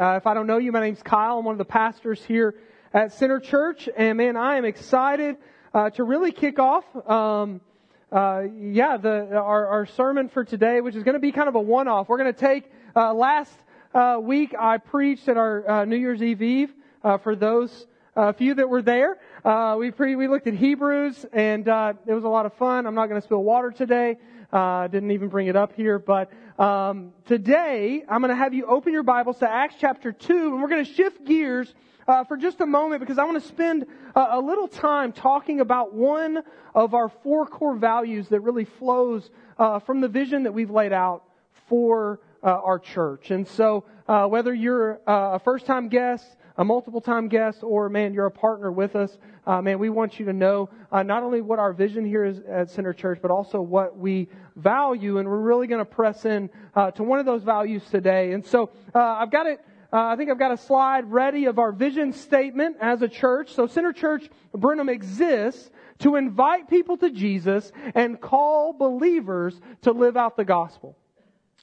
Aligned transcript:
Uh, 0.00 0.16
if 0.16 0.26
I 0.26 0.32
don't 0.32 0.46
know 0.46 0.56
you, 0.56 0.72
my 0.72 0.80
name's 0.80 1.02
Kyle. 1.02 1.40
I'm 1.40 1.44
one 1.44 1.52
of 1.52 1.58
the 1.58 1.66
pastors 1.66 2.24
here 2.24 2.54
at 2.94 3.12
Center 3.12 3.38
Church, 3.38 3.86
and 3.94 4.16
man, 4.16 4.34
I 4.34 4.56
am 4.56 4.64
excited 4.64 5.36
uh, 5.74 5.90
to 5.90 6.04
really 6.04 6.32
kick 6.32 6.58
off. 6.58 6.84
Um, 7.06 7.60
uh, 8.10 8.44
yeah, 8.58 8.96
the 8.96 9.36
our, 9.36 9.66
our 9.66 9.84
sermon 9.84 10.30
for 10.30 10.42
today, 10.42 10.80
which 10.80 10.96
is 10.96 11.02
going 11.02 11.16
to 11.16 11.20
be 11.20 11.32
kind 11.32 11.50
of 11.50 11.54
a 11.54 11.60
one-off. 11.60 12.08
We're 12.08 12.16
going 12.16 12.32
to 12.32 12.40
take 12.40 12.72
uh, 12.96 13.12
last 13.12 13.52
uh, 13.92 14.16
week 14.22 14.54
I 14.58 14.78
preached 14.78 15.28
at 15.28 15.36
our 15.36 15.68
uh, 15.68 15.84
New 15.84 15.96
Year's 15.96 16.22
Eve 16.22 16.40
Eve 16.40 16.72
for 17.22 17.36
those 17.36 17.86
a 18.16 18.32
few 18.32 18.54
that 18.54 18.70
were 18.70 18.80
there. 18.80 19.18
we 19.76 19.90
pre- 19.90 20.16
we 20.16 20.28
looked 20.28 20.46
at 20.46 20.54
Hebrews, 20.54 21.26
and 21.30 21.68
it 21.68 22.14
was 22.14 22.24
a 22.24 22.28
lot 22.28 22.46
of 22.46 22.54
fun. 22.54 22.86
I'm 22.86 22.94
not 22.94 23.10
going 23.10 23.20
to 23.20 23.24
spill 23.26 23.44
water 23.44 23.70
today. 23.70 24.16
Uh, 24.52 24.88
didn't 24.88 25.12
even 25.12 25.28
bring 25.28 25.46
it 25.46 25.54
up 25.54 25.72
here, 25.76 26.00
but 26.00 26.28
um, 26.58 27.12
today 27.26 28.02
I'm 28.08 28.20
going 28.20 28.30
to 28.30 28.36
have 28.36 28.52
you 28.52 28.66
open 28.66 28.92
your 28.92 29.04
Bibles 29.04 29.38
to 29.38 29.48
Acts 29.48 29.76
chapter 29.78 30.10
two, 30.10 30.52
and 30.52 30.60
we're 30.60 30.68
going 30.68 30.84
to 30.84 30.92
shift 30.92 31.24
gears 31.24 31.72
uh, 32.08 32.24
for 32.24 32.36
just 32.36 32.60
a 32.60 32.66
moment 32.66 32.98
because 32.98 33.16
I 33.16 33.22
want 33.22 33.40
to 33.40 33.48
spend 33.48 33.86
a, 34.16 34.20
a, 34.32 34.40
little 34.40 34.66
time 34.66 35.12
talking 35.12 35.60
about 35.60 35.94
one 35.94 36.42
of 36.74 36.94
our 36.94 37.08
four 37.08 37.46
core 37.46 37.76
values 37.76 38.26
that 38.30 38.40
really 38.40 38.64
flows 38.64 39.30
uh, 39.56 39.78
from 39.78 40.00
the 40.00 40.08
vision 40.08 40.42
that 40.42 40.52
we've 40.52 40.70
laid 40.70 40.92
out 40.92 41.22
for 41.68 42.18
uh, 42.42 42.48
our 42.48 42.80
church. 42.80 43.30
And 43.30 43.46
so, 43.46 43.84
uh, 44.08 44.26
whether 44.26 44.52
you're 44.52 45.00
uh, 45.06 45.34
a 45.34 45.38
first-time 45.38 45.88
guest 45.88 46.26
a 46.60 46.64
multiple 46.64 47.00
time 47.00 47.26
guest, 47.28 47.60
or 47.62 47.88
man, 47.88 48.12
you're 48.12 48.26
a 48.26 48.30
partner 48.30 48.70
with 48.70 48.94
us, 48.94 49.16
uh, 49.46 49.62
man, 49.62 49.78
we 49.78 49.88
want 49.88 50.20
you 50.20 50.26
to 50.26 50.32
know 50.34 50.68
uh, 50.92 51.02
not 51.02 51.22
only 51.22 51.40
what 51.40 51.58
our 51.58 51.72
vision 51.72 52.04
here 52.04 52.22
is 52.22 52.38
at 52.40 52.68
Center 52.68 52.92
Church, 52.92 53.18
but 53.22 53.30
also 53.30 53.62
what 53.62 53.96
we 53.96 54.28
value. 54.56 55.16
And 55.16 55.26
we're 55.26 55.40
really 55.40 55.66
going 55.66 55.78
to 55.78 55.90
press 55.90 56.26
in 56.26 56.50
uh, 56.76 56.90
to 56.90 57.02
one 57.02 57.18
of 57.18 57.24
those 57.24 57.42
values 57.42 57.82
today. 57.90 58.32
And 58.32 58.44
so 58.44 58.68
uh, 58.94 58.98
I've 58.98 59.30
got 59.30 59.46
it. 59.46 59.64
Uh, 59.90 60.04
I 60.04 60.16
think 60.16 60.30
I've 60.30 60.38
got 60.38 60.52
a 60.52 60.58
slide 60.58 61.10
ready 61.10 61.46
of 61.46 61.58
our 61.58 61.72
vision 61.72 62.12
statement 62.12 62.76
as 62.78 63.00
a 63.00 63.08
church. 63.08 63.54
So 63.54 63.66
Center 63.66 63.94
Church 63.94 64.28
Brenham 64.52 64.90
exists 64.90 65.70
to 66.00 66.16
invite 66.16 66.68
people 66.68 66.98
to 66.98 67.10
Jesus 67.10 67.72
and 67.94 68.20
call 68.20 68.74
believers 68.74 69.58
to 69.82 69.92
live 69.92 70.18
out 70.18 70.36
the 70.36 70.44
gospel. 70.44 70.94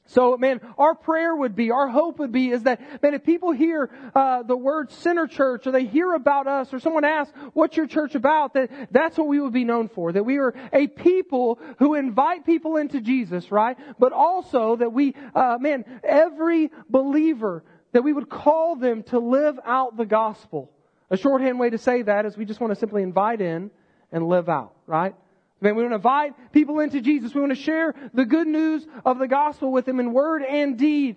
So, 0.08 0.38
man, 0.38 0.62
our 0.78 0.96
prayer 0.96 1.36
would 1.36 1.56
be, 1.56 1.72
our 1.72 1.90
hope 1.90 2.20
would 2.20 2.32
be 2.32 2.50
is 2.50 2.64
that, 2.64 3.04
man, 3.04 3.14
if 3.14 3.24
people 3.24 3.52
hear 3.52 3.90
uh, 4.16 4.44
the 4.44 4.56
word 4.56 4.90
Center 4.92 5.28
Church 5.28 5.68
or 5.68 5.72
they 5.72 5.86
hear 5.86 6.14
about 6.14 6.48
us 6.48 6.74
or 6.74 6.80
someone 6.80 7.04
asks, 7.04 7.34
what's 7.54 7.76
your 7.76 7.88
church 7.88 8.16
about, 8.16 8.54
that 8.54 8.70
that's 8.90 9.18
what 9.18 9.28
we 9.28 9.40
would 9.42 9.52
be 9.52 9.66
known 9.66 9.90
for. 9.90 10.14
That 10.14 10.24
we 10.24 10.38
are 10.38 10.54
a 10.72 10.88
people 10.88 11.60
who 11.80 11.96
invite 11.96 12.46
people 12.46 12.78
into 12.78 13.02
Jesus, 13.02 13.52
right? 13.52 13.78
But 14.00 14.14
also 14.14 14.78
that 14.78 14.94
we, 14.94 15.14
uh, 15.36 15.58
man, 15.60 15.84
every 16.04 16.72
believer, 16.90 17.66
that 17.92 18.02
we 18.02 18.14
would 18.14 18.30
call 18.30 18.78
them 18.78 19.04
to 19.04 19.20
live 19.20 19.60
out 19.66 19.98
the 19.98 20.06
gospel. 20.06 20.72
A 21.10 21.18
shorthand 21.18 21.60
way 21.60 21.70
to 21.70 21.78
say 21.78 22.02
that 22.04 22.26
is 22.26 22.38
we 22.38 22.46
just 22.46 22.62
want 22.62 22.72
to 22.72 22.80
simply 22.80 23.04
invite 23.04 23.42
in 23.42 23.72
and 24.12 24.28
live 24.28 24.48
out, 24.48 24.74
right? 24.86 25.16
Man, 25.60 25.76
we 25.76 25.82
want 25.82 25.92
to 25.92 25.96
invite 25.96 26.52
people 26.52 26.80
into 26.80 27.02
Jesus. 27.02 27.34
We 27.34 27.42
want 27.42 27.52
to 27.52 27.62
share 27.62 27.96
the 28.14 28.26
good 28.26 28.48
news 28.48 28.86
of 29.04 29.18
the 29.18 29.28
gospel 29.28 29.72
with 29.72 29.86
them 29.86 30.00
in 30.00 30.14
word 30.14 30.44
and 30.44 30.78
deed. 30.78 31.16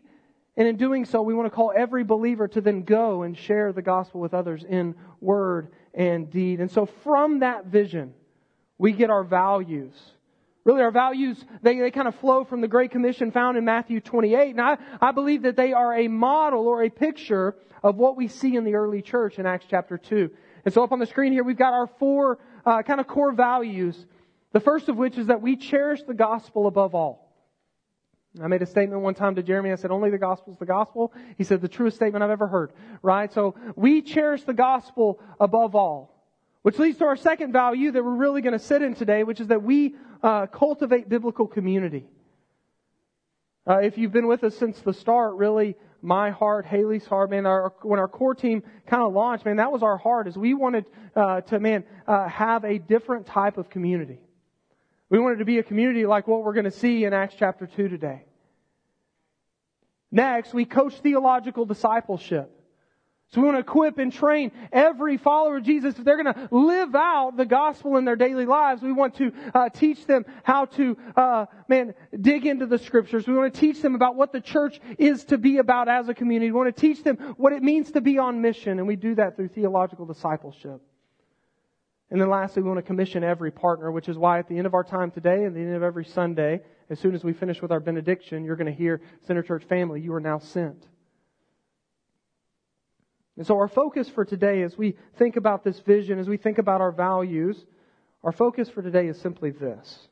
And 0.56 0.66
in 0.66 0.76
doing 0.76 1.04
so, 1.04 1.20
we 1.20 1.34
want 1.34 1.46
to 1.46 1.54
call 1.54 1.72
every 1.76 2.04
believer 2.04 2.48
to 2.48 2.60
then 2.60 2.82
go 2.82 3.22
and 3.22 3.36
share 3.36 3.72
the 3.72 3.82
gospel 3.82 4.20
with 4.20 4.32
others 4.32 4.64
in 4.64 4.94
word 5.20 5.68
and 5.92 6.30
deed. 6.30 6.60
And 6.60 6.70
so 6.70 6.86
from 6.86 7.40
that 7.40 7.66
vision, 7.66 8.14
we 8.78 8.92
get 8.92 9.10
our 9.10 9.24
values. 9.24 9.94
Really, 10.64 10.82
our 10.82 10.90
values, 10.90 11.42
they, 11.62 11.78
they 11.78 11.90
kind 11.90 12.08
of 12.08 12.14
flow 12.16 12.44
from 12.44 12.62
the 12.62 12.68
Great 12.68 12.90
Commission 12.90 13.30
found 13.32 13.58
in 13.58 13.64
Matthew 13.64 14.00
28. 14.00 14.50
And 14.50 14.60
I, 14.60 14.78
I 15.00 15.12
believe 15.12 15.42
that 15.42 15.56
they 15.56 15.72
are 15.72 15.94
a 15.94 16.08
model 16.08 16.66
or 16.66 16.82
a 16.82 16.90
picture 16.90 17.56
of 17.82 17.96
what 17.96 18.16
we 18.16 18.28
see 18.28 18.56
in 18.56 18.64
the 18.64 18.74
early 18.74 19.02
church 19.02 19.38
in 19.38 19.46
Acts 19.46 19.66
chapter 19.68 19.98
2. 19.98 20.30
And 20.64 20.74
so 20.74 20.82
up 20.82 20.92
on 20.92 20.98
the 20.98 21.06
screen 21.06 21.32
here, 21.32 21.44
we've 21.44 21.56
got 21.56 21.72
our 21.72 21.86
four 21.86 22.38
uh, 22.64 22.82
kind 22.82 23.00
of 23.00 23.06
core 23.06 23.32
values 23.32 24.06
the 24.52 24.60
first 24.60 24.88
of 24.88 24.96
which 24.96 25.16
is 25.18 25.28
that 25.28 25.42
we 25.42 25.56
cherish 25.56 26.02
the 26.02 26.14
gospel 26.14 26.66
above 26.66 26.94
all. 26.94 27.30
I 28.40 28.46
made 28.46 28.62
a 28.62 28.66
statement 28.66 29.02
one 29.02 29.14
time 29.14 29.34
to 29.34 29.42
Jeremy. 29.42 29.72
I 29.72 29.74
said, 29.74 29.90
only 29.90 30.10
the 30.10 30.18
gospel 30.18 30.52
is 30.52 30.58
the 30.58 30.66
gospel. 30.66 31.12
He 31.36 31.42
said, 31.42 31.60
the 31.60 31.68
truest 31.68 31.96
statement 31.96 32.22
I've 32.22 32.30
ever 32.30 32.46
heard. 32.46 32.72
Right? 33.02 33.32
So 33.32 33.56
we 33.74 34.02
cherish 34.02 34.44
the 34.44 34.54
gospel 34.54 35.20
above 35.40 35.74
all. 35.74 36.16
Which 36.62 36.78
leads 36.78 36.98
to 36.98 37.06
our 37.06 37.16
second 37.16 37.52
value 37.52 37.90
that 37.90 38.04
we're 38.04 38.14
really 38.14 38.42
going 38.42 38.52
to 38.52 38.64
sit 38.64 38.82
in 38.82 38.94
today, 38.94 39.24
which 39.24 39.40
is 39.40 39.48
that 39.48 39.62
we 39.62 39.96
uh, 40.22 40.46
cultivate 40.46 41.08
biblical 41.08 41.46
community. 41.46 42.06
Uh, 43.66 43.78
if 43.78 43.98
you've 43.98 44.12
been 44.12 44.26
with 44.26 44.44
us 44.44 44.56
since 44.56 44.78
the 44.80 44.92
start, 44.92 45.34
really, 45.34 45.74
my 46.02 46.30
heart, 46.30 46.66
Haley's 46.66 47.06
heart, 47.06 47.30
man, 47.30 47.46
our, 47.46 47.72
when 47.82 47.98
our 47.98 48.08
core 48.08 48.34
team 48.34 48.62
kind 48.86 49.02
of 49.02 49.12
launched, 49.12 49.44
man, 49.44 49.56
that 49.56 49.72
was 49.72 49.82
our 49.82 49.96
heart, 49.96 50.28
is 50.28 50.36
we 50.36 50.54
wanted 50.54 50.84
uh, 51.16 51.40
to, 51.42 51.58
man, 51.58 51.84
uh, 52.06 52.28
have 52.28 52.64
a 52.64 52.78
different 52.78 53.26
type 53.26 53.58
of 53.58 53.70
community. 53.70 54.18
We 55.10 55.18
wanted 55.18 55.40
to 55.40 55.44
be 55.44 55.58
a 55.58 55.62
community 55.64 56.06
like 56.06 56.28
what 56.28 56.44
we're 56.44 56.54
going 56.54 56.64
to 56.64 56.70
see 56.70 57.04
in 57.04 57.12
Acts 57.12 57.34
chapter 57.36 57.66
2 57.66 57.88
today. 57.88 58.22
Next, 60.12 60.54
we 60.54 60.64
coach 60.64 60.94
theological 61.00 61.66
discipleship. 61.66 62.56
So 63.32 63.40
we 63.40 63.46
want 63.46 63.58
to 63.58 63.60
equip 63.60 63.98
and 63.98 64.12
train 64.12 64.50
every 64.72 65.16
follower 65.16 65.58
of 65.58 65.62
Jesus. 65.62 65.96
If 65.96 66.04
they're 66.04 66.20
going 66.20 66.34
to 66.34 66.48
live 66.50 66.96
out 66.96 67.36
the 67.36 67.44
gospel 67.44 67.96
in 67.96 68.04
their 68.04 68.16
daily 68.16 68.44
lives, 68.44 68.82
we 68.82 68.92
want 68.92 69.16
to 69.16 69.32
uh, 69.54 69.68
teach 69.68 70.04
them 70.06 70.24
how 70.42 70.64
to, 70.64 70.96
uh, 71.16 71.46
man, 71.68 71.94
dig 72.20 72.46
into 72.46 72.66
the 72.66 72.78
scriptures. 72.78 73.28
We 73.28 73.34
want 73.34 73.54
to 73.54 73.60
teach 73.60 73.82
them 73.82 73.94
about 73.94 74.16
what 74.16 74.32
the 74.32 74.40
church 74.40 74.80
is 74.98 75.24
to 75.26 75.38
be 75.38 75.58
about 75.58 75.88
as 75.88 76.08
a 76.08 76.14
community. 76.14 76.50
We 76.50 76.58
want 76.58 76.74
to 76.74 76.80
teach 76.80 77.04
them 77.04 77.16
what 77.36 77.52
it 77.52 77.62
means 77.62 77.92
to 77.92 78.00
be 78.00 78.18
on 78.18 78.40
mission, 78.40 78.78
and 78.78 78.88
we 78.88 78.96
do 78.96 79.14
that 79.16 79.36
through 79.36 79.48
theological 79.48 80.06
discipleship. 80.06 80.80
And 82.10 82.20
then 82.20 82.28
lastly, 82.28 82.62
we 82.62 82.68
want 82.68 82.78
to 82.78 82.86
commission 82.86 83.22
every 83.22 83.52
partner, 83.52 83.92
which 83.92 84.08
is 84.08 84.18
why 84.18 84.40
at 84.40 84.48
the 84.48 84.58
end 84.58 84.66
of 84.66 84.74
our 84.74 84.82
time 84.82 85.10
today 85.10 85.44
and 85.44 85.54
the 85.54 85.60
end 85.60 85.76
of 85.76 85.82
every 85.82 86.04
Sunday, 86.04 86.60
as 86.88 86.98
soon 86.98 87.14
as 87.14 87.22
we 87.22 87.32
finish 87.32 87.62
with 87.62 87.70
our 87.70 87.78
benediction, 87.78 88.44
you're 88.44 88.56
going 88.56 88.66
to 88.66 88.72
hear 88.72 89.00
Center 89.26 89.42
Church 89.42 89.64
family, 89.64 90.00
you 90.00 90.12
are 90.12 90.20
now 90.20 90.38
sent. 90.38 90.88
And 93.36 93.46
so 93.46 93.56
our 93.56 93.68
focus 93.68 94.08
for 94.08 94.24
today, 94.24 94.62
as 94.62 94.76
we 94.76 94.96
think 95.16 95.36
about 95.36 95.62
this 95.62 95.78
vision, 95.80 96.18
as 96.18 96.28
we 96.28 96.36
think 96.36 96.58
about 96.58 96.80
our 96.80 96.90
values, 96.90 97.64
our 98.24 98.32
focus 98.32 98.68
for 98.68 98.82
today 98.82 99.06
is 99.06 99.18
simply 99.20 99.50
this. 99.50 100.08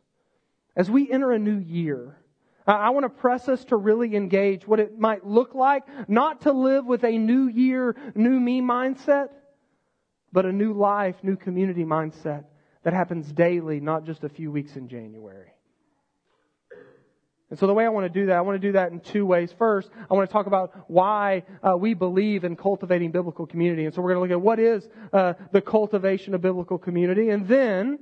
As 0.76 0.88
we 0.88 1.10
enter 1.10 1.32
a 1.32 1.38
new 1.38 1.58
year, 1.58 2.16
I 2.64 2.90
want 2.90 3.04
to 3.04 3.10
press 3.10 3.48
us 3.48 3.64
to 3.66 3.76
really 3.76 4.14
engage 4.14 4.68
what 4.68 4.78
it 4.78 4.98
might 4.98 5.26
look 5.26 5.54
like, 5.54 5.82
not 6.08 6.42
to 6.42 6.52
live 6.52 6.86
with 6.86 7.02
a 7.02 7.18
new 7.18 7.48
year, 7.48 7.96
new 8.14 8.38
me 8.38 8.60
mindset, 8.60 9.28
but 10.32 10.46
a 10.46 10.52
new 10.52 10.72
life, 10.72 11.16
new 11.22 11.36
community 11.36 11.84
mindset 11.84 12.44
that 12.84 12.92
happens 12.92 13.30
daily, 13.32 13.80
not 13.80 14.04
just 14.04 14.24
a 14.24 14.28
few 14.28 14.50
weeks 14.50 14.76
in 14.76 14.88
January. 14.88 15.52
And 17.50 17.58
so 17.58 17.66
the 17.66 17.72
way 17.72 17.86
I 17.86 17.88
want 17.88 18.04
to 18.04 18.20
do 18.20 18.26
that, 18.26 18.36
I 18.36 18.40
want 18.42 18.60
to 18.60 18.66
do 18.66 18.72
that 18.72 18.92
in 18.92 19.00
two 19.00 19.24
ways. 19.24 19.50
First, 19.58 19.90
I 20.10 20.14
want 20.14 20.28
to 20.28 20.32
talk 20.32 20.46
about 20.46 20.84
why 20.86 21.44
uh, 21.62 21.76
we 21.78 21.94
believe 21.94 22.44
in 22.44 22.56
cultivating 22.56 23.10
biblical 23.10 23.46
community. 23.46 23.86
And 23.86 23.94
so 23.94 24.02
we're 24.02 24.14
going 24.14 24.28
to 24.28 24.34
look 24.34 24.38
at 24.38 24.44
what 24.44 24.58
is 24.58 24.86
uh, 25.12 25.32
the 25.50 25.62
cultivation 25.62 26.34
of 26.34 26.42
biblical 26.42 26.76
community. 26.76 27.30
And 27.30 27.48
then 27.48 27.98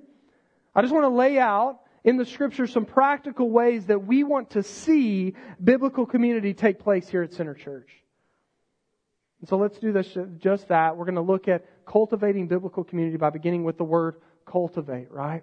I 0.74 0.82
just 0.82 0.92
want 0.92 1.04
to 1.04 1.14
lay 1.16 1.38
out 1.38 1.78
in 2.02 2.16
the 2.16 2.26
scripture 2.26 2.66
some 2.66 2.84
practical 2.84 3.48
ways 3.48 3.86
that 3.86 4.04
we 4.04 4.24
want 4.24 4.50
to 4.50 4.64
see 4.64 5.34
biblical 5.62 6.06
community 6.06 6.52
take 6.52 6.80
place 6.80 7.08
here 7.08 7.22
at 7.22 7.32
Center 7.32 7.54
Church. 7.54 7.90
And 9.40 9.48
so 9.48 9.56
let's 9.58 9.78
do 9.78 9.92
this, 9.92 10.16
just 10.38 10.68
that. 10.68 10.96
We're 10.96 11.04
going 11.04 11.16
to 11.16 11.20
look 11.20 11.48
at 11.48 11.64
cultivating 11.86 12.48
biblical 12.48 12.84
community 12.84 13.16
by 13.16 13.30
beginning 13.30 13.64
with 13.64 13.76
the 13.76 13.84
word 13.84 14.16
cultivate, 14.46 15.10
right? 15.10 15.42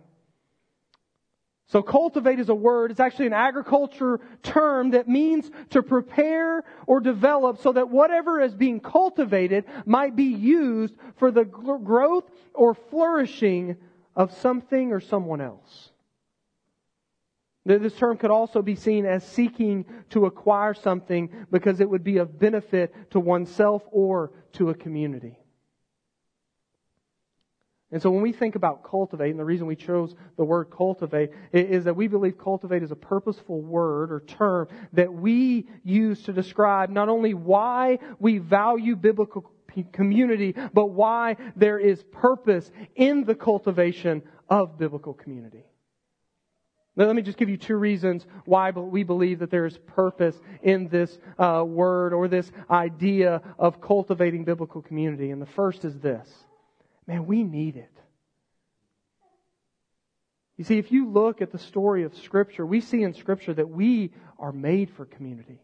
So 1.68 1.82
cultivate 1.82 2.40
is 2.40 2.50
a 2.50 2.56
word. 2.56 2.92
It's 2.92 3.00
actually 3.00 3.28
an 3.28 3.34
agriculture 3.34 4.20
term 4.44 4.92
that 4.92 5.08
means 5.08 5.50
to 5.72 5.82
prepare 5.82 6.64
or 6.86 7.00
develop 7.00 7.62
so 7.62 7.72
that 7.72 7.90
whatever 7.90 8.42
is 8.42 8.54
being 8.54 8.80
cultivated 8.80 9.66
might 9.86 10.16
be 10.16 10.26
used 10.26 10.94
for 11.16 11.32
the 11.32 11.46
growth 11.46 12.30
or 12.54 12.76
flourishing 12.76 13.78
of 14.16 14.34
something 14.34 14.92
or 14.92 15.00
someone 15.00 15.42
else. 15.42 15.93
This 17.66 17.96
term 17.96 18.18
could 18.18 18.32
also 18.32 18.62
be 18.62 18.76
seen 18.76 19.06
as 19.06 19.26
seeking 19.26 19.86
to 20.10 20.26
acquire 20.26 20.74
something 20.74 21.30
because 21.50 21.80
it 21.80 21.90
would 21.90 22.04
be 22.04 22.18
of 22.18 22.38
benefit 22.38 22.94
to 23.12 23.22
oneself 23.22 23.84
or 23.92 24.32
to 24.54 24.70
a 24.70 24.74
community. 24.74 25.38
And 27.94 28.02
so 28.02 28.10
when 28.10 28.24
we 28.24 28.34
think 28.34 28.56
about 28.56 28.84
cultivate, 28.84 29.30
and 29.30 29.40
the 29.40 29.46
reason 29.46 29.68
we 29.68 29.76
chose 29.76 30.16
the 30.36 30.44
word 30.44 30.72
cultivate 30.76 31.30
is 31.54 31.84
that 31.84 31.96
we 31.96 32.08
believe 32.08 32.40
cultivate 32.40 32.82
is 32.82 32.92
a 32.92 32.96
purposeful 32.96 33.62
word 33.62 34.12
or 34.12 34.22
term 34.22 34.68
that 34.94 35.14
we 35.14 35.68
use 35.84 36.24
to 36.24 36.34
describe 36.34 36.90
not 36.90 37.08
only 37.08 37.36
why 37.36 38.00
we 38.20 38.40
value 38.40 38.96
biblical 38.96 39.50
community, 39.92 40.56
but 40.74 40.88
why 40.88 41.38
there 41.56 41.78
is 41.78 42.04
purpose 42.12 42.72
in 42.96 43.26
the 43.26 43.36
cultivation 43.36 44.24
of 44.50 44.78
biblical 44.78 45.14
community. 45.14 45.64
Let 46.96 47.16
me 47.16 47.24
just 47.24 47.40
give 47.40 47.50
you 47.50 47.58
two 47.58 47.76
reasons 47.76 48.26
why 48.46 48.70
we 48.70 49.04
believe 49.04 49.40
that 49.40 49.50
there 49.50 49.66
is 49.66 49.78
purpose 49.78 50.40
in 50.62 50.90
this 50.90 51.18
uh, 51.40 51.64
word 51.66 52.14
or 52.14 52.28
this 52.28 52.52
idea 52.70 53.42
of 53.58 53.82
cultivating 53.82 54.44
biblical 54.44 54.82
community. 54.82 55.32
And 55.32 55.42
the 55.42 55.48
first 55.48 55.86
is 55.86 56.00
this 56.00 56.30
man, 57.08 57.26
we 57.26 57.44
need 57.44 57.78
it. 57.78 57.90
You 60.56 60.64
see, 60.64 60.78
if 60.78 60.92
you 60.92 61.10
look 61.10 61.42
at 61.42 61.52
the 61.52 61.58
story 61.58 62.04
of 62.04 62.16
Scripture, 62.16 62.66
we 62.66 62.80
see 62.80 63.02
in 63.02 63.16
Scripture 63.16 63.56
that 63.56 63.70
we 63.70 64.12
are 64.38 64.52
made 64.52 64.92
for 64.92 65.06
community. 65.06 65.60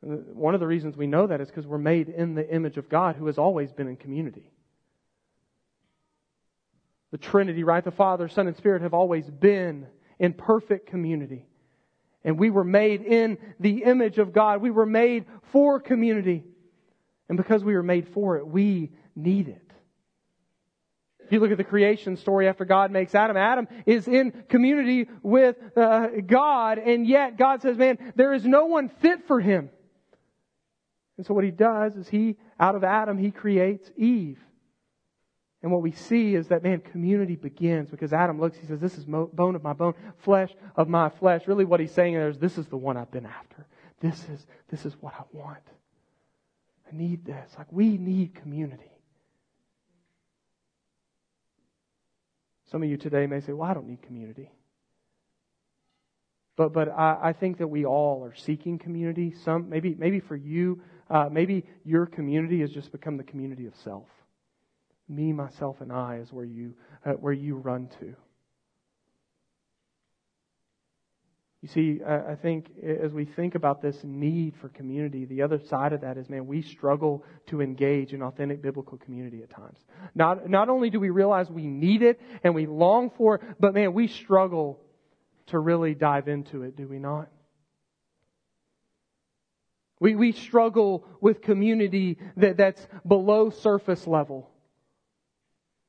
One 0.00 0.54
of 0.54 0.60
the 0.60 0.66
reasons 0.66 0.96
we 0.96 1.06
know 1.06 1.26
that 1.26 1.40
is 1.40 1.48
because 1.48 1.66
we're 1.66 1.78
made 1.78 2.08
in 2.08 2.34
the 2.34 2.48
image 2.52 2.78
of 2.78 2.88
God 2.88 3.16
who 3.16 3.26
has 3.26 3.36
always 3.36 3.70
been 3.72 3.88
in 3.88 3.96
community. 3.96 4.50
The 7.14 7.18
Trinity, 7.18 7.62
right? 7.62 7.84
The 7.84 7.92
Father, 7.92 8.26
Son, 8.26 8.48
and 8.48 8.56
Spirit 8.56 8.82
have 8.82 8.92
always 8.92 9.24
been 9.30 9.86
in 10.18 10.32
perfect 10.32 10.88
community. 10.88 11.46
And 12.24 12.40
we 12.40 12.50
were 12.50 12.64
made 12.64 13.02
in 13.02 13.38
the 13.60 13.84
image 13.84 14.18
of 14.18 14.32
God. 14.32 14.60
We 14.60 14.72
were 14.72 14.84
made 14.84 15.26
for 15.52 15.78
community. 15.78 16.42
And 17.28 17.38
because 17.38 17.62
we 17.62 17.74
were 17.74 17.84
made 17.84 18.08
for 18.08 18.38
it, 18.38 18.48
we 18.48 18.90
need 19.14 19.46
it. 19.46 19.70
If 21.20 21.30
you 21.30 21.38
look 21.38 21.52
at 21.52 21.56
the 21.56 21.62
creation 21.62 22.16
story 22.16 22.48
after 22.48 22.64
God 22.64 22.90
makes 22.90 23.14
Adam, 23.14 23.36
Adam 23.36 23.68
is 23.86 24.08
in 24.08 24.32
community 24.48 25.06
with 25.22 25.54
uh, 25.76 26.08
God, 26.26 26.78
and 26.78 27.06
yet 27.06 27.38
God 27.38 27.62
says, 27.62 27.76
man, 27.76 28.12
there 28.16 28.34
is 28.34 28.44
no 28.44 28.64
one 28.64 28.88
fit 28.88 29.28
for 29.28 29.38
him. 29.38 29.70
And 31.16 31.24
so 31.24 31.32
what 31.32 31.44
he 31.44 31.52
does 31.52 31.94
is 31.94 32.08
he, 32.08 32.38
out 32.58 32.74
of 32.74 32.82
Adam, 32.82 33.18
he 33.18 33.30
creates 33.30 33.88
Eve. 33.96 34.40
And 35.64 35.72
what 35.72 35.80
we 35.80 35.92
see 35.92 36.34
is 36.34 36.48
that, 36.48 36.62
man, 36.62 36.80
community 36.80 37.36
begins 37.36 37.88
because 37.88 38.12
Adam 38.12 38.38
looks, 38.38 38.58
he 38.58 38.66
says, 38.66 38.80
this 38.80 38.98
is 38.98 39.06
bone 39.06 39.54
of 39.54 39.62
my 39.62 39.72
bone, 39.72 39.94
flesh 40.18 40.50
of 40.76 40.90
my 40.90 41.08
flesh. 41.08 41.48
Really 41.48 41.64
what 41.64 41.80
he's 41.80 41.90
saying 41.90 42.16
is, 42.16 42.36
this 42.36 42.58
is 42.58 42.66
the 42.66 42.76
one 42.76 42.98
I've 42.98 43.10
been 43.10 43.24
after. 43.24 43.66
This 43.98 44.28
is, 44.28 44.46
this 44.68 44.84
is 44.84 44.94
what 45.00 45.14
I 45.14 45.22
want. 45.32 45.62
I 46.86 46.94
need 46.94 47.24
this. 47.24 47.50
Like, 47.56 47.72
we 47.72 47.96
need 47.96 48.34
community. 48.34 48.92
Some 52.70 52.82
of 52.82 52.90
you 52.90 52.98
today 52.98 53.26
may 53.26 53.40
say, 53.40 53.54
well, 53.54 53.70
I 53.70 53.72
don't 53.72 53.88
need 53.88 54.02
community. 54.02 54.50
But, 56.56 56.74
but 56.74 56.90
I, 56.90 57.18
I 57.22 57.32
think 57.32 57.56
that 57.56 57.68
we 57.68 57.86
all 57.86 58.22
are 58.22 58.34
seeking 58.34 58.78
community. 58.78 59.32
Some, 59.42 59.70
maybe, 59.70 59.96
maybe 59.98 60.20
for 60.20 60.36
you, 60.36 60.82
uh, 61.08 61.30
maybe 61.32 61.64
your 61.86 62.04
community 62.04 62.60
has 62.60 62.70
just 62.70 62.92
become 62.92 63.16
the 63.16 63.24
community 63.24 63.64
of 63.66 63.74
self. 63.76 64.04
Me, 65.08 65.32
myself, 65.32 65.80
and 65.80 65.92
I 65.92 66.16
is 66.16 66.32
where 66.32 66.44
you, 66.44 66.74
uh, 67.04 67.12
where 67.12 67.32
you 67.32 67.56
run 67.56 67.88
to. 68.00 68.14
You 71.64 71.68
see, 71.68 72.00
I 72.06 72.34
think 72.34 72.72
as 72.82 73.14
we 73.14 73.24
think 73.24 73.54
about 73.54 73.80
this 73.80 73.96
need 74.04 74.54
for 74.60 74.68
community, 74.68 75.24
the 75.24 75.40
other 75.40 75.58
side 75.58 75.94
of 75.94 76.02
that 76.02 76.18
is, 76.18 76.28
man, 76.28 76.46
we 76.46 76.60
struggle 76.60 77.24
to 77.46 77.62
engage 77.62 78.12
in 78.12 78.22
authentic 78.22 78.60
biblical 78.60 78.98
community 78.98 79.42
at 79.42 79.48
times. 79.48 79.78
Not, 80.14 80.50
not 80.50 80.68
only 80.68 80.90
do 80.90 81.00
we 81.00 81.08
realize 81.08 81.48
we 81.48 81.66
need 81.66 82.02
it 82.02 82.20
and 82.42 82.54
we 82.54 82.66
long 82.66 83.08
for 83.08 83.36
it, 83.36 83.40
but 83.58 83.72
man, 83.72 83.94
we 83.94 84.08
struggle 84.08 84.78
to 85.46 85.58
really 85.58 85.94
dive 85.94 86.28
into 86.28 86.64
it, 86.64 86.76
do 86.76 86.86
we 86.86 86.98
not? 86.98 87.28
We, 90.00 90.16
we 90.16 90.32
struggle 90.32 91.06
with 91.22 91.40
community 91.40 92.18
that, 92.36 92.58
that's 92.58 92.86
below 93.06 93.48
surface 93.48 94.06
level. 94.06 94.50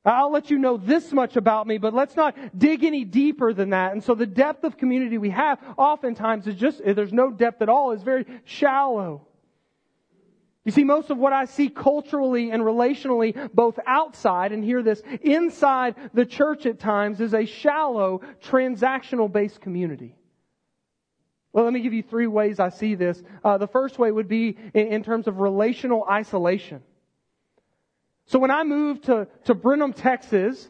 I'll 0.06 0.30
let 0.30 0.50
you 0.50 0.58
know 0.58 0.76
this 0.76 1.12
much 1.12 1.36
about 1.36 1.66
me, 1.66 1.78
but 1.78 1.92
let's 1.92 2.14
not 2.14 2.36
dig 2.56 2.84
any 2.84 3.04
deeper 3.04 3.52
than 3.52 3.70
that. 3.70 3.92
And 3.92 4.02
so 4.02 4.14
the 4.14 4.26
depth 4.26 4.62
of 4.62 4.76
community 4.76 5.18
we 5.18 5.30
have 5.30 5.58
oftentimes 5.76 6.46
is 6.46 6.54
just, 6.54 6.80
there's 6.84 7.12
no 7.12 7.30
depth 7.30 7.60
at 7.60 7.68
all, 7.68 7.90
is 7.90 8.02
very 8.02 8.24
shallow. 8.44 9.26
You 10.64 10.72
see, 10.72 10.84
most 10.84 11.10
of 11.10 11.18
what 11.18 11.32
I 11.32 11.44
see 11.44 11.68
culturally 11.68 12.50
and 12.50 12.62
relationally, 12.62 13.52
both 13.52 13.78
outside 13.86 14.52
and 14.52 14.64
hear 14.64 14.82
this, 14.82 15.02
inside 15.22 15.94
the 16.12 16.26
church 16.26 16.66
at 16.66 16.78
times 16.78 17.20
is 17.20 17.34
a 17.34 17.44
shallow, 17.44 18.20
transactional 18.42 19.30
based 19.30 19.60
community. 19.60 20.16
Well, 21.52 21.64
let 21.64 21.72
me 21.72 21.80
give 21.80 21.94
you 21.94 22.02
three 22.02 22.26
ways 22.26 22.60
I 22.60 22.68
see 22.68 22.96
this. 22.96 23.22
Uh, 23.42 23.58
the 23.58 23.68
first 23.68 23.98
way 23.98 24.10
would 24.10 24.28
be 24.28 24.58
in, 24.74 24.88
in 24.88 25.02
terms 25.02 25.26
of 25.26 25.38
relational 25.38 26.04
isolation. 26.10 26.82
So 28.26 28.40
when 28.40 28.50
I 28.50 28.64
moved 28.64 29.04
to, 29.04 29.28
to 29.44 29.54
Brenham, 29.54 29.92
Texas, 29.92 30.68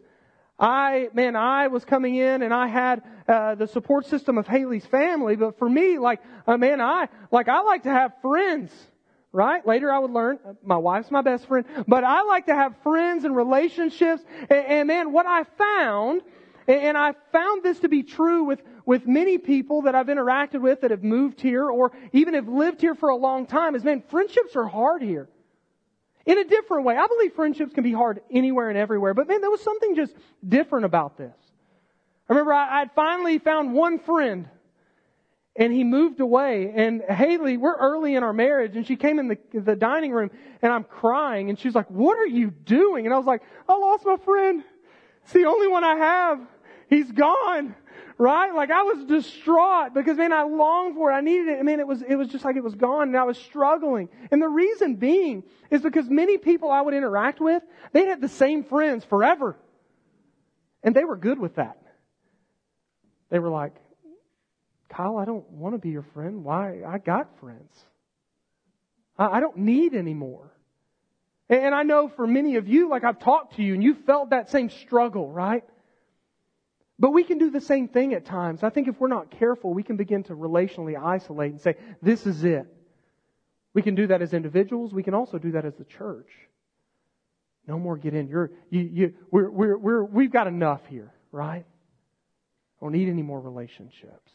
I, 0.58 1.08
man, 1.14 1.37
I 1.37 1.69
was 1.69 1.85
coming 1.85 2.17
in 2.17 2.43
and 2.43 2.53
I 2.53 2.67
had 2.67 3.03
uh, 3.26 3.55
the 3.55 3.67
support 3.67 4.06
system 4.06 4.37
of 4.37 4.47
Haley's 4.47 4.85
family, 4.87 5.37
but 5.37 5.58
for 5.58 5.69
me, 5.69 5.99
like, 5.99 6.20
uh, 6.47 6.56
man, 6.58 6.81
I, 6.81 7.08
like, 7.31 7.49
I 7.49 7.62
like 7.62 7.82
to 7.85 7.91
have 7.91 8.12
friends, 8.20 8.70
right? 9.32 9.67
Later 9.67 9.91
I 9.91 9.99
would 9.99 10.11
learn, 10.11 10.38
uh, 10.47 10.53
my 10.62 10.76
wife's 10.76 11.11
my 11.11 11.23
best 11.23 11.47
friend, 11.47 11.67
but 11.88 12.05
I 12.05 12.23
like 12.23 12.47
to 12.47 12.55
have 12.55 12.75
friends 12.82 13.25
and 13.25 13.35
relationships, 13.35 14.23
and, 14.50 14.67
and 14.67 14.88
man, 14.88 15.12
what 15.12 15.26
I 15.26 15.44
found, 15.44 16.23
and, 16.69 16.81
and 16.81 16.99
I 16.99 17.14
found 17.32 17.62
this 17.62 17.81
to 17.81 17.88
be 17.88 18.03
true 18.03 18.44
with, 18.44 18.61
with 18.85 19.06
many 19.06 19.38
people 19.38 19.82
that 19.82 19.94
I've 19.94 20.08
interacted 20.08 20.61
with 20.61 20.82
that 20.82 20.91
have 20.91 21.03
moved 21.03 21.41
here 21.41 21.69
or 21.69 21.93
even 22.12 22.35
have 22.35 22.49
lived 22.49 22.82
here 22.82 22.94
for 22.94 23.08
a 23.08 23.17
long 23.17 23.47
time, 23.47 23.75
is 23.75 23.82
man, 23.82 24.03
friendships 24.11 24.56
are 24.56 24.69
hard 24.69 25.00
here 25.00 25.29
in 26.26 26.38
a 26.38 26.44
different 26.44 26.84
way. 26.84 26.96
I 26.96 27.06
believe 27.06 27.32
friendships 27.34 27.73
can 27.73 27.84
be 27.84 27.93
hard 27.93 28.20
anywhere 28.31 28.69
and 28.69 28.76
everywhere, 28.76 29.14
but 29.14 29.28
man, 29.28 29.40
there 29.40 29.50
was 29.50 29.62
something 29.62 29.94
just 29.94 30.12
different 30.46 30.84
about 30.84 31.17
this. 31.17 31.34
I 32.28 32.32
remember 32.32 32.52
I, 32.52 32.82
would 32.82 32.90
finally 32.94 33.38
found 33.38 33.73
one 33.73 34.00
friend 34.00 34.49
and 35.55 35.73
he 35.73 35.84
moved 35.84 36.20
away 36.20 36.73
and 36.75 37.02
Haley, 37.02 37.56
we're 37.56 37.76
early 37.76 38.17
in 38.17 38.25
our 38.25 38.32
marriage 38.32 38.76
and 38.76 38.87
she 38.87 38.96
came 38.96 39.20
in 39.20 39.28
the, 39.28 39.38
the 39.55 39.76
dining 39.76 40.11
room 40.11 40.31
and 40.61 40.73
I'm 40.73 40.84
crying 40.84 41.49
and 41.49 41.58
she's 41.58 41.75
like, 41.75 41.88
what 41.88 42.19
are 42.19 42.26
you 42.26 42.50
doing? 42.50 43.06
And 43.06 43.14
I 43.14 43.17
was 43.17 43.26
like, 43.26 43.43
I 43.69 43.76
lost 43.76 44.05
my 44.05 44.17
friend. 44.17 44.64
It's 45.22 45.32
the 45.32 45.44
only 45.44 45.69
one 45.69 45.84
I 45.84 45.94
have. 45.94 46.40
He's 46.90 47.11
gone 47.11 47.75
right? 48.19 48.55
Like 48.55 48.71
I 48.71 48.83
was 48.83 49.05
distraught 49.05 49.95
because 49.95 50.17
man, 50.17 50.33
I 50.33 50.43
longed 50.43 50.95
for 50.95 51.11
it. 51.11 51.15
I 51.15 51.21
needed 51.21 51.49
it. 51.49 51.59
I 51.59 51.63
mean, 51.63 51.81
it 51.81 51.87
was, 51.87 52.03
it 52.03 52.17
was 52.17 52.29
just 52.29 52.45
like 52.45 52.57
it 52.57 52.65
was 52.65 52.75
gone 52.75 53.09
and 53.09 53.17
I 53.17 53.25
was 53.25 53.39
struggling. 53.39 54.09
And 54.31 54.41
the 54.41 54.49
reason 54.49 54.97
being 54.97 55.45
is 55.71 55.83
because 55.83 56.09
many 56.09 56.39
people 56.39 56.71
I 56.71 56.81
would 56.81 56.95
interact 56.95 57.41
with, 57.41 57.63
they 57.93 58.07
had 58.07 58.21
the 58.21 58.29
same 58.29 58.65
friends 58.65 59.05
forever. 59.05 59.57
And 60.83 60.95
they 60.95 61.05
were 61.05 61.17
good 61.17 61.39
with 61.39 61.57
that. 61.57 61.79
They 63.31 63.39
were 63.39 63.51
like, 63.51 63.75
Kyle, 64.89 65.19
I 65.19 65.25
don't 65.25 65.49
want 65.51 65.75
to 65.75 65.79
be 65.79 65.91
your 65.91 66.07
friend. 66.15 66.45
Why? 66.45 66.83
I 66.87 66.99
got 66.99 67.39
friends. 67.41 67.73
I, 69.19 69.27
I 69.27 69.41
don't 69.41 69.59
need 69.59 69.95
any 69.95 70.15
more. 70.15 70.53
And 71.49 71.75
I 71.75 71.82
know 71.82 72.08
for 72.08 72.27
many 72.27 72.56
of 72.56 72.67
you, 72.67 72.89
like 72.89 73.05
I've 73.05 73.20
talked 73.20 73.56
to 73.56 73.63
you 73.63 73.75
and 73.75 73.82
you 73.82 73.94
felt 73.94 74.31
that 74.31 74.51
same 74.51 74.70
struggle, 74.70 75.31
right? 75.31 75.65
But 76.98 77.10
we 77.10 77.24
can 77.24 77.38
do 77.38 77.50
the 77.50 77.60
same 77.60 77.88
thing 77.88 78.15
at 78.15 78.24
times. 78.24 78.62
I 78.62 78.70
think 78.70 78.88
if 78.88 78.98
we're 78.98 79.08
not 79.08 79.31
careful, 79.31 79.74
we 79.74 79.82
can 79.82 79.96
begin 79.96 80.22
to 80.24 80.34
relationally 80.34 80.96
isolate 81.00 81.53
and 81.53 81.60
say, 81.60 81.76
this 82.00 82.26
is 82.26 82.43
it. 82.44 82.67
We 83.74 83.82
can 83.82 83.94
do 83.94 84.06
that 84.06 84.22
as 84.22 84.32
individuals. 84.32 84.94
We 84.94 85.03
can 85.03 85.12
also 85.12 85.38
do 85.38 85.53
that 85.53 85.67
as 85.67 85.74
the 85.74 85.84
church. 85.84 86.31
No 87.67 87.79
more 87.79 87.98
get 87.98 88.15
in. 88.15 88.29
You're, 88.29 88.53
you, 88.70 88.81
you, 88.81 89.15
we're, 89.31 89.50
we're, 89.50 89.76
we're, 89.76 90.05
we've 90.05 90.32
got 90.32 90.46
enough 90.46 90.81
here, 90.86 91.12
right? 91.32 91.67
I 91.67 92.84
don't 92.84 92.93
need 92.93 93.08
any 93.08 93.22
more 93.22 93.41
relationships. 93.41 94.32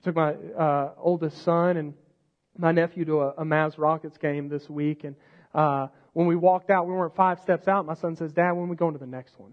I 0.00 0.04
took 0.04 0.16
my 0.16 0.32
uh, 0.32 0.94
oldest 0.98 1.42
son 1.42 1.76
and 1.76 1.94
my 2.58 2.72
nephew 2.72 3.04
to 3.04 3.20
a, 3.20 3.34
a 3.38 3.70
Rockets 3.76 4.18
game 4.18 4.48
this 4.48 4.68
week, 4.68 5.04
and 5.04 5.14
uh, 5.54 5.88
when 6.12 6.26
we 6.26 6.36
walked 6.36 6.70
out, 6.70 6.86
we 6.86 6.94
weren't 6.94 7.14
five 7.14 7.40
steps 7.40 7.68
out. 7.68 7.84
My 7.84 7.94
son 7.94 8.16
says, 8.16 8.32
"Dad, 8.32 8.52
when 8.52 8.66
are 8.66 8.70
we 8.70 8.76
going 8.76 8.94
to 8.94 8.98
the 8.98 9.06
next 9.06 9.38
one?" 9.38 9.52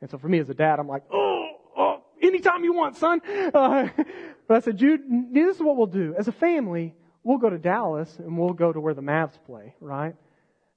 And 0.00 0.10
so 0.10 0.18
for 0.18 0.28
me 0.28 0.38
as 0.38 0.48
a 0.48 0.54
dad, 0.54 0.78
I'm 0.78 0.88
like, 0.88 1.04
oh, 1.12 1.48
oh 1.76 2.02
anytime 2.22 2.64
you 2.64 2.72
want, 2.72 2.96
son. 2.96 3.20
Uh, 3.26 3.88
but 4.48 4.56
I 4.56 4.60
said, 4.60 4.76
Jude, 4.76 5.02
this 5.32 5.56
is 5.56 5.62
what 5.62 5.76
we'll 5.76 5.86
do. 5.86 6.14
As 6.18 6.28
a 6.28 6.32
family, 6.32 6.94
we'll 7.22 7.38
go 7.38 7.50
to 7.50 7.58
Dallas 7.58 8.18
and 8.18 8.36
we'll 8.38 8.52
go 8.52 8.72
to 8.72 8.80
where 8.80 8.94
the 8.94 9.02
Mavs 9.02 9.38
play, 9.46 9.74
right? 9.80 10.14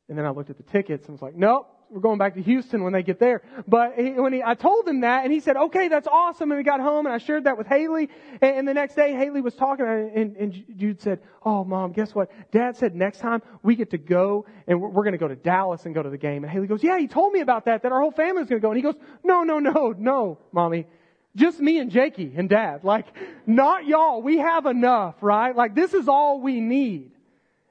And 0.10 0.18
then 0.18 0.25
I 0.25 0.32
looked 0.32 0.50
at 0.50 0.58
the 0.58 0.63
tickets 0.63 1.08
and 1.08 1.13
was 1.13 1.22
like, 1.22 1.36
nope, 1.36 1.68
we're 1.93 2.01
going 2.01 2.17
back 2.17 2.33
to 2.33 2.41
Houston 2.41 2.83
when 2.83 2.91
they 2.91 3.03
get 3.03 3.19
there. 3.19 3.43
But 3.67 3.93
he, 3.95 4.12
when 4.12 4.33
he, 4.33 4.41
I 4.43 4.55
told 4.55 4.88
him 4.88 5.01
that, 5.01 5.23
and 5.23 5.31
he 5.31 5.39
said, 5.39 5.55
okay, 5.55 5.88
that's 5.88 6.07
awesome. 6.07 6.51
And 6.51 6.57
we 6.57 6.63
got 6.63 6.79
home, 6.79 7.05
and 7.05 7.13
I 7.13 7.19
shared 7.19 7.43
that 7.43 7.57
with 7.57 7.67
Haley. 7.67 8.09
And, 8.41 8.57
and 8.57 8.67
the 8.67 8.73
next 8.73 8.95
day, 8.95 9.13
Haley 9.13 9.41
was 9.41 9.53
talking, 9.53 9.85
and, 9.85 10.35
and 10.35 10.65
Jude 10.75 11.01
said, 11.01 11.19
oh, 11.45 11.63
mom, 11.63 11.91
guess 11.91 12.15
what? 12.15 12.31
Dad 12.51 12.75
said 12.75 12.95
next 12.95 13.19
time 13.19 13.43
we 13.62 13.75
get 13.75 13.91
to 13.91 14.00
go, 14.00 14.45
and 14.67 14.81
we're, 14.81 14.89
we're 14.89 15.03
going 15.03 15.13
to 15.13 15.19
go 15.19 15.27
to 15.27 15.35
Dallas 15.35 15.85
and 15.85 15.93
go 15.93 16.01
to 16.01 16.09
the 16.09 16.17
game. 16.17 16.43
And 16.43 16.51
Haley 16.51 16.67
goes, 16.67 16.83
yeah, 16.83 16.97
he 16.97 17.07
told 17.07 17.31
me 17.31 17.41
about 17.41 17.65
that, 17.65 17.83
that 17.83 17.91
our 17.91 18.01
whole 18.01 18.12
family's 18.12 18.50
going 18.50 18.59
to 18.59 18.65
go. 18.65 18.71
And 18.71 18.77
he 18.77 18.83
goes, 18.83 18.95
no, 19.23 19.43
no, 19.43 19.59
no, 19.59 19.93
no, 19.95 20.39
mommy. 20.51 20.88
Just 21.35 21.59
me 21.59 21.79
and 21.79 21.91
Jakey 21.91 22.33
and 22.35 22.50
dad. 22.50 22.83
Like, 22.83 23.07
not 23.45 23.85
y'all. 23.85 24.21
We 24.21 24.38
have 24.38 24.65
enough, 24.65 25.15
right? 25.21 25.55
Like, 25.55 25.73
this 25.75 25.93
is 25.93 26.07
all 26.07 26.41
we 26.41 26.59
need. 26.59 27.12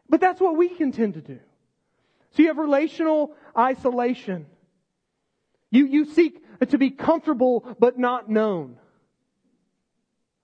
But 0.09 0.21
that's 0.21 0.41
what 0.41 0.57
we 0.57 0.69
can 0.69 0.93
tend 0.93 1.15
to 1.15 1.21
do. 1.21 1.39
So 2.33 2.43
you 2.43 2.49
have 2.49 2.59
relational 2.59 3.35
isolation. 3.57 4.47
You, 5.71 5.87
you 5.87 6.05
seek 6.07 6.43
to 6.69 6.79
be 6.79 6.91
comfortable 6.91 7.77
but 7.79 7.99
not 7.99 8.29
known. 8.29 8.79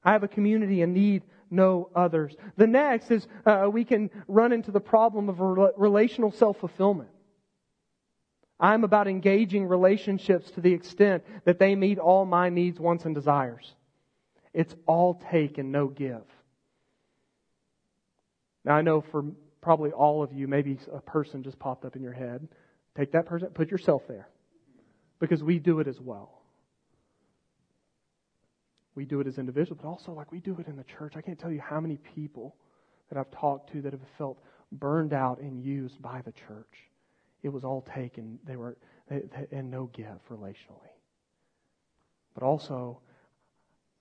I 0.05 0.13
have 0.13 0.23
a 0.23 0.29
community 0.29 0.83
and 0.83 0.95
need 0.95 1.23
no 1.51 1.91
others. 1.95 2.37
The 2.57 2.67
next 2.67 3.11
is 3.11 3.27
uh, 3.47 3.69
we 3.73 3.85
can 3.85 4.11
run 4.27 4.53
into 4.53 4.71
the 4.71 4.81
problem 4.81 5.29
of 5.29 5.41
relational 5.77 6.31
self 6.31 6.59
fulfillment. 6.59 7.09
I'm 8.61 8.85
about 8.85 9.07
engaging 9.07 9.67
relationships 9.67 10.51
to 10.53 10.61
the 10.61 10.73
extent 10.73 11.25
that 11.45 11.59
they 11.59 11.75
meet 11.75 11.99
all 11.99 12.25
my 12.25 12.49
needs, 12.49 12.81
wants, 12.81 13.05
and 13.05 13.15
desires. 13.15 13.75
It's 14.53 14.75
all 14.87 15.23
take 15.31 15.59
and 15.59 15.71
no 15.71 15.87
give. 15.87 16.25
Now, 18.65 18.75
I 18.75 18.83
know 18.83 19.01
for 19.01 19.25
probably 19.61 19.91
all 19.91 20.23
of 20.23 20.33
you, 20.33 20.49
maybe 20.49 20.79
a 20.93 21.01
person 21.01 21.43
just 21.43 21.59
popped 21.59 21.85
up 21.85 21.97
in 21.97 22.03
your 22.03 22.13
head. 22.13 22.49
Take 22.97 23.13
that 23.13 23.27
person, 23.27 23.49
put 23.49 23.71
yourself 23.71 24.03
there. 24.09 24.29
Because 25.21 25.43
we 25.43 25.59
do 25.59 25.81
it 25.81 25.89
as 25.89 26.01
well. 26.01 26.43
We 28.95 29.05
do 29.05 29.21
it 29.21 29.27
as 29.27 29.39
individuals, 29.39 29.79
but 29.83 29.89
also 29.89 30.13
like 30.13 30.33
we 30.33 30.41
do 30.41 30.57
it 30.59 30.67
in 30.67 30.77
the 30.77 30.85
church. 30.85 31.15
I 31.17 31.21
can't 31.21 31.39
tell 31.39 31.53
you 31.53 31.61
how 31.61 31.81
many 31.81 31.99
people 31.99 32.57
that 33.11 33.19
I've 33.19 33.31
talked 33.31 33.73
to 33.73 33.83
that 33.83 33.93
have 33.93 34.03
felt 34.17 34.43
burned 34.73 35.13
out 35.13 35.41
and 35.41 35.63
used 35.63 36.01
by 36.03 36.21
the 36.25 36.33
church 36.33 36.89
it 37.43 37.49
was 37.49 37.65
all 37.65 37.87
taken. 37.95 38.39
They 38.45 38.57
were 38.57 38.77
and 39.53 39.71
no 39.71 39.87
give 39.95 40.19
relationally. 40.31 40.93
But 42.35 42.43
also, 42.43 43.01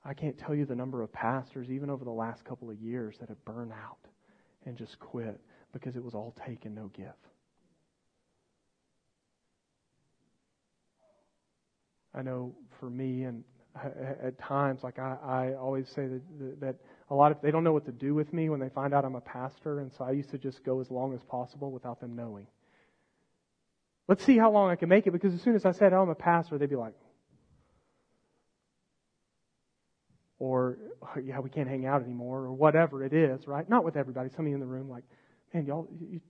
I 0.04 0.14
can't 0.14 0.38
tell 0.38 0.54
you 0.54 0.66
the 0.66 0.76
number 0.76 1.02
of 1.02 1.12
pastors, 1.14 1.70
even 1.70 1.90
over 1.90 2.04
the 2.04 2.12
last 2.12 2.44
couple 2.44 2.70
of 2.70 2.78
years, 2.78 3.16
that 3.20 3.30
have 3.30 3.44
burned 3.46 3.72
out 3.72 4.00
and 4.68 4.78
just 4.78 5.00
quit 5.00 5.40
because 5.74 5.96
it 5.96 6.04
was 6.04 6.14
all 6.14 6.36
taken, 6.46 6.76
no 6.76 6.92
give. 6.94 7.08
I 12.14 12.22
know 12.22 12.56
for 12.80 12.90
me, 12.90 13.24
and 13.24 13.44
at 14.24 14.40
times, 14.40 14.84
like 14.84 14.98
I, 14.98 15.18
I 15.24 15.54
always 15.54 15.88
say 15.90 16.08
that, 16.08 16.60
that 16.62 16.76
a 17.10 17.16
lot 17.16 17.32
of 17.32 17.42
they 17.42 17.52
don't 17.52 17.64
know 17.64 17.74
what 17.74 17.86
to 17.86 17.92
do 17.92 18.16
with 18.16 18.34
me 18.34 18.50
when 18.50 18.60
they 18.60 18.70
find 18.70 18.94
out 18.94 19.06
I'm 19.06 19.16
a 19.16 19.22
pastor, 19.22 19.80
and 19.80 19.92
so 19.98 20.04
I 20.04 20.12
used 20.12 20.32
to 20.32 20.38
just 20.38 20.64
go 20.64 20.82
as 20.82 20.90
long 20.90 21.14
as 21.14 21.22
possible 21.24 21.72
without 21.72 22.00
them 22.02 22.16
knowing. 22.16 22.48
Let's 24.08 24.24
see 24.24 24.38
how 24.38 24.52
long 24.52 24.70
I 24.70 24.76
can 24.76 24.90
make 24.90 25.06
it 25.06 25.12
because 25.12 25.34
as 25.34 25.42
soon 25.42 25.56
as 25.56 25.66
I 25.66 25.74
said, 25.74 25.94
oh, 25.94 26.02
I'm 26.02 26.10
a 26.10 26.16
pastor, 26.16 26.58
they'd 26.58 26.70
be 26.70 26.76
like, 26.76 26.94
or 30.40 30.78
yeah, 31.24 31.40
we 31.40 31.50
can't 31.50 31.68
hang 31.68 31.86
out 31.86 32.04
anymore, 32.04 32.40
or 32.42 32.54
whatever 32.54 33.04
it 33.04 33.14
is, 33.14 33.48
right? 33.48 33.68
Not 33.70 33.84
with 33.84 33.96
everybody. 33.96 34.30
Some 34.36 34.46
of 34.46 34.50
you 34.50 34.56
in 34.56 34.60
the 34.60 34.68
room, 34.68 34.90
like, 34.90 35.04
man, 35.54 35.66
y'all, 35.66 35.88
you, 36.00 36.22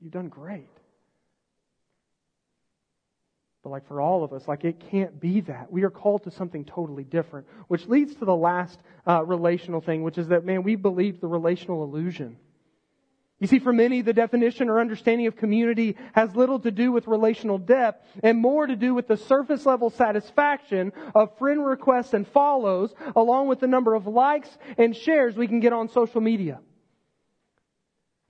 you've 0.00 0.12
done 0.12 0.28
great. 0.28 0.68
But 3.62 3.70
like 3.70 3.88
for 3.88 4.00
all 4.00 4.22
of 4.22 4.32
us, 4.32 4.46
like 4.46 4.64
it 4.64 4.78
can't 4.78 5.18
be 5.18 5.40
that. 5.40 5.72
We 5.72 5.82
are 5.82 5.90
called 5.90 6.22
to 6.24 6.30
something 6.30 6.64
totally 6.64 7.02
different, 7.02 7.48
which 7.66 7.88
leads 7.88 8.14
to 8.16 8.24
the 8.24 8.36
last 8.36 8.78
uh, 9.08 9.24
relational 9.24 9.80
thing, 9.80 10.04
which 10.04 10.18
is 10.18 10.28
that, 10.28 10.44
man, 10.44 10.62
we 10.62 10.76
believe 10.76 11.20
the 11.20 11.26
relational 11.26 11.82
illusion. 11.82 12.36
You 13.38 13.46
see, 13.46 13.58
for 13.58 13.72
many, 13.72 14.00
the 14.00 14.14
definition 14.14 14.70
or 14.70 14.80
understanding 14.80 15.26
of 15.26 15.36
community 15.36 15.96
has 16.14 16.34
little 16.34 16.58
to 16.60 16.70
do 16.70 16.90
with 16.90 17.06
relational 17.06 17.58
depth 17.58 18.06
and 18.22 18.38
more 18.38 18.66
to 18.66 18.76
do 18.76 18.94
with 18.94 19.08
the 19.08 19.18
surface 19.18 19.66
level 19.66 19.90
satisfaction 19.90 20.92
of 21.14 21.36
friend 21.36 21.64
requests 21.64 22.14
and 22.14 22.26
follows, 22.26 22.94
along 23.14 23.48
with 23.48 23.60
the 23.60 23.66
number 23.66 23.94
of 23.94 24.06
likes 24.06 24.48
and 24.78 24.96
shares 24.96 25.36
we 25.36 25.48
can 25.48 25.60
get 25.60 25.74
on 25.74 25.90
social 25.90 26.22
media. 26.22 26.60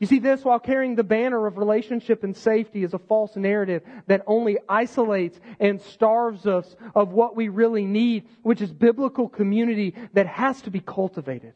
You 0.01 0.09
see, 0.09 0.19
this 0.19 0.45
while 0.45 0.59
carrying 0.59 0.97
the 0.97 1.05
banner 1.05 1.47
of 1.47 1.57
relationship 1.57 2.25
and 2.25 2.37
safety 2.37 2.83
is 2.83 2.93
a 2.93 2.99
false 2.99 3.35
narrative 3.37 3.83
that 4.09 4.25
only 4.27 4.59
isolates 4.69 5.39
and 5.61 5.81
starves 5.81 6.47
us 6.47 6.77
of 6.95 7.13
what 7.13 7.35
we 7.37 7.49
really 7.49 7.87
need, 7.87 8.29
which 8.43 8.61
is 8.61 8.73
biblical 8.73 9.29
community 9.29 9.95
that 10.13 10.27
has 10.27 10.61
to 10.63 10.71
be 10.71 10.81
cultivated. 10.81 11.55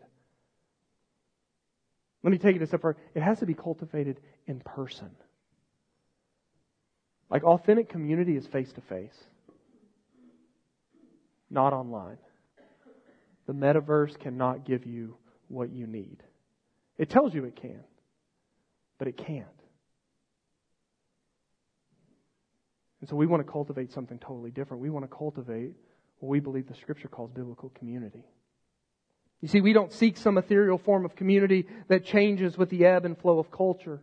Let 2.22 2.30
me 2.30 2.38
take 2.38 2.56
it 2.56 2.62
a 2.62 2.66
step 2.66 2.82
further. 2.82 2.98
It 3.14 3.22
has 3.22 3.38
to 3.40 3.46
be 3.46 3.54
cultivated 3.54 4.20
in 4.46 4.60
person. 4.60 5.10
Like 7.30 7.44
authentic 7.44 7.88
community 7.88 8.36
is 8.36 8.46
face 8.46 8.72
to 8.72 8.80
face, 8.80 9.16
not 11.48 11.72
online. 11.72 12.18
The 13.46 13.52
metaverse 13.52 14.18
cannot 14.18 14.64
give 14.64 14.84
you 14.84 15.16
what 15.48 15.70
you 15.70 15.86
need. 15.86 16.22
It 16.98 17.08
tells 17.08 17.34
you 17.34 17.44
it 17.44 17.56
can, 17.56 17.80
but 18.98 19.08
it 19.08 19.16
can't. 19.16 19.46
And 23.00 23.08
so 23.08 23.16
we 23.16 23.26
want 23.26 23.44
to 23.44 23.50
cultivate 23.50 23.92
something 23.92 24.18
totally 24.18 24.50
different. 24.50 24.82
We 24.82 24.90
want 24.90 25.08
to 25.08 25.16
cultivate 25.16 25.72
what 26.18 26.28
we 26.28 26.40
believe 26.40 26.68
the 26.68 26.74
scripture 26.74 27.08
calls 27.08 27.30
biblical 27.30 27.70
community. 27.70 28.24
You 29.40 29.49
see, 29.49 29.61
we 29.61 29.73
don't 29.73 29.92
seek 29.92 30.16
some 30.16 30.37
ethereal 30.37 30.78
form 30.78 31.04
of 31.04 31.16
community 31.16 31.66
that 31.88 32.04
changes 32.04 32.59
with 32.59 32.68
the 32.68 32.85
ebb 32.85 33.04
and 33.04 33.16
flow 33.16 33.38
of 33.38 33.50
culture. 33.50 34.00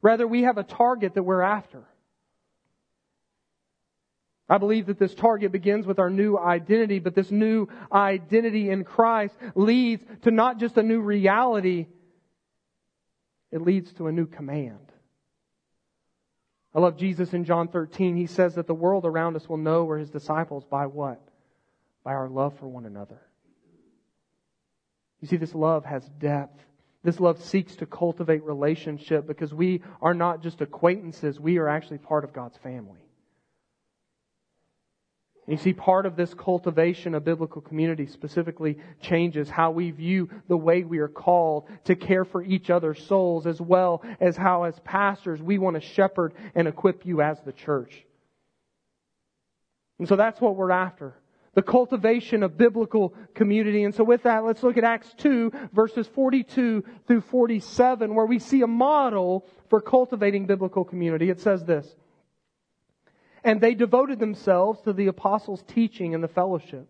Rather, 0.00 0.26
we 0.26 0.42
have 0.42 0.58
a 0.58 0.62
target 0.62 1.14
that 1.14 1.22
we're 1.22 1.42
after. 1.42 1.84
I 4.48 4.58
believe 4.58 4.86
that 4.86 4.98
this 4.98 5.14
target 5.14 5.52
begins 5.52 5.86
with 5.86 5.98
our 5.98 6.10
new 6.10 6.36
identity, 6.36 6.98
but 6.98 7.14
this 7.14 7.30
new 7.30 7.68
identity 7.90 8.70
in 8.70 8.84
Christ 8.84 9.34
leads 9.54 10.04
to 10.22 10.30
not 10.30 10.58
just 10.58 10.76
a 10.76 10.82
new 10.82 11.00
reality, 11.00 11.86
it 13.50 13.62
leads 13.62 13.92
to 13.94 14.08
a 14.08 14.12
new 14.12 14.26
command. 14.26 14.78
I 16.74 16.80
love 16.80 16.96
Jesus 16.96 17.34
in 17.34 17.44
John 17.44 17.68
13. 17.68 18.16
He 18.16 18.26
says 18.26 18.54
that 18.54 18.66
the 18.66 18.74
world 18.74 19.04
around 19.04 19.36
us 19.36 19.48
will 19.48 19.58
know 19.58 19.84
we're 19.84 19.98
his 19.98 20.10
disciples 20.10 20.64
by 20.64 20.86
what? 20.86 21.20
By 22.02 22.12
our 22.12 22.28
love 22.28 22.58
for 22.58 22.66
one 22.66 22.86
another. 22.86 23.20
You 25.22 25.28
see, 25.28 25.36
this 25.36 25.54
love 25.54 25.84
has 25.86 26.06
depth. 26.18 26.60
This 27.04 27.20
love 27.20 27.42
seeks 27.42 27.76
to 27.76 27.86
cultivate 27.86 28.42
relationship 28.44 29.26
because 29.26 29.54
we 29.54 29.82
are 30.02 30.14
not 30.14 30.42
just 30.42 30.60
acquaintances, 30.60 31.40
we 31.40 31.58
are 31.58 31.68
actually 31.68 31.98
part 31.98 32.24
of 32.24 32.32
God's 32.32 32.56
family. 32.58 33.00
You 35.48 35.56
see, 35.56 35.72
part 35.72 36.06
of 36.06 36.14
this 36.14 36.32
cultivation 36.34 37.16
of 37.16 37.24
biblical 37.24 37.60
community 37.60 38.06
specifically 38.06 38.78
changes 39.00 39.50
how 39.50 39.72
we 39.72 39.90
view 39.90 40.30
the 40.46 40.56
way 40.56 40.84
we 40.84 40.98
are 40.98 41.08
called 41.08 41.68
to 41.84 41.96
care 41.96 42.24
for 42.24 42.42
each 42.44 42.70
other's 42.70 43.04
souls, 43.06 43.46
as 43.46 43.60
well 43.60 44.04
as 44.20 44.36
how, 44.36 44.62
as 44.64 44.78
pastors, 44.80 45.42
we 45.42 45.58
want 45.58 45.74
to 45.74 45.80
shepherd 45.80 46.34
and 46.54 46.68
equip 46.68 47.04
you 47.04 47.22
as 47.22 47.40
the 47.40 47.52
church. 47.52 48.04
And 49.98 50.08
so 50.08 50.14
that's 50.14 50.40
what 50.40 50.54
we're 50.54 50.70
after 50.70 51.14
the 51.54 51.62
cultivation 51.62 52.42
of 52.42 52.56
biblical 52.56 53.14
community. 53.34 53.84
And 53.84 53.94
so 53.94 54.04
with 54.04 54.22
that, 54.22 54.44
let's 54.44 54.62
look 54.62 54.78
at 54.78 54.84
Acts 54.84 55.12
2 55.18 55.52
verses 55.72 56.06
42 56.08 56.82
through 57.06 57.20
47 57.20 58.14
where 58.14 58.26
we 58.26 58.38
see 58.38 58.62
a 58.62 58.66
model 58.66 59.46
for 59.68 59.80
cultivating 59.80 60.46
biblical 60.46 60.84
community. 60.84 61.28
It 61.28 61.40
says 61.40 61.64
this. 61.64 61.86
And 63.44 63.60
they 63.60 63.74
devoted 63.74 64.18
themselves 64.18 64.80
to 64.82 64.92
the 64.92 65.08
apostles' 65.08 65.64
teaching 65.66 66.14
and 66.14 66.22
the 66.22 66.28
fellowship, 66.28 66.88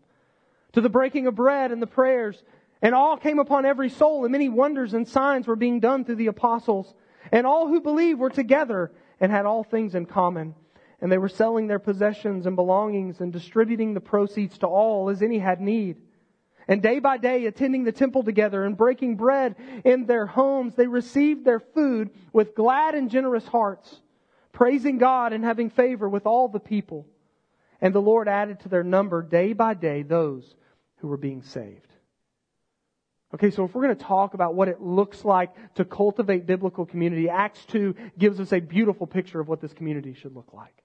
to 0.74 0.80
the 0.80 0.90
breaking 0.90 1.26
of 1.26 1.34
bread 1.34 1.72
and 1.72 1.80
the 1.80 1.86
prayers, 1.86 2.40
and 2.82 2.94
all 2.94 3.16
came 3.16 3.38
upon 3.38 3.64
every 3.64 3.88
soul, 3.88 4.24
and 4.24 4.32
many 4.32 4.48
wonders 4.48 4.92
and 4.92 5.08
signs 5.08 5.46
were 5.46 5.56
being 5.56 5.80
done 5.80 6.04
through 6.04 6.16
the 6.16 6.26
apostles. 6.26 6.92
And 7.30 7.46
all 7.46 7.68
who 7.68 7.80
believed 7.80 8.18
were 8.18 8.28
together 8.28 8.92
and 9.18 9.32
had 9.32 9.46
all 9.46 9.64
things 9.64 9.94
in 9.94 10.04
common 10.04 10.54
and 11.02 11.10
they 11.10 11.18
were 11.18 11.28
selling 11.28 11.66
their 11.66 11.80
possessions 11.80 12.46
and 12.46 12.54
belongings 12.54 13.20
and 13.20 13.32
distributing 13.32 13.92
the 13.92 14.00
proceeds 14.00 14.56
to 14.58 14.68
all 14.68 15.10
as 15.10 15.20
any 15.20 15.40
had 15.40 15.60
need. 15.60 16.00
And 16.68 16.80
day 16.80 17.00
by 17.00 17.18
day, 17.18 17.44
attending 17.46 17.82
the 17.82 17.90
temple 17.90 18.22
together 18.22 18.64
and 18.64 18.76
breaking 18.76 19.16
bread 19.16 19.56
in 19.84 20.06
their 20.06 20.26
homes, 20.26 20.76
they 20.76 20.86
received 20.86 21.44
their 21.44 21.58
food 21.58 22.10
with 22.32 22.54
glad 22.54 22.94
and 22.94 23.10
generous 23.10 23.44
hearts, 23.48 24.00
praising 24.52 24.98
God 24.98 25.32
and 25.32 25.44
having 25.44 25.70
favor 25.70 26.08
with 26.08 26.24
all 26.24 26.46
the 26.46 26.60
people. 26.60 27.04
And 27.80 27.92
the 27.92 28.00
Lord 28.00 28.28
added 28.28 28.60
to 28.60 28.68
their 28.68 28.84
number 28.84 29.22
day 29.22 29.54
by 29.54 29.74
day 29.74 30.04
those 30.04 30.54
who 30.98 31.08
were 31.08 31.16
being 31.16 31.42
saved. 31.42 31.88
Okay, 33.34 33.50
so 33.50 33.64
if 33.64 33.74
we're 33.74 33.82
going 33.82 33.96
to 33.96 34.04
talk 34.04 34.34
about 34.34 34.54
what 34.54 34.68
it 34.68 34.80
looks 34.80 35.24
like 35.24 35.50
to 35.74 35.84
cultivate 35.84 36.46
biblical 36.46 36.86
community, 36.86 37.28
Acts 37.28 37.64
2 37.64 37.96
gives 38.16 38.38
us 38.38 38.52
a 38.52 38.60
beautiful 38.60 39.08
picture 39.08 39.40
of 39.40 39.48
what 39.48 39.60
this 39.60 39.72
community 39.72 40.14
should 40.14 40.36
look 40.36 40.52
like. 40.52 40.81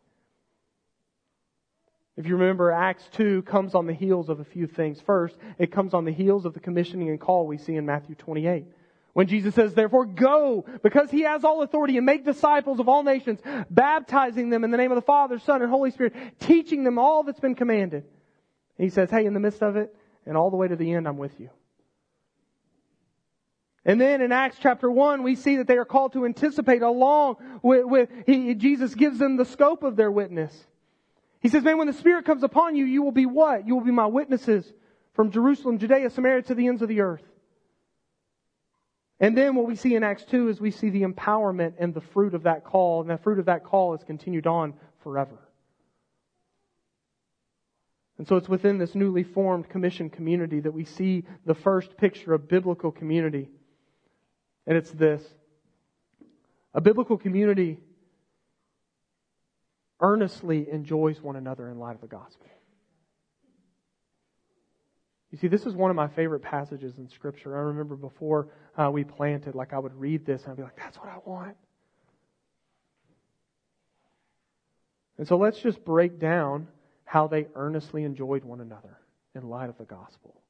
If 2.17 2.25
you 2.25 2.35
remember, 2.35 2.71
Acts 2.71 3.07
2 3.13 3.43
comes 3.43 3.75
on 3.75 3.85
the 3.85 3.93
heels 3.93 4.27
of 4.27 4.39
a 4.39 4.43
few 4.43 4.65
things. 4.65 4.99
First, 4.99 5.37
it 5.59 5.71
comes 5.71 5.93
on 5.93 6.03
the 6.03 6.11
heels 6.11 6.45
of 6.45 6.55
the 6.55 6.59
commissioning 6.59 7.09
and 7.09 7.19
call 7.19 7.45
we 7.45 7.59
see 7.59 7.75
in 7.75 7.85
Matthew 7.85 8.15
28. 8.15 8.65
When 9.13 9.27
Jesus 9.27 9.55
says, 9.55 9.73
therefore 9.73 10.05
go, 10.05 10.65
because 10.83 11.09
he 11.11 11.21
has 11.21 11.43
all 11.43 11.61
authority 11.61 11.97
and 11.97 12.05
make 12.05 12.25
disciples 12.25 12.79
of 12.79 12.89
all 12.89 13.03
nations, 13.03 13.39
baptizing 13.69 14.49
them 14.49 14.63
in 14.63 14.71
the 14.71 14.77
name 14.77 14.91
of 14.91 14.95
the 14.95 15.03
Father, 15.03 15.39
Son, 15.39 15.61
and 15.61 15.69
Holy 15.69 15.91
Spirit, 15.91 16.13
teaching 16.39 16.83
them 16.83 16.99
all 16.99 17.23
that's 17.23 17.39
been 17.39 17.55
commanded. 17.55 18.03
And 18.77 18.83
he 18.83 18.89
says, 18.89 19.09
hey, 19.09 19.25
in 19.25 19.33
the 19.33 19.39
midst 19.39 19.61
of 19.61 19.75
it, 19.75 19.95
and 20.25 20.35
all 20.35 20.49
the 20.49 20.57
way 20.57 20.67
to 20.67 20.75
the 20.75 20.93
end, 20.93 21.07
I'm 21.07 21.17
with 21.17 21.39
you. 21.39 21.49
And 23.85 24.01
then 24.01 24.21
in 24.21 24.31
Acts 24.31 24.57
chapter 24.59 24.91
1, 24.91 25.23
we 25.23 25.35
see 25.35 25.57
that 25.57 25.67
they 25.67 25.77
are 25.77 25.85
called 25.85 26.13
to 26.13 26.25
anticipate 26.25 26.81
along 26.81 27.37
with, 27.63 27.85
with 27.85 28.09
he, 28.25 28.53
Jesus 28.53 28.93
gives 28.93 29.17
them 29.17 29.37
the 29.37 29.45
scope 29.45 29.83
of 29.83 29.95
their 29.95 30.11
witness. 30.11 30.53
He 31.39 31.49
says, 31.49 31.63
man, 31.63 31.77
when 31.77 31.87
the 31.87 31.93
Spirit 31.93 32.25
comes 32.25 32.43
upon 32.43 32.75
you, 32.75 32.85
you 32.85 33.03
will 33.03 33.11
be 33.11 33.25
what? 33.25 33.67
You 33.67 33.75
will 33.75 33.83
be 33.83 33.91
my 33.91 34.07
witnesses 34.07 34.71
from 35.13 35.31
Jerusalem, 35.31 35.77
Judea, 35.77 36.09
Samaria 36.09 36.43
to 36.43 36.55
the 36.55 36.67
ends 36.67 36.81
of 36.81 36.87
the 36.87 37.01
earth. 37.01 37.23
And 39.19 39.35
then 39.35 39.55
what 39.55 39.65
we 39.65 39.75
see 39.75 39.95
in 39.95 40.03
Acts 40.03 40.23
2 40.25 40.49
is 40.49 40.61
we 40.61 40.71
see 40.71 40.89
the 40.89 41.01
empowerment 41.01 41.73
and 41.79 41.93
the 41.93 42.01
fruit 42.01 42.35
of 42.35 42.43
that 42.43 42.63
call, 42.63 43.01
and 43.01 43.09
the 43.09 43.17
fruit 43.17 43.39
of 43.39 43.45
that 43.45 43.63
call 43.63 43.95
is 43.95 44.03
continued 44.03 44.45
on 44.45 44.73
forever. 45.03 45.37
And 48.17 48.27
so 48.27 48.35
it's 48.35 48.49
within 48.49 48.77
this 48.77 48.95
newly 48.95 49.23
formed 49.23 49.69
commission 49.69 50.09
community 50.09 50.59
that 50.59 50.71
we 50.71 50.85
see 50.85 51.23
the 51.45 51.53
first 51.53 51.97
picture 51.97 52.33
of 52.33 52.47
biblical 52.47 52.91
community. 52.91 53.49
And 54.65 54.77
it's 54.77 54.91
this. 54.91 55.23
A 56.73 56.81
biblical 56.81 57.17
community 57.17 57.79
earnestly 59.99 60.67
enjoys 60.71 61.21
one 61.21 61.35
another 61.35 61.69
in 61.69 61.79
light 61.79 61.95
of 61.95 62.01
the 62.01 62.07
gospel. 62.07 62.47
You 65.31 65.37
see, 65.37 65.47
this 65.47 65.65
is 65.65 65.75
one 65.75 65.89
of 65.89 65.95
my 65.95 66.07
favorite 66.07 66.41
passages 66.41 66.97
in 66.97 67.09
Scripture. 67.09 67.57
I 67.57 67.61
remember 67.61 67.95
before 67.95 68.47
uh, 68.77 68.89
we 68.91 69.03
planted, 69.03 69.55
like 69.55 69.73
I 69.73 69.79
would 69.79 69.93
read 69.93 70.25
this 70.25 70.43
and 70.43 70.51
I'd 70.51 70.57
be 70.57 70.63
like, 70.63 70.77
that's 70.77 70.97
what 70.97 71.09
I 71.09 71.17
want. 71.25 71.55
And 75.17 75.27
so 75.27 75.37
let's 75.37 75.59
just 75.59 75.83
break 75.83 76.19
down 76.19 76.67
how 77.03 77.27
they 77.27 77.47
earnestly 77.55 78.03
enjoyed 78.03 78.43
one 78.43 78.61
another 78.61 78.97
in 79.35 79.49
light 79.49 79.69
of 79.69 79.77
the 79.77 79.85
gospel. 79.85 80.41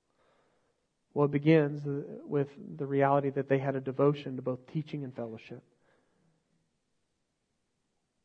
Well, 1.14 1.26
it 1.26 1.32
begins 1.32 1.86
uh, 1.88 2.04
with 2.28 2.50
the 2.78 2.86
reality 2.86 3.32
that 3.32 3.50
they 3.50 3.58
had 3.58 3.76
a 3.76 3.82
devotion 3.82 4.36
to 4.36 4.42
both 4.42 4.60
teaching 4.72 5.04
and 5.04 5.16
fellowship. 5.16 5.64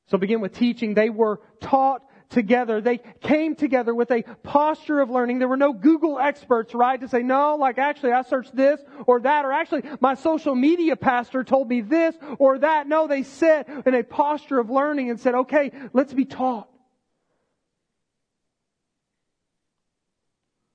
So 0.06 0.18
begin 0.18 0.40
with 0.40 0.52
teaching. 0.52 0.94
They 0.94 1.11
were 1.11 1.40
taught 1.61 2.02
together. 2.32 2.80
They 2.80 2.99
came 3.21 3.54
together 3.54 3.94
with 3.94 4.11
a 4.11 4.23
posture 4.42 5.00
of 5.00 5.11
learning. 5.11 5.38
There 5.38 5.49
were 5.49 5.56
no 5.56 5.73
Google 5.73 6.18
experts, 6.18 6.75
right, 6.75 7.00
to 7.00 7.09
say, 7.09 7.23
no, 7.23 7.56
like 7.56 7.78
actually 7.78 8.12
I 8.12 8.23
searched 8.23 8.56
this 8.56 8.80
or 9.06 9.21
that, 9.21 9.44
or 9.44 9.52
actually 9.52 9.82
my 10.00 10.14
social 10.14 10.54
media 10.54 10.97
pastor 10.97 11.44
told 11.44 11.68
me 11.68 11.82
this 11.82 12.14
or 12.38 12.59
that. 12.59 12.88
No, 12.88 13.06
they 13.06 13.23
sat 13.23 13.68
in 13.87 13.94
a 13.94 14.02
posture 14.02 14.59
of 14.59 14.71
learning 14.71 15.11
and 15.11 15.21
said, 15.21 15.35
okay, 15.35 15.71
let's 15.92 16.12
be 16.12 16.25
taught. 16.25 16.68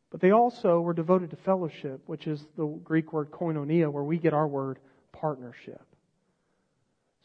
But 0.10 0.22
they 0.22 0.31
also 0.31 0.79
were 0.79 0.93
devoted 0.93 1.31
to 1.31 1.36
fellowship, 1.38 2.01
which 2.05 2.27
is 2.27 2.46
the 2.55 2.65
Greek 2.65 3.12
word 3.12 3.29
koinonia, 3.29 3.91
where 3.91 4.03
we 4.03 4.17
get 4.17 4.34
our 4.34 4.48
word 4.48 4.79
partnership. 5.12 5.81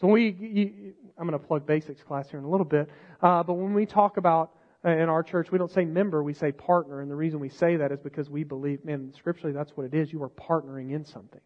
So 0.02 0.09
we, 0.09 0.30
you, 0.30 0.94
I'm 1.16 1.28
going 1.28 1.40
to 1.40 1.47
plug 1.47 1.64
basics 1.64 2.02
class 2.02 2.28
here 2.28 2.40
in 2.40 2.44
a 2.44 2.50
little 2.50 2.66
bit, 2.66 2.90
uh, 3.23 3.44
but 3.44 3.52
when 3.52 3.73
we 3.73 3.87
talk 3.87 4.16
about 4.16 4.50
uh, 4.85 4.90
in 4.90 5.09
our 5.09 5.23
church, 5.23 5.52
we 5.52 5.59
don't 5.59 5.71
say 5.71 5.85
member, 5.85 6.25
we 6.25 6.35
say 6.35 6.50
partner, 6.50 7.02
and 7.02 7.09
the 7.09 7.14
reason 7.14 7.38
we 7.38 7.49
say 7.49 7.76
that 7.76 7.92
is 7.92 8.00
because 8.00 8.28
we 8.28 8.42
believe, 8.42 8.85
man, 8.85 9.12
scripturally, 9.16 9.54
that's 9.54 9.71
what 9.76 9.87
it 9.87 9.94
is. 9.94 10.12
You 10.12 10.21
are 10.25 10.28
partnering 10.28 10.90
in 10.90 11.04
something. 11.04 11.40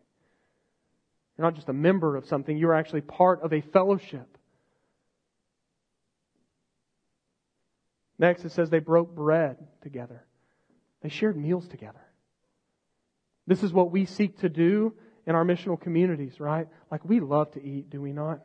You're 1.36 1.46
not 1.46 1.54
just 1.54 1.68
a 1.68 1.74
member 1.74 2.16
of 2.16 2.24
something; 2.24 2.56
you 2.56 2.70
are 2.70 2.74
actually 2.74 3.02
part 3.02 3.42
of 3.42 3.52
a 3.52 3.60
fellowship. 3.60 4.38
Next, 8.18 8.46
it 8.46 8.52
says 8.52 8.70
they 8.70 8.78
broke 8.78 9.14
bread 9.14 9.58
together. 9.82 10.24
They 11.02 11.10
shared 11.10 11.36
meals 11.36 11.68
together. 11.68 12.00
This 13.46 13.62
is 13.62 13.70
what 13.70 13.90
we 13.90 14.06
seek 14.06 14.38
to 14.38 14.48
do 14.48 14.94
in 15.26 15.34
our 15.34 15.44
missional 15.44 15.80
communities, 15.80 16.40
right? 16.40 16.68
Like 16.90 17.04
we 17.04 17.20
love 17.20 17.52
to 17.52 17.62
eat, 17.62 17.90
do 17.90 18.00
we 18.00 18.12
not? 18.12 18.40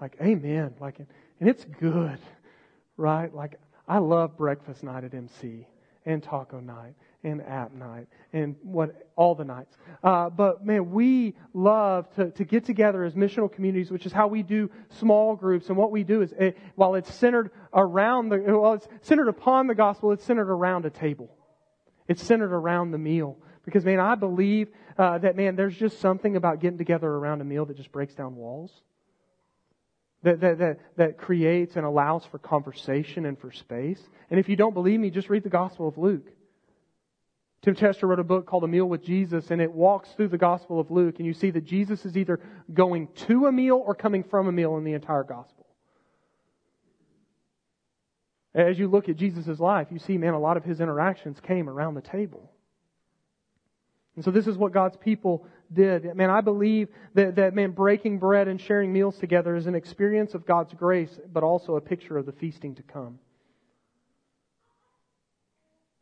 Like, 0.00 0.16
amen. 0.20 0.74
Like, 0.80 0.98
and 0.98 1.48
it's 1.48 1.64
good, 1.64 2.18
right? 2.96 3.32
Like, 3.34 3.58
I 3.86 3.98
love 3.98 4.36
breakfast 4.36 4.82
night 4.82 5.04
at 5.04 5.14
MC 5.14 5.66
and 6.06 6.22
taco 6.22 6.60
night 6.60 6.94
and 7.24 7.42
app 7.42 7.72
night 7.72 8.06
and 8.32 8.54
what 8.62 9.08
all 9.16 9.34
the 9.34 9.44
nights. 9.44 9.76
Uh, 10.04 10.30
but 10.30 10.64
man, 10.64 10.90
we 10.90 11.34
love 11.52 12.08
to, 12.14 12.30
to 12.30 12.44
get 12.44 12.64
together 12.64 13.02
as 13.02 13.14
missional 13.14 13.50
communities, 13.50 13.90
which 13.90 14.06
is 14.06 14.12
how 14.12 14.28
we 14.28 14.42
do 14.42 14.70
small 15.00 15.34
groups. 15.34 15.68
And 15.68 15.76
what 15.76 15.90
we 15.90 16.04
do 16.04 16.22
is, 16.22 16.32
it, 16.32 16.56
while 16.76 16.94
it's 16.94 17.12
centered 17.14 17.50
around 17.74 18.28
the, 18.28 18.38
well, 18.38 18.74
it's 18.74 18.86
centered 19.02 19.28
upon 19.28 19.66
the 19.66 19.74
gospel, 19.74 20.12
it's 20.12 20.24
centered 20.24 20.50
around 20.50 20.86
a 20.86 20.90
table. 20.90 21.30
It's 22.06 22.22
centered 22.22 22.52
around 22.52 22.92
the 22.92 22.98
meal. 22.98 23.36
Because 23.68 23.84
man, 23.84 24.00
I 24.00 24.14
believe 24.14 24.68
uh, 24.96 25.18
that 25.18 25.36
man, 25.36 25.54
there's 25.54 25.76
just 25.76 26.00
something 26.00 26.36
about 26.36 26.60
getting 26.60 26.78
together 26.78 27.06
around 27.06 27.42
a 27.42 27.44
meal 27.44 27.66
that 27.66 27.76
just 27.76 27.92
breaks 27.92 28.14
down 28.14 28.34
walls. 28.34 28.70
That, 30.22 30.40
that, 30.40 30.58
that, 30.58 30.78
that 30.96 31.18
creates 31.18 31.76
and 31.76 31.84
allows 31.84 32.24
for 32.24 32.38
conversation 32.38 33.26
and 33.26 33.38
for 33.38 33.52
space. 33.52 34.00
And 34.30 34.40
if 34.40 34.48
you 34.48 34.56
don't 34.56 34.72
believe 34.72 34.98
me, 34.98 35.10
just 35.10 35.28
read 35.28 35.42
the 35.42 35.50
Gospel 35.50 35.86
of 35.86 35.98
Luke. 35.98 36.26
Tim 37.60 37.74
Chester 37.74 38.06
wrote 38.06 38.18
a 38.18 38.24
book 38.24 38.46
called 38.46 38.64
A 38.64 38.68
Meal 38.68 38.86
with 38.86 39.04
Jesus, 39.04 39.50
and 39.50 39.60
it 39.60 39.70
walks 39.70 40.08
through 40.12 40.28
the 40.28 40.38
Gospel 40.38 40.80
of 40.80 40.90
Luke, 40.90 41.16
and 41.18 41.26
you 41.26 41.34
see 41.34 41.50
that 41.50 41.66
Jesus 41.66 42.06
is 42.06 42.16
either 42.16 42.40
going 42.72 43.08
to 43.26 43.46
a 43.46 43.52
meal 43.52 43.82
or 43.84 43.94
coming 43.94 44.24
from 44.24 44.48
a 44.48 44.52
meal 44.52 44.78
in 44.78 44.84
the 44.84 44.94
entire 44.94 45.24
Gospel. 45.24 45.66
As 48.54 48.78
you 48.78 48.88
look 48.88 49.10
at 49.10 49.16
Jesus' 49.16 49.60
life, 49.60 49.88
you 49.90 49.98
see, 49.98 50.16
man, 50.16 50.32
a 50.32 50.40
lot 50.40 50.56
of 50.56 50.64
his 50.64 50.80
interactions 50.80 51.38
came 51.40 51.68
around 51.68 51.94
the 51.94 52.00
table. 52.00 52.50
And 54.18 54.24
so 54.24 54.32
this 54.32 54.48
is 54.48 54.56
what 54.56 54.72
God's 54.72 54.96
people 54.96 55.46
did. 55.72 56.12
Man, 56.16 56.28
I 56.28 56.40
believe 56.40 56.88
that, 57.14 57.36
that, 57.36 57.54
man, 57.54 57.70
breaking 57.70 58.18
bread 58.18 58.48
and 58.48 58.60
sharing 58.60 58.92
meals 58.92 59.16
together 59.16 59.54
is 59.54 59.68
an 59.68 59.76
experience 59.76 60.34
of 60.34 60.44
God's 60.44 60.74
grace, 60.74 61.20
but 61.32 61.44
also 61.44 61.76
a 61.76 61.80
picture 61.80 62.18
of 62.18 62.26
the 62.26 62.32
feasting 62.32 62.74
to 62.74 62.82
come. 62.82 63.20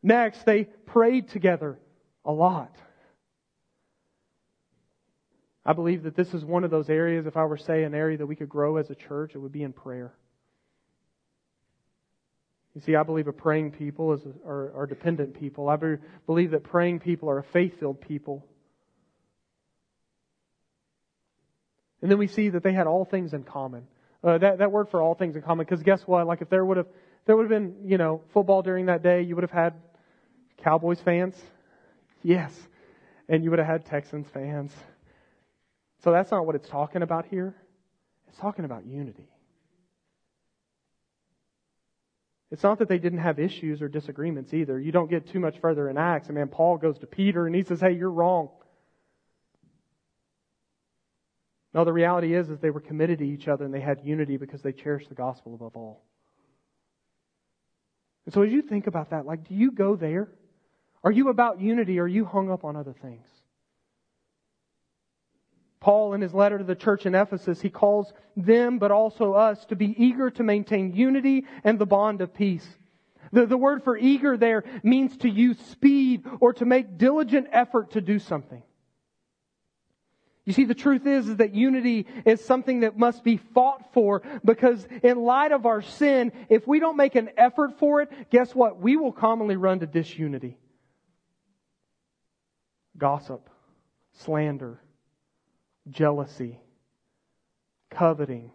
Next, 0.01 0.47
they 0.47 0.63
prayed 0.63 1.29
together 1.29 1.77
a 2.25 2.31
lot. 2.31 2.75
I 5.63 5.73
believe 5.73 6.01
that 6.01 6.15
this 6.15 6.33
is 6.33 6.43
one 6.43 6.63
of 6.63 6.71
those 6.71 6.89
areas, 6.89 7.27
if 7.27 7.37
I 7.37 7.45
were 7.45 7.55
say 7.55 7.83
an 7.83 7.93
area 7.93 8.17
that 8.17 8.25
we 8.25 8.35
could 8.35 8.49
grow 8.49 8.77
as 8.77 8.89
a 8.89 8.95
church, 8.95 9.35
it 9.35 9.37
would 9.37 9.51
be 9.51 9.61
in 9.61 9.73
prayer. 9.73 10.15
You 12.77 12.81
see, 12.81 12.95
I 12.95 13.01
believe 13.01 13.27
a 13.27 13.33
praying 13.33 13.71
people 13.71 14.13
is 14.13 14.21
a, 14.23 14.47
are, 14.47 14.71
are 14.75 14.85
dependent 14.85 15.39
people. 15.39 15.67
I 15.67 15.77
believe 16.27 16.51
that 16.51 16.63
praying 16.63 16.99
people 16.99 17.27
are 17.27 17.39
a 17.39 17.43
faith 17.43 17.79
filled 17.79 17.99
people. 18.01 18.45
And 22.03 22.11
then 22.11 22.19
we 22.19 22.27
see 22.27 22.49
that 22.49 22.61
they 22.61 22.73
had 22.73 22.85
all 22.85 23.03
things 23.03 23.33
in 23.33 23.41
common. 23.41 23.87
Uh, 24.23 24.37
that, 24.37 24.59
that 24.59 24.71
word 24.71 24.89
for 24.89 25.01
all 25.01 25.15
things 25.15 25.35
in 25.35 25.41
common, 25.41 25.65
because 25.65 25.81
guess 25.81 26.03
what? 26.03 26.27
Like 26.27 26.43
if 26.43 26.51
there 26.51 26.63
would 26.63 26.77
have, 26.77 26.85
there 27.25 27.35
would 27.35 27.49
have 27.49 27.49
been, 27.49 27.77
you 27.83 27.97
know, 27.97 28.21
football 28.31 28.61
during 28.61 28.85
that 28.85 29.01
day, 29.01 29.23
you 29.23 29.33
would 29.33 29.43
have 29.43 29.49
had 29.49 29.73
Cowboys 30.63 31.01
fans. 31.01 31.35
Yes. 32.21 32.53
And 33.27 33.43
you 33.43 33.49
would 33.49 33.57
have 33.57 33.67
had 33.67 33.87
Texans 33.87 34.27
fans. 34.31 34.71
So 36.03 36.11
that's 36.11 36.29
not 36.29 36.45
what 36.45 36.53
it's 36.53 36.69
talking 36.69 37.01
about 37.01 37.25
here. 37.25 37.55
It's 38.27 38.37
talking 38.37 38.65
about 38.65 38.85
unity. 38.85 39.31
It's 42.49 42.63
not 42.63 42.79
that 42.79 42.87
they 42.87 42.97
didn't 42.97 43.19
have 43.19 43.39
issues 43.39 43.81
or 43.81 43.89
disagreements 43.89 44.53
either. 44.53 44.79
You 44.79 44.91
don't 44.91 45.09
get 45.09 45.27
too 45.27 45.39
much 45.39 45.59
further 45.59 45.89
in 45.89 45.97
Acts. 45.97 46.27
And 46.27 46.35
man, 46.35 46.47
Paul 46.47 46.77
goes 46.77 46.97
to 46.99 47.07
Peter 47.07 47.45
and 47.45 47.53
he 47.53 47.63
says, 47.63 47.81
hey, 47.81 47.91
you're 47.91 48.11
wrong. 48.11 48.49
No, 51.73 51.83
the 51.83 51.93
reality 51.93 52.33
is, 52.33 52.49
is 52.49 52.59
they 52.59 52.69
were 52.69 52.79
committed 52.79 53.19
to 53.19 53.25
each 53.25 53.47
other 53.47 53.65
and 53.65 53.73
they 53.73 53.81
had 53.81 53.99
unity 54.03 54.37
because 54.37 54.61
they 54.61 54.71
cherished 54.71 55.09
the 55.09 55.15
gospel 55.15 55.53
above 55.53 55.75
all. 55.75 56.03
And 58.25 58.33
so 58.33 58.41
as 58.41 58.51
you 58.51 58.61
think 58.61 58.87
about 58.87 59.11
that, 59.11 59.25
like, 59.25 59.47
do 59.47 59.53
you 59.53 59.71
go 59.71 59.95
there? 59.95 60.29
Are 61.03 61.11
you 61.11 61.29
about 61.29 61.61
unity 61.61 61.99
or 61.99 62.03
are 62.03 62.07
you 62.07 62.25
hung 62.25 62.49
up 62.49 62.63
on 62.63 62.75
other 62.75 62.95
things? 63.01 63.27
Paul, 65.79 66.13
in 66.13 66.21
his 66.21 66.33
letter 66.33 66.57
to 66.57 66.63
the 66.63 66.75
church 66.75 67.05
in 67.05 67.13
Ephesus, 67.13 67.61
he 67.61 67.69
calls 67.69 68.13
them, 68.35 68.79
but 68.79 68.91
also 68.91 69.33
us, 69.33 69.65
to 69.65 69.75
be 69.75 69.95
eager 70.03 70.29
to 70.31 70.43
maintain 70.43 70.93
unity 70.93 71.45
and 71.63 71.77
the 71.77 71.85
bond 71.85 72.21
of 72.21 72.33
peace. 72.33 72.67
The, 73.31 73.45
the 73.45 73.57
word 73.57 73.83
for 73.83 73.97
eager 73.97 74.37
there 74.37 74.63
means 74.83 75.17
to 75.17 75.29
use 75.29 75.57
speed 75.59 76.25
or 76.39 76.53
to 76.53 76.65
make 76.65 76.97
diligent 76.97 77.47
effort 77.51 77.91
to 77.91 78.01
do 78.01 78.19
something. 78.19 78.63
You 80.45 80.53
see, 80.53 80.63
the 80.63 80.73
truth 80.73 81.05
is, 81.05 81.27
is 81.27 81.35
that 81.37 81.53
unity 81.53 82.07
is 82.25 82.43
something 82.43 82.79
that 82.79 82.97
must 82.97 83.21
be 83.21 83.35
fought 83.35 83.93
for 83.93 84.23
because 84.45 84.87
in 85.03 85.19
light 85.19 85.51
of 85.51 85.65
our 85.65 85.81
sin, 85.81 86.31
if 86.47 86.65
we 86.65 86.79
don't 86.79 86.95
make 86.95 87.15
an 87.15 87.31
effort 87.35 87.77
for 87.79 88.01
it, 88.01 88.29
guess 88.29 88.55
what? 88.55 88.79
We 88.79 88.95
will 88.95 89.11
commonly 89.11 89.57
run 89.57 89.81
to 89.81 89.85
disunity. 89.85 90.57
Gossip, 92.97 93.49
slander, 94.13 94.79
jealousy, 95.89 96.59
coveting. 97.89 98.51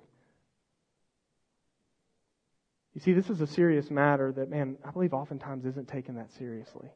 You 2.95 3.01
see, 3.01 3.13
this 3.13 3.31
is 3.31 3.41
a 3.41 3.47
serious 3.47 3.91
matter 3.91 4.33
that, 4.33 4.51
man, 4.51 4.77
I 4.85 4.91
believe 4.91 5.15
oftentimes 5.15 5.65
isn't 5.65 5.89
taken 5.89 6.17
that 6.17 6.33
seriously. 6.33 6.91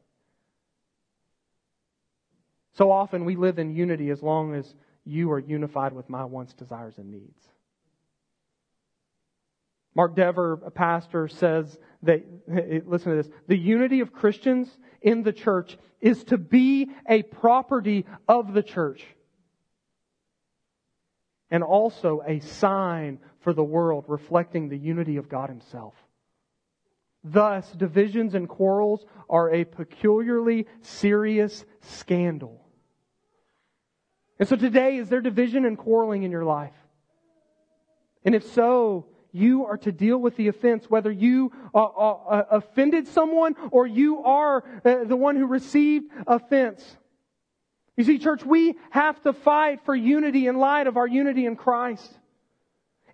So 2.73 2.91
often 2.91 3.25
we 3.25 3.35
live 3.35 3.57
in 3.57 3.75
unity 3.75 4.11
as 4.11 4.21
long 4.21 4.53
as 4.53 4.75
you 5.03 5.31
are 5.31 5.39
unified 5.39 5.93
with 5.93 6.09
my 6.09 6.25
wants, 6.25 6.53
desires, 6.53 6.97
and 6.97 7.09
needs. 7.09 7.41
Mark 9.95 10.15
Dever, 10.15 10.61
a 10.63 10.69
pastor, 10.69 11.27
says 11.27 11.79
that, 12.03 12.23
listen 12.85 13.11
to 13.11 13.23
this, 13.23 13.33
the 13.47 13.57
unity 13.57 14.01
of 14.01 14.13
Christians 14.13 14.69
in 15.01 15.23
the 15.23 15.33
church 15.33 15.75
is 15.99 16.23
to 16.25 16.37
be 16.37 16.91
a 17.09 17.23
property 17.23 18.05
of 18.27 18.53
the 18.53 18.61
church 18.61 19.03
and 21.49 21.63
also 21.63 22.21
a 22.25 22.39
sign 22.39 23.19
for 23.39 23.53
the 23.53 23.63
world 23.63 24.05
reflecting 24.07 24.69
the 24.69 24.77
unity 24.77 25.17
of 25.17 25.29
God 25.29 25.49
Himself. 25.49 25.93
Thus, 27.23 27.69
divisions 27.71 28.35
and 28.35 28.47
quarrels 28.47 29.05
are 29.29 29.53
a 29.53 29.65
peculiarly 29.65 30.67
serious 30.81 31.65
scandal. 31.81 32.61
And 34.39 34.47
so 34.47 34.55
today, 34.55 34.97
is 34.97 35.09
there 35.09 35.21
division 35.21 35.65
and 35.65 35.77
quarreling 35.77 36.23
in 36.23 36.31
your 36.31 36.45
life? 36.45 36.75
And 38.23 38.35
if 38.35 38.43
so, 38.53 39.07
you 39.31 39.65
are 39.65 39.77
to 39.77 39.91
deal 39.91 40.17
with 40.17 40.35
the 40.35 40.47
offense, 40.47 40.89
whether 40.89 41.11
you 41.11 41.51
uh, 41.73 41.83
uh, 41.83 42.43
offended 42.51 43.07
someone 43.07 43.55
or 43.71 43.87
you 43.87 44.23
are 44.23 44.63
uh, 44.83 45.03
the 45.03 45.15
one 45.15 45.35
who 45.35 45.45
received 45.45 46.11
offense. 46.25 46.97
You 47.97 48.03
see, 48.03 48.19
church, 48.19 48.45
we 48.45 48.75
have 48.91 49.19
to 49.23 49.33
fight 49.33 49.83
for 49.83 49.95
unity 49.95 50.45
in 50.45 50.57
light 50.57 50.85
of 50.85 50.97
our 50.97 51.07
unity 51.07 51.47
in 51.47 51.55
Christ. 51.55 52.13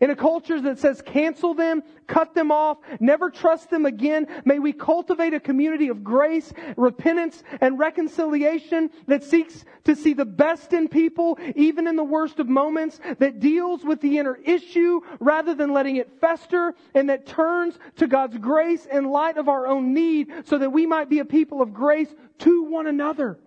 In 0.01 0.09
a 0.09 0.15
culture 0.17 0.59
that 0.59 0.79
says 0.79 1.01
cancel 1.01 1.53
them, 1.53 1.81
cut 2.07 2.33
them 2.33 2.51
off, 2.51 2.79
never 2.99 3.29
trust 3.29 3.69
them 3.69 3.85
again, 3.85 4.27
may 4.43 4.59
we 4.59 4.73
cultivate 4.73 5.33
a 5.33 5.39
community 5.39 5.87
of 5.87 6.03
grace, 6.03 6.51
repentance, 6.75 7.41
and 7.61 7.79
reconciliation 7.79 8.89
that 9.07 9.23
seeks 9.23 9.63
to 9.85 9.95
see 9.95 10.13
the 10.13 10.25
best 10.25 10.73
in 10.73 10.89
people, 10.89 11.39
even 11.55 11.87
in 11.87 11.95
the 11.95 12.03
worst 12.03 12.39
of 12.39 12.49
moments, 12.49 12.99
that 13.19 13.39
deals 13.39 13.85
with 13.85 14.01
the 14.01 14.17
inner 14.17 14.35
issue 14.43 14.99
rather 15.21 15.55
than 15.55 15.71
letting 15.71 15.95
it 15.95 16.19
fester, 16.19 16.75
and 16.93 17.09
that 17.09 17.25
turns 17.25 17.79
to 17.95 18.05
God's 18.05 18.37
grace 18.37 18.85
in 18.87 19.05
light 19.05 19.37
of 19.37 19.47
our 19.47 19.65
own 19.65 19.93
need 19.93 20.33
so 20.43 20.57
that 20.57 20.71
we 20.71 20.85
might 20.85 21.09
be 21.09 21.19
a 21.19 21.25
people 21.25 21.61
of 21.61 21.73
grace 21.73 22.13
to 22.39 22.63
one 22.65 22.87
another. 22.87 23.39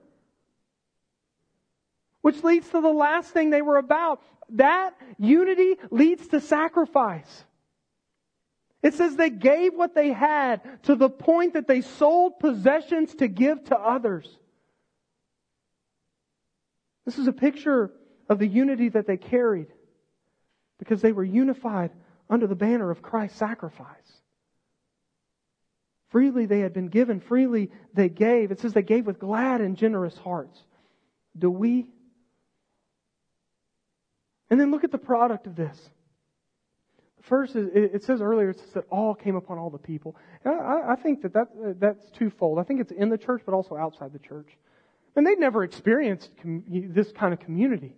Which 2.26 2.42
leads 2.42 2.68
to 2.70 2.80
the 2.80 2.88
last 2.88 3.30
thing 3.30 3.50
they 3.50 3.62
were 3.62 3.76
about. 3.76 4.20
That 4.48 4.96
unity 5.16 5.76
leads 5.92 6.26
to 6.26 6.40
sacrifice. 6.40 7.44
It 8.82 8.94
says 8.94 9.14
they 9.14 9.30
gave 9.30 9.74
what 9.74 9.94
they 9.94 10.10
had 10.10 10.82
to 10.86 10.96
the 10.96 11.08
point 11.08 11.52
that 11.52 11.68
they 11.68 11.82
sold 11.82 12.40
possessions 12.40 13.14
to 13.14 13.28
give 13.28 13.62
to 13.66 13.78
others. 13.78 14.28
This 17.04 17.16
is 17.16 17.28
a 17.28 17.32
picture 17.32 17.92
of 18.28 18.40
the 18.40 18.48
unity 18.48 18.88
that 18.88 19.06
they 19.06 19.18
carried 19.18 19.68
because 20.80 21.00
they 21.00 21.12
were 21.12 21.22
unified 21.22 21.92
under 22.28 22.48
the 22.48 22.56
banner 22.56 22.90
of 22.90 23.02
Christ's 23.02 23.38
sacrifice. 23.38 24.10
Freely 26.08 26.46
they 26.46 26.58
had 26.58 26.72
been 26.72 26.88
given, 26.88 27.20
freely 27.20 27.70
they 27.94 28.08
gave. 28.08 28.50
It 28.50 28.58
says 28.58 28.72
they 28.72 28.82
gave 28.82 29.06
with 29.06 29.20
glad 29.20 29.60
and 29.60 29.76
generous 29.76 30.18
hearts. 30.18 30.60
Do 31.38 31.52
we 31.52 31.86
and 34.50 34.60
then 34.60 34.70
look 34.70 34.84
at 34.84 34.92
the 34.92 34.98
product 34.98 35.46
of 35.46 35.56
this. 35.56 35.90
First, 37.22 37.56
it 37.56 38.04
says 38.04 38.20
earlier, 38.20 38.50
it 38.50 38.60
says 38.60 38.72
that 38.74 38.84
all 38.88 39.12
came 39.12 39.34
upon 39.34 39.58
all 39.58 39.70
the 39.70 39.78
people. 39.78 40.14
I, 40.44 40.94
think 40.94 41.22
that, 41.22 41.32
that 41.32 41.48
uh, 41.60 41.72
that's 41.76 42.08
twofold. 42.10 42.60
I 42.60 42.62
think 42.62 42.80
it's 42.80 42.92
in 42.92 43.08
the 43.08 43.18
church, 43.18 43.42
but 43.44 43.52
also 43.52 43.76
outside 43.76 44.12
the 44.12 44.20
church. 44.20 44.46
And 45.16 45.26
they'd 45.26 45.38
never 45.38 45.64
experienced 45.64 46.30
this 46.44 47.10
kind 47.10 47.32
of 47.32 47.40
community. 47.40 47.96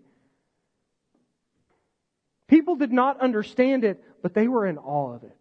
People 2.46 2.76
did 2.76 2.90
not 2.90 3.20
understand 3.20 3.84
it, 3.84 4.02
but 4.22 4.32
they 4.32 4.48
were 4.48 4.66
in 4.66 4.78
awe 4.78 5.14
of 5.14 5.24
it. 5.24 5.37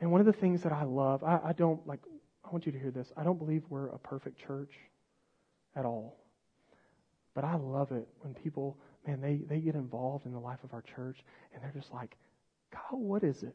And 0.00 0.10
one 0.10 0.20
of 0.20 0.26
the 0.26 0.32
things 0.32 0.62
that 0.64 0.72
I 0.72 0.82
love, 0.82 1.22
I 1.22 1.54
don't 1.56 1.86
like, 1.86 2.00
I 2.44 2.50
want 2.50 2.66
you 2.66 2.72
to 2.72 2.78
hear 2.78 2.90
this. 2.90 3.12
I 3.16 3.22
don't 3.22 3.38
believe 3.38 3.62
we're 3.68 3.88
a 3.88 3.98
perfect 3.98 4.44
church 4.44 4.72
at 5.76 5.84
all. 5.84 6.18
But 7.34 7.44
I 7.44 7.56
love 7.56 7.92
it 7.92 8.06
when 8.20 8.34
people, 8.34 8.78
man, 9.06 9.20
they, 9.20 9.42
they 9.48 9.60
get 9.60 9.74
involved 9.74 10.26
in 10.26 10.32
the 10.32 10.38
life 10.38 10.62
of 10.62 10.72
our 10.72 10.82
church 10.82 11.18
and 11.52 11.62
they're 11.62 11.72
just 11.72 11.92
like, 11.92 12.16
God, 12.72 12.98
what 12.98 13.24
is 13.24 13.42
it? 13.42 13.54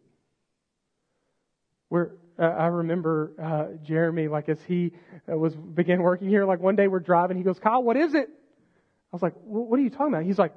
Where 1.87 2.11
uh, 2.37 2.43
I 2.43 2.67
remember 2.67 3.31
uh, 3.41 3.83
Jeremy, 3.83 4.27
like 4.27 4.47
as 4.49 4.61
he 4.67 4.91
uh, 5.31 5.37
was 5.37 5.55
began 5.55 6.03
working 6.03 6.29
here, 6.29 6.45
like 6.45 6.59
one 6.59 6.75
day 6.75 6.87
we're 6.87 6.99
driving, 6.99 7.37
he 7.37 7.43
goes, 7.43 7.57
Kyle, 7.57 7.81
what 7.81 7.97
is 7.97 8.13
it? 8.13 8.29
I 8.29 9.15
was 9.15 9.23
like, 9.23 9.33
what 9.43 9.79
are 9.79 9.83
you 9.83 9.89
talking 9.89 10.13
about? 10.13 10.23
He's 10.23 10.37
like, 10.37 10.53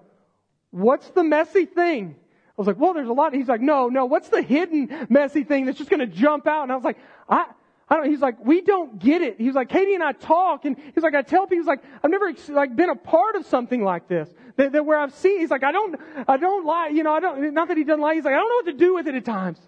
what's 0.71 1.09
the 1.11 1.25
messy 1.25 1.65
thing? 1.65 2.17
I 2.19 2.55
was 2.59 2.67
like, 2.67 2.79
well, 2.79 2.93
there's 2.93 3.09
a 3.09 3.13
lot. 3.13 3.33
He's 3.35 3.49
like, 3.49 3.63
no, 3.63 3.89
no, 3.89 4.05
what's 4.05 4.29
the 4.29 4.43
hidden 4.43 5.07
messy 5.09 5.43
thing 5.43 5.65
that's 5.65 5.79
just 5.79 5.89
going 5.89 6.01
to 6.01 6.07
jump 6.07 6.47
out? 6.47 6.65
And 6.65 6.73
I 6.73 6.75
was 6.75 6.85
like, 6.85 6.99
I, 7.27 7.47
I 7.93 7.97
don't, 7.97 8.09
he's 8.09 8.21
like, 8.21 8.43
we 8.43 8.63
don't 8.63 8.99
get 8.99 9.21
it. 9.21 9.35
He's 9.37 9.53
like, 9.53 9.69
Katie 9.69 9.93
and 9.93 10.03
I 10.03 10.13
talk, 10.13 10.65
and 10.65 10.79
he's 10.95 11.05
like, 11.05 11.15
I 11.15 11.21
tell 11.21 11.43
people, 11.43 11.59
he's 11.59 11.67
like, 11.67 11.85
I've 12.03 12.11
never 12.11 12.33
like 12.49 12.75
been 12.75 12.89
a 12.89 12.95
part 12.95 13.37
of 13.37 13.45
something 13.45 13.85
like 13.85 14.09
this. 14.09 14.31
That, 14.57 14.73
that 14.73 14.87
where 14.87 14.99
I've 14.99 15.13
seen, 15.13 15.41
he's 15.41 15.51
like, 15.51 15.63
I 15.63 15.73
don't, 15.73 16.01
I 16.27 16.39
don't 16.39 16.65
lie, 16.65 16.89
you 16.89 17.03
know, 17.03 17.13
I 17.13 17.21
don't, 17.21 17.53
not 17.53 17.69
that 17.69 17.77
he 17.77 17.85
doesn't 17.85 18.01
lie, 18.01 18.15
he's 18.15 18.25
like, 18.25 18.33
I 18.33 18.39
don't 18.39 18.49
know 18.49 18.73
what 18.73 18.79
to 18.79 18.85
do 18.85 18.95
with 18.95 19.09
it 19.09 19.15
at 19.15 19.27
times. 19.27 19.59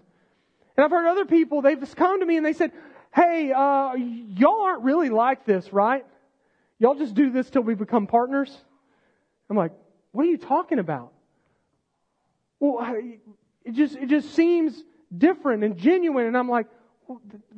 And 0.75 0.83
I've 0.83 0.89
heard 0.89 1.07
other 1.07 1.25
people, 1.25 1.61
they've 1.61 1.95
come 1.95 2.19
to 2.19 2.25
me 2.25 2.37
and 2.37 2.43
they 2.43 2.53
said, 2.53 2.71
hey, 3.13 3.51
uh, 3.51 3.93
y'all 3.93 4.63
aren't 4.63 4.83
really 4.83 5.09
like 5.09 5.45
this, 5.45 5.71
right? 5.71 6.03
Y'all 6.79 6.95
just 6.95 7.13
do 7.13 7.29
this 7.29 7.51
till 7.51 7.61
we 7.61 7.75
become 7.75 8.07
partners? 8.07 8.57
I'm 9.51 9.55
like, 9.55 9.73
what 10.13 10.25
are 10.25 10.29
you 10.29 10.39
talking 10.39 10.79
about? 10.79 11.11
Well, 12.59 12.83
it 13.63 13.73
just, 13.73 13.95
it 13.95 14.09
just 14.09 14.33
seems 14.33 14.83
different 15.15 15.63
and 15.63 15.77
genuine. 15.77 16.25
And 16.25 16.35
I'm 16.35 16.49
like, 16.49 16.65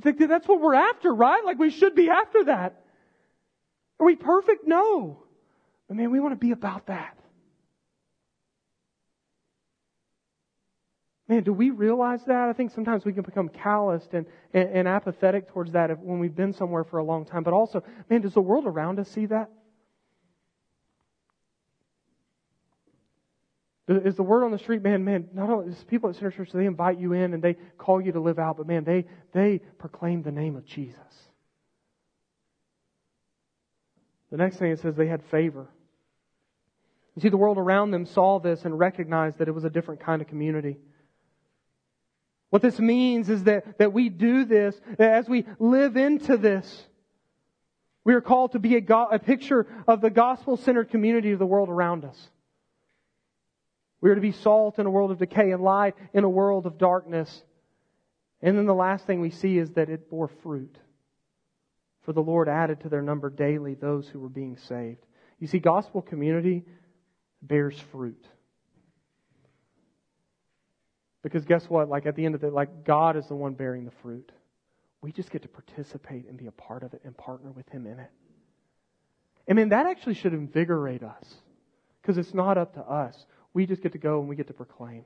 that's 0.02 0.48
what 0.48 0.62
we're 0.62 0.76
after, 0.76 1.14
right? 1.14 1.44
Like 1.46 1.58
we 1.58 1.70
should 1.70 1.96
be 1.96 2.10
after 2.10 2.46
that. 2.46 2.82
Are 4.00 4.06
we 4.06 4.16
perfect? 4.16 4.68
No. 4.68 5.24
But 5.88 5.98
man, 5.98 6.12
we 6.12 6.20
want 6.20 6.34
to 6.34 6.40
be 6.40 6.52
about 6.52 6.88
that. 6.88 7.18
Man, 11.30 11.44
do 11.44 11.52
we 11.52 11.72
realize 11.72 12.24
that? 12.28 12.48
I 12.48 12.54
think 12.54 12.72
sometimes 12.72 13.04
we 13.04 13.12
can 13.12 13.24
become 13.24 13.50
calloused 13.50 14.14
and, 14.14 14.26
and, 14.54 14.70
and 14.70 14.88
apathetic 14.88 15.50
towards 15.50 15.74
that 15.74 15.92
if, 15.92 16.00
when 16.00 16.20
we've 16.20 16.36
been 16.36 16.54
somewhere 16.54 16.86
for 16.86 17.00
a 17.00 17.04
long 17.04 17.26
time. 17.26 17.44
But 17.44 17.54
also, 17.54 17.84
man, 18.10 18.22
does 18.22 18.34
the 18.34 18.42
world 18.42 18.66
around 18.66 19.00
us 19.00 19.10
see 19.10 19.26
that? 19.26 19.50
Is 23.88 24.16
the 24.16 24.24
word 24.24 24.44
on 24.44 24.52
the 24.52 24.60
street, 24.60 24.84
man, 24.84 25.06
man, 25.06 25.30
not 25.34 25.50
only 25.50 25.72
is 25.72 25.84
people 25.86 26.10
at 26.10 26.16
Center 26.16 26.32
Church, 26.32 26.52
they 26.52 26.66
invite 26.66 27.00
you 27.00 27.14
in 27.14 27.34
and 27.34 27.42
they 27.42 27.56
call 27.78 28.02
you 28.02 28.12
to 28.12 28.20
live 28.20 28.38
out, 28.38 28.58
but 28.58 28.68
man, 28.68 28.84
they, 28.84 29.06
they 29.32 29.62
proclaim 29.78 30.24
the 30.24 30.32
name 30.32 30.58
of 30.58 30.66
Jesus. 30.66 31.00
The 34.30 34.36
next 34.36 34.58
thing 34.58 34.72
it 34.72 34.80
says 34.80 34.96
they 34.96 35.08
had 35.08 35.24
favor. 35.32 35.70
You 37.16 37.22
see, 37.22 37.30
the 37.30 37.38
world 37.38 37.58
around 37.58 37.92
them 37.92 38.06
saw 38.06 38.40
this 38.40 38.66
and 38.66 38.78
recognized 38.78 39.38
that 39.38 39.48
it 39.48 39.56
was 39.56 39.64
a 39.64 39.70
different 39.70 40.02
kind 40.02 40.22
of 40.22 40.28
community. 40.28 40.78
What 42.50 42.62
this 42.62 42.80
means 42.80 43.30
is 43.30 43.46
that, 43.46 43.78
that 43.78 43.94
we 43.94 44.10
do 44.10 44.44
this, 44.44 44.80
as 45.00 45.30
we 45.30 45.46
live 45.60 45.96
into 45.96 46.36
this, 46.36 46.86
we 48.04 48.14
are 48.14 48.22
called 48.22 48.52
to 48.52 48.60
be 48.60 48.76
a, 48.76 48.82
go- 48.82 49.08
a 49.10 49.20
picture 49.20 49.66
of 49.88 50.02
the 50.02 50.10
gospel 50.10 50.58
centered 50.58 50.90
community 50.90 51.32
of 51.32 51.40
the 51.40 51.46
world 51.46 51.70
around 51.70 52.04
us. 52.06 52.30
We 54.02 54.10
are 54.10 54.16
to 54.16 54.22
be 54.22 54.32
salt 54.32 54.80
in 54.80 54.86
a 54.86 54.90
world 54.90 55.12
of 55.12 55.18
decay 55.18 55.52
and 55.52 55.64
light 55.64 55.96
in 56.14 56.24
a 56.24 56.30
world 56.30 56.66
of 56.66 56.78
darkness. 56.78 57.44
And 58.42 58.58
then 58.58 58.66
the 58.66 58.76
last 58.76 59.08
thing 59.08 59.20
we 59.20 59.32
see 59.32 59.58
is 59.58 59.72
that 59.72 59.90
it 59.90 60.10
bore 60.10 60.28
fruit. 60.28 60.78
For 62.02 62.14
the 62.14 62.22
Lord 62.22 62.48
added 62.48 62.82
to 62.82 62.90
their 62.90 63.02
number 63.02 63.30
daily 63.30 63.74
those 63.74 64.08
who 64.08 64.20
were 64.20 64.30
being 64.30 64.58
saved. 64.58 65.06
You 65.40 65.48
see, 65.48 65.60
gospel 65.60 66.02
community 66.02 66.64
bears 67.42 67.80
fruit. 67.92 68.26
Because 71.24 71.44
guess 71.46 71.66
what? 71.66 71.90
Like 71.90 72.06
at 72.06 72.16
the 72.16 72.26
end 72.26 72.36
of 72.36 72.44
it, 72.44 72.54
like 72.54 72.86
God 72.86 73.18
is 73.18 73.28
the 73.28 73.36
one 73.36 73.54
bearing 73.54 73.84
the 73.84 73.92
fruit. 74.02 74.32
We 75.02 75.12
just 75.12 75.32
get 75.32 75.42
to 75.42 75.48
participate 75.48 76.28
and 76.28 76.38
be 76.38 76.48
a 76.48 76.52
part 76.52 76.84
of 76.84 76.94
it 76.94 77.02
and 77.04 77.18
partner 77.18 77.52
with 77.52 77.68
Him 77.70 77.86
in 77.86 78.00
it. 78.00 78.12
I 79.50 79.54
mean, 79.54 79.70
that 79.70 79.86
actually 79.86 80.16
should 80.16 80.34
invigorate 80.34 81.04
us. 81.04 81.26
Because 82.02 82.18
it's 82.18 82.34
not 82.34 82.58
up 82.58 82.76
to 82.76 82.82
us. 82.82 83.26
We 83.58 83.66
just 83.66 83.82
get 83.82 83.94
to 83.94 83.98
go 83.98 84.20
and 84.20 84.30
we 84.30 84.36
get 84.36 84.46
to 84.50 84.54
proclaim. 84.54 85.04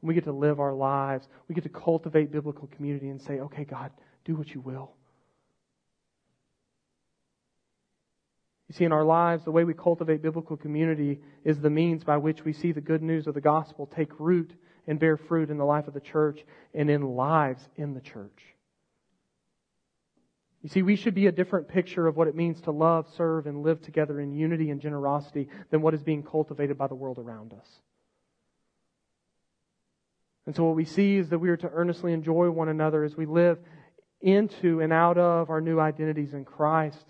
We 0.00 0.14
get 0.14 0.22
to 0.26 0.32
live 0.32 0.60
our 0.60 0.72
lives. 0.72 1.26
We 1.48 1.56
get 1.56 1.64
to 1.64 1.70
cultivate 1.70 2.30
biblical 2.30 2.68
community 2.68 3.08
and 3.08 3.20
say, 3.20 3.40
okay, 3.40 3.64
God, 3.64 3.90
do 4.24 4.36
what 4.36 4.46
you 4.50 4.60
will. 4.60 4.92
You 8.68 8.76
see, 8.76 8.84
in 8.84 8.92
our 8.92 9.02
lives, 9.02 9.44
the 9.44 9.50
way 9.50 9.64
we 9.64 9.74
cultivate 9.74 10.22
biblical 10.22 10.56
community 10.56 11.20
is 11.42 11.58
the 11.58 11.68
means 11.68 12.04
by 12.04 12.16
which 12.16 12.44
we 12.44 12.52
see 12.52 12.70
the 12.70 12.80
good 12.80 13.02
news 13.02 13.26
of 13.26 13.34
the 13.34 13.40
gospel 13.40 13.90
take 13.92 14.20
root 14.20 14.52
and 14.86 15.00
bear 15.00 15.16
fruit 15.16 15.50
in 15.50 15.58
the 15.58 15.64
life 15.64 15.88
of 15.88 15.94
the 15.94 16.00
church 16.00 16.38
and 16.72 16.88
in 16.88 17.02
lives 17.02 17.68
in 17.74 17.92
the 17.94 18.00
church. 18.00 18.38
You 20.62 20.68
see, 20.68 20.82
we 20.82 20.94
should 20.94 21.14
be 21.14 21.26
a 21.26 21.32
different 21.32 21.68
picture 21.68 22.06
of 22.06 22.16
what 22.16 22.28
it 22.28 22.36
means 22.36 22.60
to 22.62 22.70
love, 22.70 23.08
serve, 23.16 23.46
and 23.46 23.62
live 23.62 23.82
together 23.82 24.20
in 24.20 24.32
unity 24.32 24.70
and 24.70 24.80
generosity 24.80 25.48
than 25.70 25.82
what 25.82 25.94
is 25.94 26.02
being 26.02 26.22
cultivated 26.22 26.78
by 26.78 26.86
the 26.86 26.94
world 26.94 27.18
around 27.18 27.52
us. 27.52 27.66
And 30.46 30.54
so 30.54 30.64
what 30.64 30.76
we 30.76 30.84
see 30.84 31.16
is 31.16 31.28
that 31.30 31.38
we 31.38 31.50
are 31.50 31.56
to 31.56 31.70
earnestly 31.72 32.12
enjoy 32.12 32.50
one 32.50 32.68
another 32.68 33.04
as 33.04 33.16
we 33.16 33.26
live 33.26 33.58
into 34.20 34.80
and 34.80 34.92
out 34.92 35.18
of 35.18 35.50
our 35.50 35.60
new 35.60 35.80
identities 35.80 36.32
in 36.32 36.44
Christ. 36.44 37.06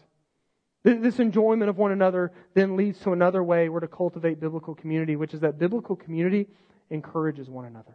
This 0.82 1.20
enjoyment 1.20 1.68
of 1.68 1.78
one 1.78 1.92
another 1.92 2.32
then 2.54 2.76
leads 2.76 2.98
to 3.00 3.12
another 3.12 3.42
way 3.44 3.68
we're 3.68 3.80
to 3.80 3.88
cultivate 3.88 4.40
biblical 4.40 4.74
community, 4.74 5.14
which 5.14 5.32
is 5.32 5.40
that 5.40 5.58
biblical 5.58 5.94
community 5.94 6.48
encourages 6.90 7.48
one 7.48 7.66
another. 7.66 7.94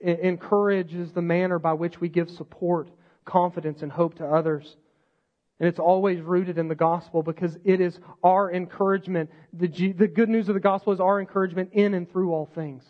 Encourages 0.00 1.12
the 1.12 1.22
manner 1.22 1.58
by 1.58 1.72
which 1.72 2.00
we 2.00 2.08
give 2.08 2.30
support, 2.30 2.88
confidence, 3.24 3.82
and 3.82 3.92
hope 3.92 4.14
to 4.16 4.26
others. 4.26 4.76
And 5.60 5.68
it's 5.68 5.78
always 5.78 6.20
rooted 6.20 6.58
in 6.58 6.68
the 6.68 6.74
gospel 6.74 7.22
because 7.22 7.56
it 7.64 7.80
is 7.80 7.98
our 8.22 8.52
encouragement. 8.52 9.30
The, 9.52 9.68
G, 9.68 9.92
the 9.92 10.06
good 10.06 10.28
news 10.28 10.48
of 10.48 10.54
the 10.54 10.60
gospel 10.60 10.92
is 10.92 11.00
our 11.00 11.20
encouragement 11.20 11.70
in 11.72 11.94
and 11.94 12.10
through 12.10 12.32
all 12.32 12.46
things. 12.54 12.84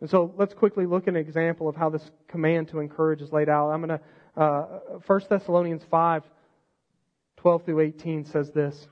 And 0.00 0.10
so 0.10 0.34
let's 0.36 0.52
quickly 0.52 0.84
look 0.84 1.04
at 1.04 1.14
an 1.14 1.16
example 1.16 1.68
of 1.68 1.76
how 1.76 1.88
this 1.88 2.10
command 2.28 2.68
to 2.68 2.80
encourage 2.80 3.22
is 3.22 3.32
laid 3.32 3.48
out. 3.48 3.70
I'm 3.70 3.80
going 3.80 3.98
to, 3.98 4.40
uh, 4.42 4.98
1 5.06 5.20
Thessalonians 5.30 5.82
5, 5.90 6.22
12 7.38 7.64
through 7.64 7.80
18 7.80 8.26
says 8.26 8.50
this. 8.50 8.86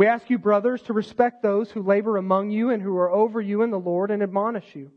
We 0.00 0.06
ask 0.06 0.30
you, 0.30 0.38
brothers, 0.38 0.80
to 0.84 0.94
respect 0.94 1.42
those 1.42 1.70
who 1.70 1.82
labor 1.82 2.16
among 2.16 2.50
you 2.50 2.70
and 2.70 2.82
who 2.82 2.96
are 2.96 3.10
over 3.10 3.38
you 3.38 3.60
in 3.60 3.70
the 3.70 3.78
Lord 3.78 4.10
and 4.10 4.22
admonish 4.22 4.74
you, 4.74 4.90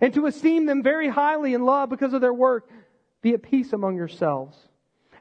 and 0.00 0.12
to 0.14 0.26
esteem 0.26 0.66
them 0.66 0.82
very 0.82 1.08
highly 1.08 1.54
in 1.54 1.64
love 1.64 1.90
because 1.90 2.12
of 2.12 2.20
their 2.20 2.34
work. 2.34 2.68
Be 3.20 3.34
at 3.34 3.44
peace 3.44 3.72
among 3.72 3.94
yourselves. 3.94 4.58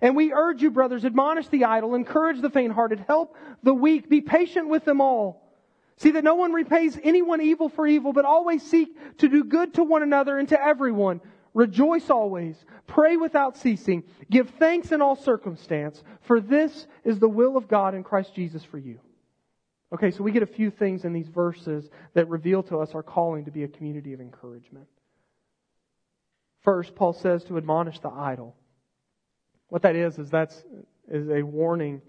And 0.02 0.16
we 0.16 0.34
urge 0.34 0.64
you, 0.64 0.72
brothers, 0.72 1.06
admonish 1.06 1.50
the 1.50 1.66
idle, 1.66 1.94
encourage 1.94 2.42
the 2.42 2.50
faint-hearted, 2.50 3.06
help 3.08 3.38
the 3.62 3.76
weak, 3.76 4.10
be 4.10 4.22
patient 4.22 4.70
with 4.70 4.86
them 4.86 5.02
all. 5.02 5.54
See 5.98 6.10
that 6.10 6.24
no 6.24 6.34
one 6.34 6.52
repays 6.52 6.98
anyone 7.04 7.42
evil 7.42 7.70
for 7.70 7.86
evil, 7.86 8.14
but 8.14 8.26
always 8.26 8.64
seek 8.64 8.90
to 9.20 9.30
do 9.30 9.44
good 9.44 9.76
to 9.76 9.84
one 9.84 10.02
another 10.02 10.40
and 10.40 10.50
to 10.50 10.60
everyone. 10.60 11.22
Rejoice 11.54 12.10
always. 12.10 12.56
Pray 12.88 13.18
without 13.18 13.56
ceasing. 13.56 14.02
Give 14.32 14.50
thanks 14.50 14.92
in 14.92 15.00
all 15.00 15.16
circumstance, 15.16 16.04
for 16.22 16.42
this 16.42 16.88
is 17.04 17.20
the 17.20 17.30
will 17.30 17.56
of 17.56 17.68
God 17.68 17.94
in 17.94 18.04
Christ 18.04 18.34
Jesus 18.34 18.64
for 18.64 18.80
you. 18.80 18.98
Okay, 19.94 20.12
so 20.12 20.24
we 20.24 20.32
get 20.32 20.44
a 20.44 20.48
few 20.48 20.72
things 20.72 21.04
in 21.04 21.12
these 21.12 21.28
verses 21.28 21.90
that 22.14 22.30
reveal 22.30 22.64
to 22.64 22.78
us 22.78 22.92
our 22.94 23.04
calling 23.04 23.46
to 23.46 23.52
be 23.52 23.64
a 23.64 23.68
community 23.68 24.14
of 24.14 24.22
encouragement. 24.22 24.88
First, 26.64 26.96
Paul 26.96 27.14
says 27.14 27.44
to 27.46 27.58
admonish 27.58 28.00
the 28.00 28.10
idle. 28.10 28.56
What 29.68 29.82
that 29.82 29.96
is, 29.96 30.18
is 30.18 30.30
that's 30.30 30.56
is 31.10 31.28
a 31.30 31.42
warning. 31.42 32.02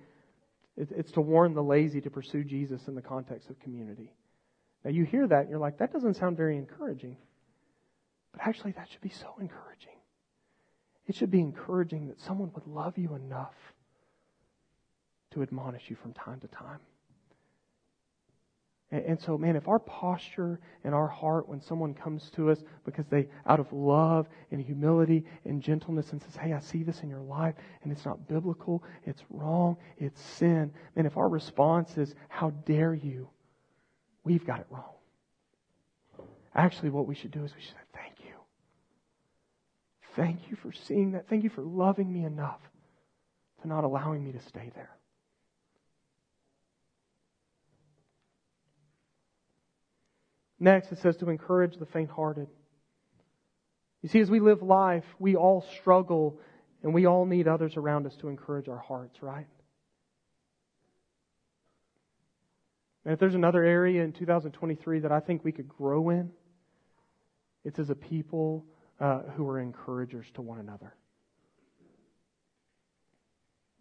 It's 0.77 1.13
to 1.13 1.21
warn 1.21 1.55
the 1.55 1.63
lazy 1.63 2.01
to 2.03 2.11
pursue 2.11 2.45
Jesus 2.45 2.87
in 2.87 2.95
the 2.95 3.03
context 3.03 3.51
of 3.51 3.59
community. 3.61 4.13
Now 4.85 4.91
you 4.91 5.05
hear 5.05 5.27
that 5.27 5.41
and 5.41 5.51
you're 5.51 5.59
like, 5.59 5.79
that 5.79 5.93
doesn't 5.93 6.15
sound 6.15 6.37
very 6.37 6.57
encouraging. 6.57 7.17
But 8.33 8.43
actually 8.47 8.73
that 8.73 8.89
should 8.91 9.01
be 9.01 9.11
so 9.11 9.35
encouraging. 9.41 9.99
It 11.07 11.17
should 11.17 11.31
be 11.31 11.41
encouraging 11.41 12.09
that 12.09 12.21
someone 12.21 12.53
would 12.55 12.67
love 12.67 12.97
you 12.97 13.15
enough 13.15 13.55
to 15.33 15.43
admonish 15.43 15.83
you 15.89 15.97
from 15.97 16.13
time 16.13 16.41
to 16.41 16.49
time. 16.49 16.81
And, 18.93 19.05
and 19.05 19.21
so, 19.21 19.37
man, 19.37 19.57
if 19.57 19.67
our 19.67 19.79
posture 19.81 20.61
and 20.85 20.95
our 20.95 21.09
heart 21.09 21.49
when 21.49 21.61
someone 21.61 21.95
comes 21.95 22.31
to 22.37 22.51
us 22.51 22.63
because 22.85 23.07
they, 23.11 23.27
out 23.47 23.59
of 23.59 23.73
love 23.73 24.29
and 24.53 24.61
humility 24.61 25.25
and 25.45 25.61
gentleness, 25.61 26.13
and 26.13 26.23
says, 26.23 26.37
hey, 26.37 26.53
I 26.53 26.61
see 26.61 26.85
this 26.85 27.01
in 27.01 27.09
your 27.09 27.23
life, 27.23 27.55
and 27.83 27.91
it's 27.91 28.05
not 28.05 28.29
biblical, 28.29 28.85
it's 29.05 29.23
wrong, 29.31 29.77
it's 29.99 30.21
sin, 30.21 30.71
man, 30.95 31.07
if 31.07 31.17
our 31.17 31.29
response 31.29 31.97
is, 31.97 32.15
how 32.29 32.51
dare 32.67 32.95
you, 32.95 33.29
we've 34.23 34.47
got 34.47 34.61
it 34.61 34.67
wrong. 34.71 34.85
Actually, 36.55 36.91
what 36.91 37.07
we 37.07 37.15
should 37.15 37.31
do 37.31 37.43
is 37.43 37.55
we 37.55 37.63
should 37.63 37.71
say, 37.71 37.77
thank 37.95 38.15
you. 38.21 38.35
Thank 40.15 40.51
you 40.51 40.57
for 40.57 40.71
seeing 40.87 41.13
that. 41.13 41.27
Thank 41.29 41.45
you 41.45 41.51
for 41.51 41.63
loving 41.63 42.13
me 42.13 42.25
enough 42.25 42.61
to 43.63 43.69
not 43.69 43.85
allowing 43.85 44.23
me 44.23 44.33
to 44.33 44.41
stay 44.41 44.71
there. 44.75 44.91
Next, 50.63 50.93
it 50.93 50.99
says 50.99 51.17
to 51.17 51.29
encourage 51.29 51.77
the 51.77 51.87
faint 51.87 52.09
hearted. 52.09 52.47
You 54.01 54.09
see, 54.09 54.21
as 54.21 54.31
we 54.31 54.39
live 54.39 54.63
life, 54.63 55.05
we 55.19 55.35
all 55.35 55.67
struggle 55.81 56.39
and 56.85 56.95
we 56.95 57.05
all 57.05 57.27
need 57.27 57.49
others 57.49 57.77
around 57.77 58.07
us 58.07 58.15
to 58.19 58.29
encourage 58.29 58.69
our 58.69 58.79
hearts, 58.79 59.21
right? 59.25 59.49
And 63.05 63.13
if 63.13 63.19
there's 63.19 63.35
another 63.35 63.65
area 63.65 64.05
in 64.05 64.13
2023 64.13 65.01
that 65.01 65.11
I 65.11 65.19
think 65.19 65.43
we 65.43 65.51
could 65.51 65.69
grow 65.69 66.11
in, 66.11 66.31
it's 67.65 67.81
as 67.81 67.91
a 67.91 67.97
people 67.97 68.65
uh, 69.01 69.23
who 69.35 69.49
are 69.49 69.59
encouragers 69.59 70.27
to 70.35 70.43
one 70.43 70.61
another. 70.61 70.95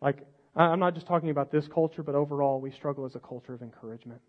Like, 0.01 0.25
I'm 0.55 0.79
not 0.79 0.95
just 0.95 1.05
talking 1.05 1.29
about 1.29 1.51
this 1.51 1.67
culture, 1.67 2.01
but 2.01 2.15
overall, 2.15 2.59
we 2.59 2.71
struggle 2.71 3.05
as 3.05 3.13
a 3.13 3.19
culture 3.19 3.53
of 3.53 3.61
encouragement. 3.61 4.21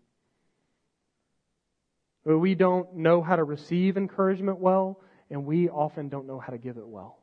We 2.25 2.55
don't 2.55 2.95
know 2.95 3.21
how 3.21 3.35
to 3.35 3.43
receive 3.43 3.97
encouragement 3.97 4.59
well, 4.59 5.01
and 5.29 5.45
we 5.45 5.69
often 5.69 6.09
don't 6.09 6.25
know 6.25 6.39
how 6.39 6.51
to 6.51 6.57
give 6.57 6.77
it 6.77 6.87
well. 6.87 7.19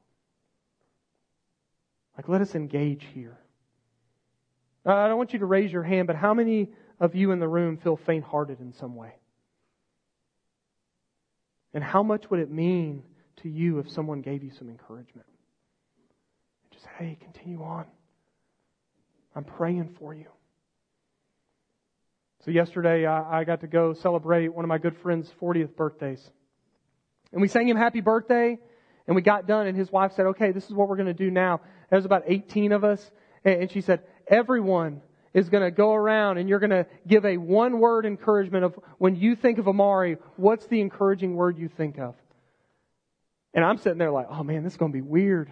Like, 2.17 2.29
let 2.29 2.43
us 2.43 2.55
engage 2.55 3.07
here. 3.15 3.39
I 4.85 5.09
don't 5.09 5.17
want 5.17 5.33
you 5.33 5.39
to 5.39 5.47
raise 5.47 5.73
your 5.73 5.83
hand, 5.83 6.07
but 6.07 6.17
how 6.17 6.35
many 6.35 6.69
of 6.99 7.15
you 7.15 7.33
in 7.33 7.39
the 7.39 7.49
room 7.49 7.79
feel 7.79 7.97
faint 7.97 8.25
hearted 8.25 8.61
in 8.61 8.73
some 8.75 8.95
way? 8.95 9.15
And 11.73 11.85
how 11.85 12.03
much 12.03 12.31
would 12.31 12.41
it 12.41 12.51
mean 12.51 13.03
to 13.37 13.49
you 13.49 13.79
if 13.79 13.91
someone 13.91 14.21
gave 14.21 14.43
you 14.43 14.51
some 14.51 14.69
encouragement? 14.69 15.27
And 16.65 16.73
just, 16.73 16.87
hey, 16.99 17.17
continue 17.21 17.63
on. 17.63 17.87
I'm 19.35 19.45
praying 19.45 19.97
for 19.99 20.13
you. 20.13 20.27
So 22.44 22.50
yesterday 22.50 23.07
I, 23.07 23.40
I 23.40 23.44
got 23.44 23.61
to 23.61 23.66
go 23.66 23.92
celebrate 23.92 24.48
one 24.48 24.64
of 24.64 24.68
my 24.68 24.79
good 24.79 24.96
friend's 24.98 25.31
40th 25.40 25.76
birthdays. 25.76 26.22
And 27.33 27.40
we 27.42 27.48
sang 27.48 27.68
him 27.68 27.76
happy 27.76 28.00
birthday 28.00 28.59
and 29.07 29.16
we 29.16 29.22
got 29.22 29.46
done 29.46 29.66
and 29.66 29.76
his 29.76 29.92
wife 29.92 30.12
said, 30.14 30.26
okay, 30.26 30.53
this 30.53 30.64
is 30.64 30.72
what 30.72 30.88
we're 30.88 30.96
going 30.96 31.07
to 31.07 31.14
do 31.14 31.31
now. 31.31 31.61
There's 31.90 32.05
about 32.05 32.24
18 32.26 32.72
of 32.72 32.85
us. 32.85 33.11
And 33.44 33.70
she 33.70 33.81
said, 33.81 34.00
everyone 34.26 35.03
is 35.33 35.48
going 35.48 35.62
to 35.62 35.70
go 35.70 35.94
around 35.94 36.38
and 36.38 36.48
you're 36.48 36.59
going 36.59 36.70
to 36.70 36.87
give 37.07 37.24
a 37.24 37.37
one 37.37 37.79
word 37.79 38.07
encouragement 38.07 38.64
of 38.64 38.79
when 38.98 39.16
you 39.16 39.37
think 39.37 39.59
of 39.59 39.68
Amari, 39.68 40.16
what's 40.37 40.66
the 40.66 40.81
encouraging 40.81 41.35
word 41.35 41.59
you 41.59 41.68
think 41.68 41.98
of? 41.98 42.14
And 43.53 43.64
I'm 43.64 43.79
sitting 43.79 43.98
there 43.98 44.11
like, 44.11 44.26
oh 44.31 44.44
man, 44.44 44.64
this 44.64 44.74
is 44.74 44.76
going 44.76 44.92
to 44.92 44.96
be 44.96 45.03
weird. 45.03 45.50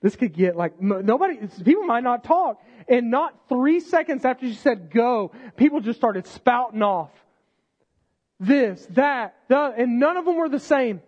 This 0.00 0.14
could 0.14 0.32
get 0.32 0.56
like, 0.56 0.80
nobody, 0.80 1.38
people 1.64 1.84
might 1.84 2.04
not 2.04 2.22
talk. 2.24 2.62
And 2.88 3.10
not 3.10 3.48
three 3.48 3.80
seconds 3.80 4.24
after 4.24 4.46
she 4.46 4.54
said 4.54 4.90
go, 4.90 5.32
people 5.56 5.80
just 5.80 5.98
started 5.98 6.26
spouting 6.26 6.82
off. 6.82 7.10
This, 8.40 8.86
that, 8.90 9.34
that, 9.48 9.78
and 9.78 9.98
none 9.98 10.16
of 10.16 10.24
them 10.24 10.36
were 10.36 10.48
the 10.48 10.60
same. 10.60 11.02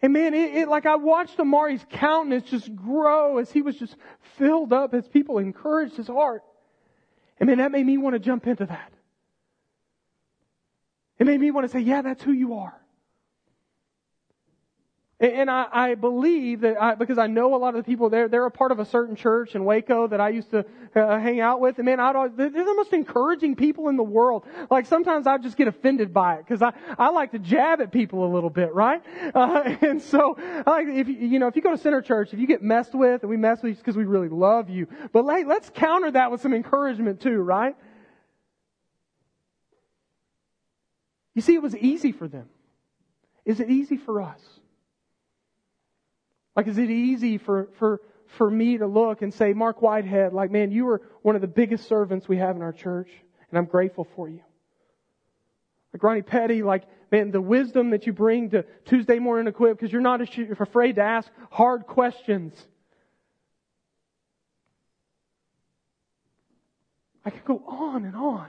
And 0.00 0.12
man, 0.12 0.34
it, 0.34 0.54
it, 0.54 0.68
like 0.68 0.86
I 0.86 0.96
watched 0.96 1.38
Amari's 1.40 1.84
countenance 1.90 2.48
just 2.48 2.74
grow 2.76 3.38
as 3.38 3.50
he 3.50 3.62
was 3.62 3.76
just 3.76 3.96
filled 4.38 4.72
up 4.72 4.94
as 4.94 5.08
people 5.08 5.38
encouraged 5.38 5.96
his 5.96 6.06
heart. 6.06 6.42
And 7.40 7.48
man, 7.48 7.58
that 7.58 7.72
made 7.72 7.84
me 7.84 7.98
want 7.98 8.14
to 8.14 8.20
jump 8.20 8.46
into 8.46 8.66
that. 8.66 8.92
It 11.18 11.26
made 11.26 11.40
me 11.40 11.50
want 11.50 11.66
to 11.66 11.72
say, 11.72 11.80
yeah, 11.80 12.02
that's 12.02 12.22
who 12.22 12.32
you 12.32 12.54
are. 12.54 12.78
And 15.18 15.50
I, 15.50 15.66
I 15.72 15.94
believe 15.94 16.60
that 16.60 16.76
I, 16.80 16.94
because 16.94 17.16
I 17.16 17.26
know 17.26 17.54
a 17.54 17.56
lot 17.56 17.74
of 17.74 17.82
the 17.82 17.90
people 17.90 18.10
there, 18.10 18.28
they're 18.28 18.44
a 18.44 18.50
part 18.50 18.70
of 18.70 18.80
a 18.80 18.84
certain 18.84 19.16
church 19.16 19.54
in 19.54 19.64
Waco 19.64 20.06
that 20.08 20.20
I 20.20 20.28
used 20.28 20.50
to 20.50 20.66
uh, 20.94 21.18
hang 21.18 21.40
out 21.40 21.58
with. 21.58 21.78
And 21.78 21.86
man, 21.86 22.00
I'd 22.00 22.14
always, 22.14 22.32
they're 22.36 22.50
the 22.50 22.74
most 22.74 22.92
encouraging 22.92 23.56
people 23.56 23.88
in 23.88 23.96
the 23.96 24.02
world. 24.02 24.44
Like 24.70 24.84
sometimes 24.84 25.26
I 25.26 25.38
just 25.38 25.56
get 25.56 25.68
offended 25.68 26.12
by 26.12 26.34
it 26.34 26.44
because 26.46 26.60
I, 26.60 26.74
I 26.98 27.08
like 27.08 27.32
to 27.32 27.38
jab 27.38 27.80
at 27.80 27.92
people 27.92 28.26
a 28.26 28.30
little 28.30 28.50
bit, 28.50 28.74
right? 28.74 29.02
Uh, 29.34 29.76
and 29.80 30.02
so, 30.02 30.36
like, 30.66 30.86
if 30.88 31.08
you, 31.08 31.38
know, 31.38 31.46
if 31.46 31.56
you 31.56 31.62
go 31.62 31.70
to 31.70 31.78
Center 31.78 32.02
Church, 32.02 32.34
if 32.34 32.38
you 32.38 32.46
get 32.46 32.62
messed 32.62 32.94
with, 32.94 33.22
and 33.22 33.30
we 33.30 33.38
mess 33.38 33.62
with 33.62 33.70
you 33.70 33.76
because 33.76 33.96
we 33.96 34.04
really 34.04 34.28
love 34.28 34.68
you, 34.68 34.86
but 35.14 35.24
let's 35.24 35.70
counter 35.70 36.10
that 36.10 36.30
with 36.30 36.42
some 36.42 36.52
encouragement 36.52 37.22
too, 37.22 37.38
right? 37.38 37.74
You 41.34 41.40
see, 41.40 41.54
it 41.54 41.62
was 41.62 41.74
easy 41.74 42.12
for 42.12 42.28
them. 42.28 42.50
Is 43.46 43.60
it 43.60 43.70
easy 43.70 43.96
for 43.96 44.20
us? 44.20 44.40
Like, 46.56 46.66
is 46.66 46.78
it 46.78 46.90
easy 46.90 47.36
for, 47.38 47.68
for, 47.78 48.00
for 48.38 48.50
me 48.50 48.78
to 48.78 48.86
look 48.86 49.20
and 49.22 49.32
say, 49.32 49.52
Mark 49.52 49.82
Whitehead, 49.82 50.32
like, 50.32 50.50
man, 50.50 50.72
you 50.72 50.88
are 50.88 51.02
one 51.22 51.34
of 51.34 51.42
the 51.42 51.46
biggest 51.46 51.86
servants 51.86 52.26
we 52.26 52.38
have 52.38 52.56
in 52.56 52.62
our 52.62 52.72
church, 52.72 53.10
and 53.50 53.58
I'm 53.58 53.66
grateful 53.66 54.08
for 54.16 54.28
you. 54.28 54.40
Like 55.92 56.02
Ronnie 56.02 56.22
Petty, 56.22 56.62
like, 56.62 56.84
man, 57.12 57.30
the 57.30 57.40
wisdom 57.40 57.90
that 57.90 58.06
you 58.06 58.12
bring 58.12 58.50
to 58.50 58.64
Tuesday 58.86 59.18
morning 59.18 59.46
equip 59.46 59.78
because 59.78 59.92
you're 59.92 60.00
not 60.00 60.20
afraid 60.20 60.96
to 60.96 61.02
ask 61.02 61.30
hard 61.50 61.86
questions. 61.86 62.54
I 67.24 67.30
could 67.30 67.44
go 67.44 67.62
on 67.66 68.04
and 68.04 68.14
on. 68.14 68.48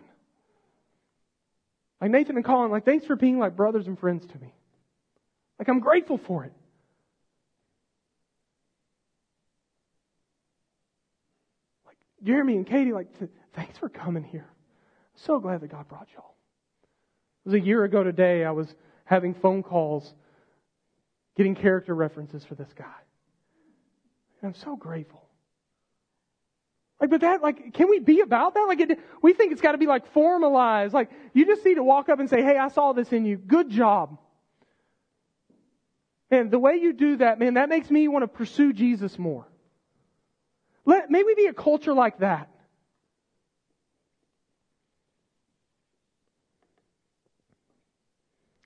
Like 1.99 2.11
Nathan 2.11 2.35
and 2.35 2.45
Colin, 2.45 2.69
like 2.69 2.85
thanks 2.85 3.05
for 3.05 3.15
being 3.15 3.39
like 3.39 3.55
brothers 3.55 3.87
and 3.87 3.97
friends 3.97 4.25
to 4.27 4.39
me. 4.39 4.53
Like 5.57 5.67
I'm 5.67 5.79
grateful 5.79 6.19
for 6.19 6.45
it. 6.45 6.53
Jeremy 12.23 12.55
and 12.55 12.65
Katie, 12.65 12.93
like 12.93 13.07
thanks 13.53 13.77
for 13.77 13.89
coming 13.89 14.23
here. 14.23 14.47
So 15.15 15.39
glad 15.39 15.61
that 15.61 15.71
God 15.71 15.87
brought 15.87 16.07
y'all. 16.15 16.35
It 17.45 17.49
was 17.49 17.53
a 17.55 17.65
year 17.65 17.83
ago 17.83 18.03
today. 18.03 18.43
I 18.43 18.51
was 18.51 18.73
having 19.05 19.33
phone 19.33 19.63
calls, 19.63 20.13
getting 21.35 21.55
character 21.55 21.95
references 21.95 22.43
for 22.43 22.55
this 22.55 22.69
guy. 22.75 22.85
And 24.41 24.49
I'm 24.49 24.55
so 24.55 24.75
grateful. 24.75 25.23
Like, 26.99 27.11
but 27.11 27.21
that, 27.21 27.43
like, 27.43 27.73
can 27.73 27.89
we 27.89 27.99
be 27.99 28.21
about 28.21 28.55
that? 28.55 28.65
Like, 28.67 28.79
it, 28.79 28.99
we 29.21 29.33
think 29.33 29.51
it's 29.51 29.61
got 29.61 29.73
to 29.73 29.77
be 29.77 29.85
like 29.85 30.11
formalized. 30.13 30.93
Like, 30.93 31.11
you 31.33 31.45
just 31.45 31.63
need 31.63 31.75
to 31.75 31.83
walk 31.83 32.09
up 32.09 32.19
and 32.19 32.29
say, 32.29 32.41
"Hey, 32.41 32.57
I 32.57 32.69
saw 32.69 32.93
this 32.93 33.11
in 33.13 33.25
you. 33.25 33.37
Good 33.37 33.69
job." 33.69 34.17
And 36.29 36.51
the 36.51 36.59
way 36.59 36.77
you 36.77 36.93
do 36.93 37.17
that, 37.17 37.39
man, 37.39 37.53
that 37.53 37.69
makes 37.69 37.89
me 37.89 38.07
want 38.07 38.23
to 38.23 38.27
pursue 38.27 38.73
Jesus 38.73 39.17
more. 39.17 39.47
Let, 40.87 41.11
may 41.11 41.21
we 41.21 41.35
be 41.35 41.47
a 41.47 41.53
culture 41.53 41.93
like 41.93 42.19
that. 42.19 42.49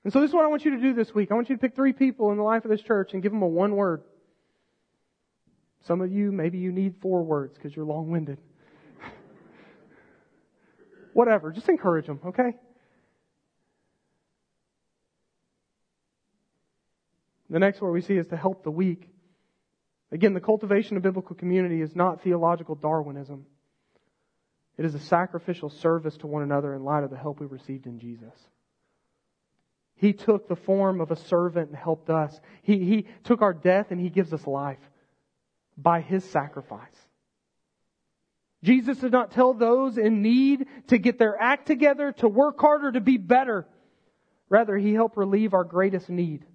And 0.03 0.13
so 0.13 0.21
this 0.21 0.29
is 0.29 0.33
what 0.33 0.45
I 0.45 0.47
want 0.47 0.63
you 0.63 0.71
to 0.71 0.81
do 0.81 0.93
this 0.93 1.13
week. 1.15 1.31
I 1.31 1.33
want 1.33 1.49
you 1.49 1.55
to 1.55 1.59
pick 1.59 1.75
three 1.75 1.93
people 1.93 2.31
in 2.31 2.37
the 2.37 2.43
life 2.43 2.63
of 2.63 2.69
this 2.69 2.81
church 2.81 3.13
and 3.13 3.23
give 3.23 3.31
them 3.31 3.41
a 3.41 3.47
one 3.47 3.75
word. 3.75 4.03
Some 5.87 6.01
of 6.01 6.11
you, 6.11 6.31
maybe 6.31 6.59
you 6.59 6.71
need 6.71 6.95
four 7.01 7.23
words 7.23 7.55
because 7.55 7.75
you're 7.75 7.85
long 7.85 8.11
winded. 8.11 8.37
Whatever, 11.13 11.51
just 11.51 11.69
encourage 11.69 12.05
them, 12.05 12.19
okay? 12.23 12.53
The 17.49 17.59
next 17.59 17.81
word 17.81 17.91
we 17.91 18.01
see 18.01 18.15
is 18.15 18.27
to 18.27 18.37
help 18.37 18.63
the 18.63 18.71
weak. 18.71 19.09
Again, 20.11 20.33
the 20.33 20.41
cultivation 20.41 20.97
of 20.97 21.03
biblical 21.03 21.35
community 21.35 21.81
is 21.81 21.95
not 21.95 22.21
theological 22.21 22.75
Darwinism. 22.75 23.45
It 24.77 24.85
is 24.85 24.95
a 24.95 24.99
sacrificial 24.99 25.69
service 25.69 26.17
to 26.17 26.27
one 26.27 26.43
another 26.43 26.73
in 26.73 26.83
light 26.83 27.03
of 27.03 27.09
the 27.09 27.17
help 27.17 27.39
we 27.39 27.45
received 27.45 27.85
in 27.85 27.99
Jesus. 27.99 28.33
He 29.95 30.13
took 30.13 30.47
the 30.47 30.55
form 30.55 30.99
of 30.99 31.11
a 31.11 31.15
servant 31.15 31.69
and 31.69 31.77
helped 31.77 32.09
us. 32.09 32.39
He, 32.63 32.79
he 32.79 33.07
took 33.23 33.41
our 33.41 33.53
death 33.53 33.91
and 33.91 33.99
He 33.99 34.09
gives 34.09 34.33
us 34.33 34.45
life 34.47 34.79
by 35.77 36.01
his 36.01 36.23
sacrifice. 36.25 36.87
Jesus 38.63 38.99
did 38.99 39.11
not 39.11 39.31
tell 39.31 39.53
those 39.53 39.97
in 39.97 40.21
need 40.21 40.67
to 40.87 40.97
get 40.97 41.17
their 41.17 41.39
act 41.39 41.65
together, 41.65 42.11
to 42.13 42.27
work 42.27 42.59
harder, 42.59 42.91
to 42.91 43.01
be 43.01 43.17
better. 43.17 43.67
Rather, 44.49 44.77
he 44.77 44.93
helped 44.93 45.17
relieve 45.17 45.53
our 45.53 45.63
greatest 45.63 46.09
need. 46.09 46.45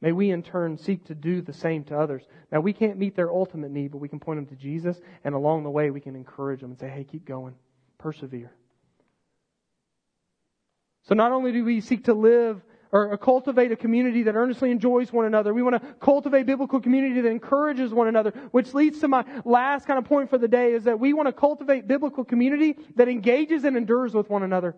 May 0.00 0.12
we 0.12 0.30
in 0.30 0.42
turn 0.42 0.78
seek 0.78 1.04
to 1.06 1.14
do 1.14 1.42
the 1.42 1.52
same 1.52 1.84
to 1.84 1.98
others. 1.98 2.22
Now, 2.50 2.60
we 2.60 2.72
can't 2.72 2.98
meet 2.98 3.14
their 3.14 3.30
ultimate 3.30 3.70
need, 3.70 3.92
but 3.92 3.98
we 3.98 4.08
can 4.08 4.18
point 4.18 4.38
them 4.38 4.46
to 4.46 4.62
Jesus, 4.62 5.00
and 5.24 5.34
along 5.34 5.64
the 5.64 5.70
way, 5.70 5.90
we 5.90 6.00
can 6.00 6.16
encourage 6.16 6.60
them 6.60 6.70
and 6.70 6.78
say, 6.78 6.88
hey, 6.88 7.04
keep 7.04 7.26
going, 7.26 7.54
persevere. 7.98 8.52
So, 11.02 11.14
not 11.14 11.32
only 11.32 11.52
do 11.52 11.64
we 11.64 11.80
seek 11.80 12.04
to 12.04 12.14
live 12.14 12.62
or 12.92 13.16
cultivate 13.18 13.70
a 13.70 13.76
community 13.76 14.24
that 14.24 14.34
earnestly 14.34 14.70
enjoys 14.70 15.12
one 15.12 15.24
another. 15.24 15.54
We 15.54 15.62
want 15.62 15.80
to 15.80 15.92
cultivate 16.00 16.46
biblical 16.46 16.80
community 16.80 17.20
that 17.20 17.28
encourages 17.28 17.94
one 17.94 18.08
another, 18.08 18.32
which 18.50 18.74
leads 18.74 18.98
to 19.00 19.08
my 19.08 19.24
last 19.44 19.86
kind 19.86 19.98
of 19.98 20.04
point 20.04 20.28
for 20.28 20.38
the 20.38 20.48
day 20.48 20.72
is 20.72 20.84
that 20.84 20.98
we 20.98 21.12
want 21.12 21.28
to 21.28 21.32
cultivate 21.32 21.86
biblical 21.86 22.24
community 22.24 22.76
that 22.96 23.08
engages 23.08 23.64
and 23.64 23.76
endures 23.76 24.12
with 24.12 24.28
one 24.28 24.42
another. 24.42 24.74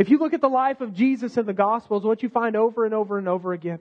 If 0.00 0.08
you 0.08 0.16
look 0.16 0.32
at 0.32 0.40
the 0.40 0.48
life 0.48 0.80
of 0.80 0.94
Jesus 0.94 1.36
in 1.36 1.44
the 1.44 1.52
Gospels, 1.52 2.04
what 2.04 2.22
you 2.22 2.30
find 2.30 2.56
over 2.56 2.86
and 2.86 2.94
over 2.94 3.18
and 3.18 3.28
over 3.28 3.52
again 3.52 3.80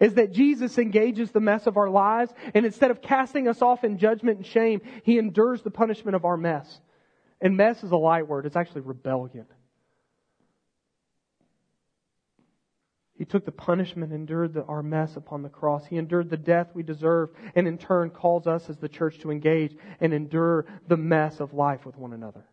is 0.00 0.14
that 0.14 0.32
Jesus 0.32 0.78
engages 0.78 1.30
the 1.30 1.40
mess 1.40 1.66
of 1.66 1.76
our 1.76 1.90
lives, 1.90 2.32
and 2.54 2.64
instead 2.64 2.90
of 2.90 3.02
casting 3.02 3.46
us 3.48 3.60
off 3.60 3.84
in 3.84 3.98
judgment 3.98 4.38
and 4.38 4.46
shame, 4.46 4.80
he 5.02 5.18
endures 5.18 5.60
the 5.60 5.70
punishment 5.70 6.16
of 6.16 6.24
our 6.24 6.38
mess. 6.38 6.80
And 7.42 7.54
mess 7.54 7.84
is 7.84 7.90
a 7.90 7.98
light 7.98 8.26
word, 8.26 8.46
it's 8.46 8.56
actually 8.56 8.80
rebellion. 8.80 9.44
He 13.18 13.26
took 13.26 13.44
the 13.44 13.52
punishment, 13.52 14.10
endured 14.10 14.54
the, 14.54 14.64
our 14.64 14.82
mess 14.82 15.16
upon 15.16 15.42
the 15.42 15.50
cross. 15.50 15.84
He 15.84 15.98
endured 15.98 16.30
the 16.30 16.38
death 16.38 16.68
we 16.72 16.82
deserve, 16.82 17.28
and 17.54 17.68
in 17.68 17.76
turn 17.76 18.08
calls 18.08 18.46
us 18.46 18.70
as 18.70 18.78
the 18.78 18.88
church 18.88 19.18
to 19.18 19.30
engage 19.30 19.76
and 20.00 20.14
endure 20.14 20.64
the 20.86 20.96
mess 20.96 21.40
of 21.40 21.52
life 21.52 21.84
with 21.84 21.98
one 21.98 22.14
another. 22.14 22.46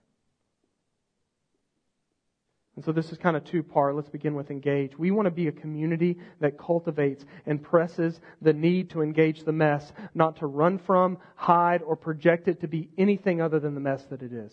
And 2.76 2.84
so 2.84 2.92
this 2.92 3.12
is 3.12 3.18
kind 3.18 3.38
of 3.38 3.46
two 3.46 3.64
part. 3.64 3.96
Let's 3.96 4.10
begin 4.10 4.36
with 4.36 4.52
engage. 4.52 4.98
We 5.00 5.12
want 5.12 5.28
to 5.28 5.32
be 5.32 5.48
a 5.48 5.52
community 5.52 6.18
that 6.42 6.58
cultivates 6.58 7.26
and 7.46 7.64
presses 7.64 8.20
the 8.42 8.52
need 8.52 8.90
to 8.90 9.02
engage 9.02 9.46
the 9.46 9.54
mess, 9.54 9.94
not 10.14 10.38
to 10.38 10.48
run 10.48 10.78
from, 10.80 11.18
hide, 11.36 11.82
or 11.82 11.96
project 11.96 12.50
it 12.50 12.62
to 12.62 12.68
be 12.68 12.90
anything 12.98 13.42
other 13.42 13.60
than 13.60 13.76
the 13.76 13.80
mess 13.80 14.04
that 14.06 14.22
it 14.22 14.34
is. 14.34 14.52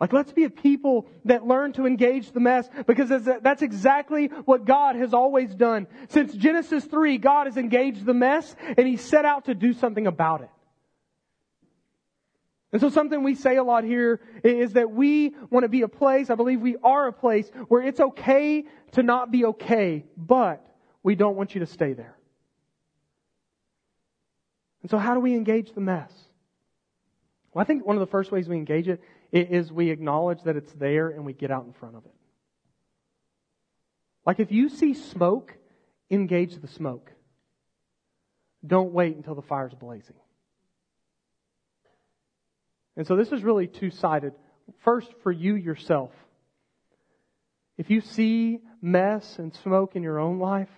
Like, 0.00 0.12
let's 0.12 0.30
be 0.30 0.44
a 0.44 0.50
people 0.50 1.08
that 1.24 1.46
learn 1.46 1.72
to 1.72 1.86
engage 1.86 2.30
the 2.30 2.40
mess 2.40 2.68
because 2.86 3.08
that's 3.42 3.62
exactly 3.62 4.26
what 4.26 4.64
God 4.64 4.94
has 4.94 5.12
always 5.12 5.52
done. 5.54 5.88
Since 6.10 6.34
Genesis 6.34 6.84
3, 6.84 7.18
God 7.18 7.46
has 7.46 7.56
engaged 7.56 8.04
the 8.04 8.14
mess 8.14 8.54
and 8.76 8.86
He 8.86 8.96
set 8.96 9.24
out 9.24 9.46
to 9.46 9.54
do 9.54 9.72
something 9.72 10.06
about 10.06 10.42
it. 10.42 10.50
And 12.72 12.80
so 12.80 12.90
something 12.90 13.22
we 13.22 13.34
say 13.34 13.56
a 13.56 13.64
lot 13.64 13.84
here 13.84 14.20
is 14.44 14.74
that 14.74 14.90
we 14.90 15.34
want 15.50 15.64
to 15.64 15.68
be 15.68 15.82
a 15.82 15.88
place, 15.88 16.28
I 16.28 16.34
believe 16.34 16.60
we 16.60 16.76
are 16.82 17.06
a 17.06 17.12
place 17.12 17.50
where 17.68 17.82
it's 17.82 17.98
okay 17.98 18.64
to 18.92 19.02
not 19.02 19.30
be 19.30 19.46
okay, 19.46 20.04
but 20.16 20.64
we 21.02 21.14
don't 21.14 21.36
want 21.36 21.54
you 21.54 21.60
to 21.60 21.66
stay 21.66 21.94
there. 21.94 22.16
And 24.82 24.90
so 24.90 24.98
how 24.98 25.14
do 25.14 25.20
we 25.20 25.34
engage 25.34 25.72
the 25.72 25.80
mess? 25.80 26.12
Well, 27.52 27.62
I 27.62 27.64
think 27.64 27.86
one 27.86 27.96
of 27.96 28.00
the 28.00 28.06
first 28.06 28.30
ways 28.30 28.48
we 28.48 28.56
engage 28.56 28.88
it 28.88 29.00
is 29.32 29.72
we 29.72 29.90
acknowledge 29.90 30.42
that 30.42 30.56
it's 30.56 30.72
there 30.74 31.08
and 31.08 31.24
we 31.24 31.32
get 31.32 31.50
out 31.50 31.64
in 31.64 31.72
front 31.72 31.96
of 31.96 32.04
it. 32.04 32.14
Like 34.26 34.40
if 34.40 34.52
you 34.52 34.68
see 34.68 34.92
smoke, 34.92 35.56
engage 36.10 36.60
the 36.60 36.68
smoke. 36.68 37.10
Don't 38.66 38.92
wait 38.92 39.16
until 39.16 39.34
the 39.34 39.42
fire's 39.42 39.72
blazing. 39.72 40.16
And 42.98 43.06
so 43.06 43.16
this 43.16 43.30
is 43.30 43.44
really 43.44 43.68
two 43.68 43.90
sided. 43.90 44.34
First, 44.84 45.08
for 45.22 45.32
you 45.32 45.54
yourself. 45.54 46.10
If 47.78 47.90
you 47.90 48.00
see 48.00 48.58
mess 48.82 49.38
and 49.38 49.54
smoke 49.54 49.94
in 49.94 50.02
your 50.02 50.18
own 50.18 50.40
life, 50.40 50.68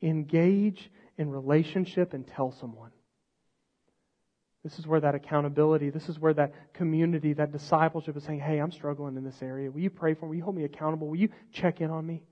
engage 0.00 0.88
in 1.18 1.28
relationship 1.28 2.14
and 2.14 2.24
tell 2.26 2.52
someone. 2.52 2.92
This 4.62 4.78
is 4.78 4.86
where 4.86 5.00
that 5.00 5.16
accountability, 5.16 5.90
this 5.90 6.08
is 6.08 6.20
where 6.20 6.32
that 6.34 6.74
community, 6.74 7.32
that 7.32 7.50
discipleship 7.50 8.16
is 8.16 8.22
saying, 8.22 8.38
hey, 8.38 8.58
I'm 8.58 8.70
struggling 8.70 9.16
in 9.16 9.24
this 9.24 9.42
area. 9.42 9.68
Will 9.68 9.80
you 9.80 9.90
pray 9.90 10.14
for 10.14 10.26
me? 10.26 10.30
Will 10.30 10.36
you 10.36 10.44
hold 10.44 10.56
me 10.56 10.64
accountable? 10.64 11.08
Will 11.08 11.18
you 11.18 11.30
check 11.52 11.80
in 11.80 11.90
on 11.90 12.06
me? 12.06 12.22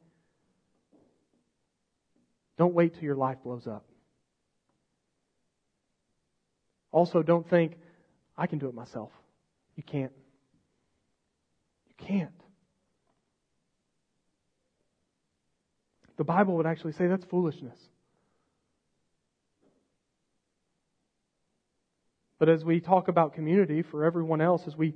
Don't 2.57 2.75
wait 2.75 2.95
till 2.95 3.03
your 3.03 3.17
life 3.17 3.39
blows 3.43 3.67
up. 3.67 3.85
Also, 6.93 7.23
don't 7.23 7.49
think, 7.51 7.77
I 8.41 8.47
can 8.47 8.59
do 8.59 8.69
it 8.69 8.75
myself. 8.75 9.13
You 9.77 9.83
can't. 9.83 10.13
You 11.89 12.07
can't. 12.07 12.31
The 16.17 16.25
Bible 16.25 16.57
would 16.57 16.65
actually 16.65 16.93
say 16.93 17.07
that's 17.07 17.25
foolishness. 17.27 17.79
But 22.39 22.49
as 22.49 22.65
we 22.65 22.81
talk 22.81 23.09
about 23.09 23.35
community 23.35 23.83
for 23.83 24.07
everyone 24.07 24.41
else, 24.41 24.67
as 24.67 24.75
we 24.75 24.95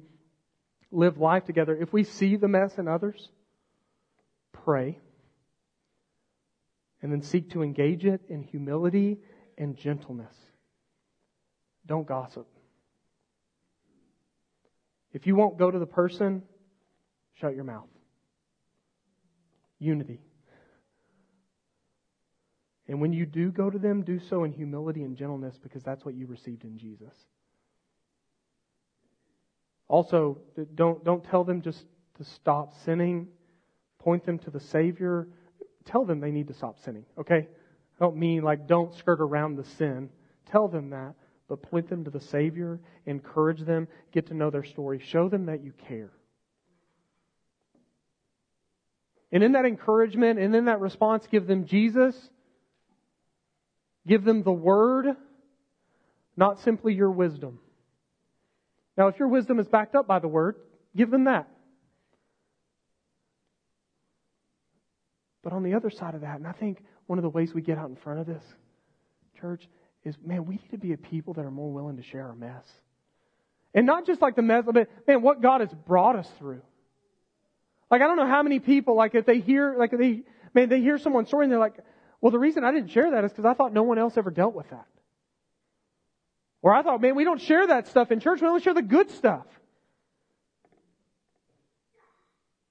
live 0.91 1.19
life 1.19 1.45
together, 1.45 1.77
if 1.77 1.93
we 1.93 2.05
see 2.05 2.37
the 2.37 2.49
mess 2.49 2.79
in 2.79 2.89
others, 2.89 3.29
pray. 4.53 4.99
And 7.03 7.13
then 7.13 7.21
seek 7.21 7.51
to 7.51 7.63
engage 7.63 8.07
it 8.07 8.23
in 8.29 8.43
humility 8.43 9.19
and 9.59 9.77
gentleness. 9.77 10.35
Don't 11.85 12.07
gossip. 12.07 12.47
If 15.15 15.27
you 15.27 15.37
won't 15.37 15.57
go 15.57 15.71
to 15.71 15.79
the 15.79 15.87
person, 15.87 16.43
shut 17.41 17.55
your 17.55 17.65
mouth. 17.65 17.89
Unity. 19.79 20.21
And 22.87 23.01
when 23.01 23.13
you 23.13 23.25
do 23.25 23.51
go 23.51 23.71
to 23.71 23.79
them, 23.79 24.03
do 24.03 24.19
so 24.19 24.45
in 24.45 24.53
humility 24.53 25.03
and 25.05 25.17
gentleness 25.17 25.57
because 25.63 25.83
that's 25.83 26.05
what 26.05 26.15
you 26.15 26.27
received 26.27 26.65
in 26.65 26.77
Jesus. 26.77 27.15
Also, 29.89 30.39
don't, 30.75 31.03
don't 31.05 31.25
tell 31.25 31.45
them 31.45 31.63
just 31.63 31.85
to 32.19 32.25
stop 32.25 32.75
sinning. 32.85 33.29
Point 34.01 34.27
them 34.27 34.39
to 34.41 34.51
the 34.51 34.61
Savior. 34.61 35.29
Tell 35.87 36.05
them 36.05 36.21
they 36.21 36.31
need 36.31 36.49
to 36.49 36.55
stop 36.55 36.79
sinning, 36.85 37.05
okay? 37.19 37.47
I 38.01 38.05
don't 38.05 38.17
mean 38.17 38.43
like 38.43 38.67
don't 38.67 38.95
skirt 38.95 39.21
around 39.21 39.57
the 39.57 39.65
sin. 39.65 40.11
Tell 40.51 40.69
them 40.69 40.91
that, 40.91 41.15
but 41.49 41.63
point 41.63 41.89
them 41.89 42.05
to 42.05 42.11
the 42.11 42.21
Savior, 42.21 42.81
encourage 43.07 43.61
them, 43.61 43.89
get 44.13 44.29
to 44.29 44.35
know 44.35 44.51
their 44.51 44.65
story, 44.65 45.01
show 45.05 45.29
them 45.29 45.47
that 45.47 45.63
you 45.63 45.73
care. 45.89 46.11
And 49.31 49.43
in 49.43 49.53
that 49.53 49.65
encouragement 49.65 50.39
and 50.39 50.55
in 50.55 50.67
that 50.67 50.81
response, 50.81 51.27
give 51.31 51.47
them 51.47 51.67
Jesus, 51.67 52.17
give 54.07 54.25
them 54.25 54.43
the 54.43 54.53
Word, 54.53 55.17
not 56.37 56.61
simply 56.61 56.95
your 56.95 57.11
wisdom. 57.11 57.59
Now, 58.97 59.09
if 59.09 59.19
your 59.19 59.29
wisdom 59.29 59.59
is 59.59 59.67
backed 59.67 59.95
up 59.97 60.07
by 60.07 60.21
the 60.21 60.29
Word, 60.29 60.57
give 60.97 61.11
them 61.11 61.25
that. 61.25 61.49
But 65.43 65.53
on 65.53 65.63
the 65.63 65.75
other 65.75 65.91
side 65.91 66.15
of 66.15 66.23
that, 66.23 66.37
and 66.39 66.47
I 66.47 66.53
think 66.53 66.83
one 67.07 67.19
of 67.19 67.23
the 67.23 67.29
ways 67.29 67.53
we 67.53 67.61
get 67.61 67.77
out 67.77 67.91
in 67.91 67.97
front 67.97 68.21
of 68.21 68.27
this, 68.27 68.43
church, 69.41 69.69
is 70.05 70.17
man, 70.25 70.45
we 70.47 70.57
need 70.57 70.71
to 70.71 70.79
be 70.79 70.93
a 70.93 70.97
people 70.97 71.35
that 71.35 71.45
are 71.45 71.51
more 71.51 71.73
willing 71.73 71.97
to 71.97 72.03
share 72.03 72.27
our 72.27 72.35
mess. 72.35 72.65
And 73.75 73.87
not 73.87 74.07
just 74.07 74.23
like 74.23 74.37
the 74.37 74.43
mess, 74.43 74.65
but 74.65 74.89
man, 75.07 75.23
what 75.23 75.43
God 75.43 75.61
has 75.61 75.73
brought 75.87 76.17
us 76.17 76.29
through. 76.39 76.63
Like, 77.91 78.03
I 78.03 78.07
don't 78.07 78.17
know 78.17 78.27
how 78.27 78.43
many 78.43 78.61
people, 78.61 78.97
like, 78.97 79.15
if 79.15 79.27
they 79.27 79.41
hear, 79.41 79.77
like, 79.77 79.91
they, 79.91 80.23
man, 80.55 80.69
they 80.69 80.81
hear 80.81 80.99
someone's 80.99 81.29
story 81.29 81.45
and 81.45 81.53
they're 81.53 81.59
like, 81.59 81.79
well, 82.21 82.31
the 82.31 82.39
reason 82.39 82.65
I 82.65 82.73
didn't 82.73 82.91
share 82.91 83.11
that 83.11 83.25
is 83.25 83.33
because 83.33 83.45
I 83.45 83.55
thought 83.55 83.73
no 83.73 83.83
one 83.83 83.99
else 83.99 84.17
ever 84.17 84.31
dealt 84.31 84.55
with 84.55 84.69
that. 84.71 84.87
Or 86.63 86.75
I 86.75 86.83
thought, 86.83 87.03
man, 87.03 87.15
we 87.15 87.25
don't 87.25 87.41
share 87.41 87.67
that 87.67 87.89
stuff 87.89 88.11
in 88.11 88.21
church. 88.21 88.41
We 88.41 88.49
only 88.49 88.63
share 88.63 88.73
the 88.75 88.83
good 88.83 89.11
stuff. 89.11 89.45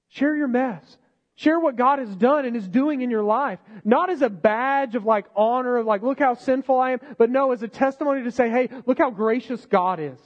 Share 0.08 0.34
your 0.34 0.48
mess. 0.48 0.82
Share 1.36 1.58
what 1.58 1.76
God 1.76 1.98
has 1.98 2.14
done 2.14 2.44
and 2.44 2.56
is 2.56 2.68
doing 2.68 3.02
in 3.02 3.10
your 3.10 3.24
life. 3.24 3.58
Not 3.84 4.08
as 4.08 4.22
a 4.22 4.30
badge 4.30 4.94
of 4.94 5.04
like 5.04 5.26
honor, 5.34 5.78
of 5.78 5.86
like, 5.86 6.02
look 6.02 6.18
how 6.18 6.34
sinful 6.34 6.78
I 6.78 6.92
am, 6.92 7.00
but 7.18 7.28
no, 7.28 7.52
as 7.52 7.62
a 7.62 7.68
testimony 7.68 8.22
to 8.24 8.30
say, 8.30 8.48
hey, 8.48 8.68
look 8.86 8.98
how 8.98 9.10
gracious 9.10 9.64
God 9.66 9.98
is. 9.98 10.18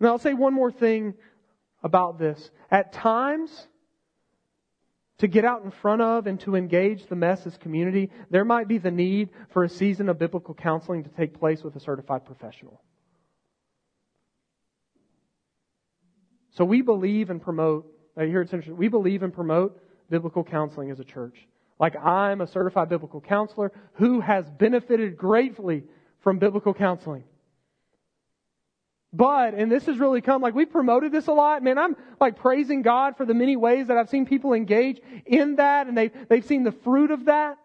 Now 0.00 0.08
I'll 0.08 0.18
say 0.18 0.34
one 0.34 0.54
more 0.54 0.72
thing 0.72 1.14
about 1.82 2.18
this. 2.18 2.50
At 2.70 2.92
times, 2.92 3.68
to 5.18 5.26
get 5.26 5.44
out 5.44 5.64
in 5.64 5.70
front 5.70 6.02
of 6.02 6.26
and 6.26 6.38
to 6.40 6.56
engage 6.56 7.06
the 7.06 7.16
mess 7.16 7.46
as 7.46 7.56
community, 7.56 8.10
there 8.30 8.44
might 8.44 8.68
be 8.68 8.78
the 8.78 8.90
need 8.90 9.30
for 9.50 9.64
a 9.64 9.68
season 9.68 10.08
of 10.08 10.18
biblical 10.18 10.54
counseling 10.54 11.04
to 11.04 11.10
take 11.10 11.38
place 11.38 11.62
with 11.62 11.74
a 11.76 11.80
certified 11.80 12.24
professional. 12.26 12.82
So 16.56 16.64
we 16.64 16.80
believe 16.80 17.30
and 17.30 17.40
promote, 17.40 17.86
uh, 18.16 18.22
here 18.22 18.40
at 18.40 18.48
Central, 18.48 18.76
we 18.76 18.88
believe 18.88 19.22
and 19.22 19.32
promote 19.32 19.78
biblical 20.08 20.42
counseling 20.42 20.90
as 20.90 21.00
a 21.00 21.04
church. 21.04 21.46
Like 21.78 21.96
I'm 21.96 22.40
a 22.40 22.46
certified 22.46 22.88
biblical 22.88 23.20
counselor 23.20 23.72
who 23.94 24.20
has 24.20 24.48
benefited 24.48 25.16
greatly 25.16 25.84
from 26.20 26.38
biblical 26.38 26.72
counseling. 26.72 27.24
But, 29.12 29.54
and 29.54 29.70
this 29.70 29.86
has 29.86 29.98
really 29.98 30.20
come, 30.20 30.42
like 30.42 30.54
we've 30.54 30.70
promoted 30.70 31.12
this 31.12 31.26
a 31.26 31.32
lot, 31.32 31.62
man, 31.62 31.78
I'm 31.78 31.96
like 32.20 32.36
praising 32.36 32.82
God 32.82 33.16
for 33.16 33.24
the 33.24 33.34
many 33.34 33.56
ways 33.56 33.86
that 33.88 33.96
I've 33.96 34.08
seen 34.08 34.26
people 34.26 34.52
engage 34.52 35.00
in 35.24 35.56
that 35.56 35.86
and 35.86 35.96
they've, 35.96 36.12
they've 36.28 36.44
seen 36.44 36.64
the 36.64 36.72
fruit 36.72 37.10
of 37.10 37.26
that. 37.26 37.58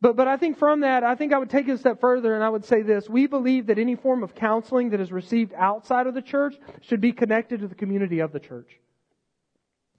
But, 0.00 0.16
but 0.16 0.28
I 0.28 0.36
think 0.38 0.58
from 0.58 0.80
that, 0.80 1.04
I 1.04 1.14
think 1.14 1.32
I 1.32 1.38
would 1.38 1.50
take 1.50 1.68
it 1.68 1.72
a 1.72 1.78
step 1.78 2.00
further 2.00 2.34
and 2.34 2.42
I 2.42 2.48
would 2.48 2.64
say 2.64 2.82
this. 2.82 3.08
We 3.08 3.26
believe 3.26 3.66
that 3.66 3.78
any 3.78 3.96
form 3.96 4.22
of 4.22 4.34
counseling 4.34 4.90
that 4.90 5.00
is 5.00 5.12
received 5.12 5.52
outside 5.54 6.06
of 6.06 6.14
the 6.14 6.22
church 6.22 6.54
should 6.82 7.00
be 7.00 7.12
connected 7.12 7.60
to 7.60 7.68
the 7.68 7.74
community 7.74 8.20
of 8.20 8.32
the 8.32 8.40
church. 8.40 8.70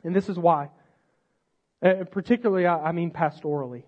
And 0.03 0.15
this 0.15 0.27
is 0.27 0.37
why. 0.37 0.69
Uh, 1.83 2.05
particularly, 2.09 2.65
I, 2.65 2.89
I 2.89 2.91
mean 2.93 3.11
pastorally. 3.11 3.83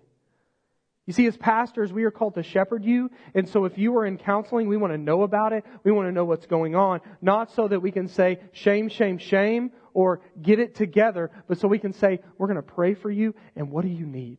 You 1.06 1.12
see, 1.12 1.26
as 1.26 1.36
pastors, 1.36 1.92
we 1.92 2.04
are 2.04 2.10
called 2.10 2.36
to 2.36 2.42
shepherd 2.42 2.84
you. 2.84 3.10
And 3.34 3.48
so 3.48 3.66
if 3.66 3.76
you 3.76 3.96
are 3.98 4.06
in 4.06 4.16
counseling, 4.16 4.68
we 4.68 4.76
want 4.76 4.92
to 4.92 4.98
know 4.98 5.22
about 5.22 5.52
it. 5.52 5.64
We 5.82 5.92
want 5.92 6.08
to 6.08 6.12
know 6.12 6.24
what's 6.24 6.46
going 6.46 6.76
on. 6.76 7.00
Not 7.20 7.52
so 7.52 7.68
that 7.68 7.80
we 7.80 7.90
can 7.90 8.08
say, 8.08 8.38
shame, 8.52 8.88
shame, 8.88 9.18
shame, 9.18 9.72
or 9.92 10.22
get 10.40 10.60
it 10.60 10.74
together, 10.74 11.30
but 11.46 11.58
so 11.58 11.68
we 11.68 11.78
can 11.78 11.92
say, 11.92 12.20
we're 12.38 12.46
going 12.46 12.56
to 12.56 12.62
pray 12.62 12.94
for 12.94 13.10
you, 13.10 13.34
and 13.54 13.70
what 13.70 13.82
do 13.82 13.90
you 13.90 14.06
need? 14.06 14.38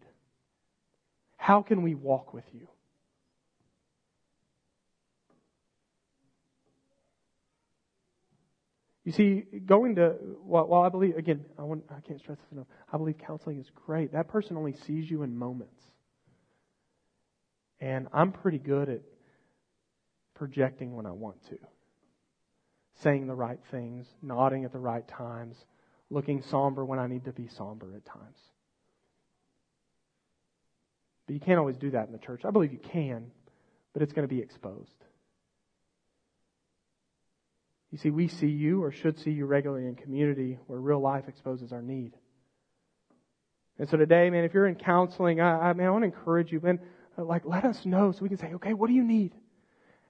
How 1.37 1.61
can 1.61 1.81
we 1.81 1.95
walk 1.95 2.33
with 2.33 2.45
you? 2.53 2.67
You 9.05 9.11
see, 9.11 9.43
going 9.65 9.95
to, 9.95 10.15
well, 10.43 10.65
while 10.65 10.81
I 10.81 10.89
believe, 10.89 11.15
again, 11.15 11.45
I, 11.59 11.61
want, 11.61 11.83
I 11.95 12.01
can't 12.01 12.19
stress 12.19 12.39
this 12.39 12.51
enough, 12.51 12.65
I 12.91 12.97
believe 12.97 13.19
counseling 13.19 13.59
is 13.59 13.69
great. 13.85 14.13
That 14.13 14.27
person 14.27 14.57
only 14.57 14.73
sees 14.73 15.09
you 15.09 15.21
in 15.21 15.37
moments. 15.37 15.79
And 17.79 18.07
I'm 18.11 18.31
pretty 18.31 18.57
good 18.57 18.89
at 18.89 19.01
projecting 20.33 20.95
when 20.95 21.05
I 21.05 21.11
want 21.11 21.43
to, 21.49 21.57
saying 23.03 23.27
the 23.27 23.35
right 23.35 23.59
things, 23.69 24.07
nodding 24.23 24.65
at 24.65 24.73
the 24.73 24.79
right 24.79 25.07
times, 25.07 25.55
looking 26.09 26.41
somber 26.41 26.83
when 26.83 26.97
I 26.97 27.05
need 27.05 27.25
to 27.25 27.31
be 27.31 27.47
somber 27.47 27.93
at 27.95 28.05
times. 28.05 28.37
You 31.35 31.41
can't 31.41 31.59
always 31.59 31.75
do 31.75 31.91
that 31.91 32.07
in 32.07 32.13
the 32.13 32.17
church. 32.17 32.45
I 32.45 32.49
believe 32.51 32.71
you 32.71 32.79
can, 32.79 33.29
but 33.91 34.01
it's 34.01 34.13
going 34.13 34.25
to 34.25 34.33
be 34.33 34.41
exposed. 34.41 35.03
You 37.91 37.97
see, 37.97 38.09
we 38.09 38.29
see 38.29 38.47
you 38.47 38.81
or 38.81 38.93
should 38.93 39.19
see 39.19 39.31
you 39.31 39.45
regularly 39.45 39.85
in 39.85 39.95
community 39.95 40.57
where 40.67 40.79
real 40.79 41.01
life 41.01 41.25
exposes 41.27 41.73
our 41.73 41.81
need. 41.81 42.13
And 43.77 43.89
so 43.89 43.97
today, 43.97 44.29
man, 44.29 44.45
if 44.45 44.53
you're 44.53 44.65
in 44.65 44.75
counseling, 44.75 45.41
I, 45.41 45.71
I, 45.71 45.73
man, 45.73 45.87
I 45.87 45.89
want 45.89 46.03
to 46.03 46.05
encourage 46.05 46.53
you, 46.53 46.61
man, 46.61 46.79
like, 47.17 47.41
let 47.43 47.65
us 47.65 47.85
know 47.85 48.13
so 48.13 48.19
we 48.21 48.29
can 48.29 48.37
say, 48.37 48.53
okay, 48.53 48.73
what 48.73 48.87
do 48.87 48.93
you 48.93 49.03
need? 49.03 49.33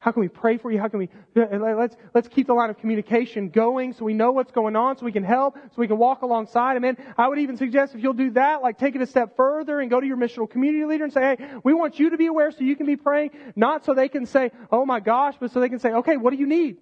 How 0.06 0.12
can 0.12 0.22
we 0.22 0.28
pray 0.28 0.58
for 0.58 0.72
you? 0.72 0.80
How 0.80 0.88
can 0.88 1.00
we, 1.00 1.10
let's, 1.34 1.96
let's 2.14 2.28
keep 2.28 2.46
the 2.46 2.54
line 2.54 2.70
of 2.70 2.78
communication 2.78 3.50
going 3.50 3.92
so 3.92 4.06
we 4.06 4.14
know 4.14 4.32
what's 4.34 4.52
going 4.52 4.76
on, 4.76 5.00
so 5.00 5.04
we 5.04 5.12
can 5.12 5.24
help, 5.24 5.56
so 5.56 5.74
we 5.78 5.88
can 5.88 5.98
walk 5.98 6.22
alongside. 6.22 6.78
Amen. 6.78 6.96
I 7.18 7.28
would 7.28 7.40
even 7.40 7.58
suggest 7.58 7.96
if 7.96 8.04
you'll 8.04 8.14
do 8.14 8.30
that, 8.34 8.62
like 8.62 8.78
take 8.78 8.94
it 8.94 9.02
a 9.02 9.08
step 9.08 9.36
further 9.36 9.80
and 9.80 9.90
go 9.90 10.00
to 10.00 10.06
your 10.06 10.16
missional 10.16 10.48
community 10.48 10.86
leader 10.86 11.06
and 11.06 11.12
say, 11.12 11.36
hey, 11.36 11.48
we 11.64 11.74
want 11.74 11.98
you 11.98 12.12
to 12.12 12.18
be 12.18 12.28
aware 12.28 12.52
so 12.52 12.60
you 12.60 12.76
can 12.76 12.86
be 12.86 12.98
praying, 12.98 13.32
not 13.56 13.84
so 13.84 13.96
they 13.96 14.08
can 14.08 14.28
say, 14.28 14.52
oh 14.72 14.86
my 14.86 15.00
gosh, 15.00 15.34
but 15.40 15.50
so 15.52 15.60
they 15.60 15.70
can 15.70 15.80
say, 15.80 15.92
okay, 15.92 16.18
what 16.18 16.30
do 16.30 16.38
you 16.38 16.46
need? 16.46 16.78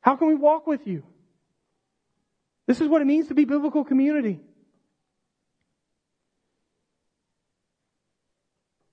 How 0.00 0.16
can 0.16 0.28
we 0.28 0.36
walk 0.36 0.66
with 0.66 0.86
you? 0.86 1.02
This 2.66 2.80
is 2.80 2.88
what 2.88 3.02
it 3.02 3.06
means 3.06 3.28
to 3.28 3.34
be 3.34 3.44
biblical 3.44 3.84
community. 3.84 4.40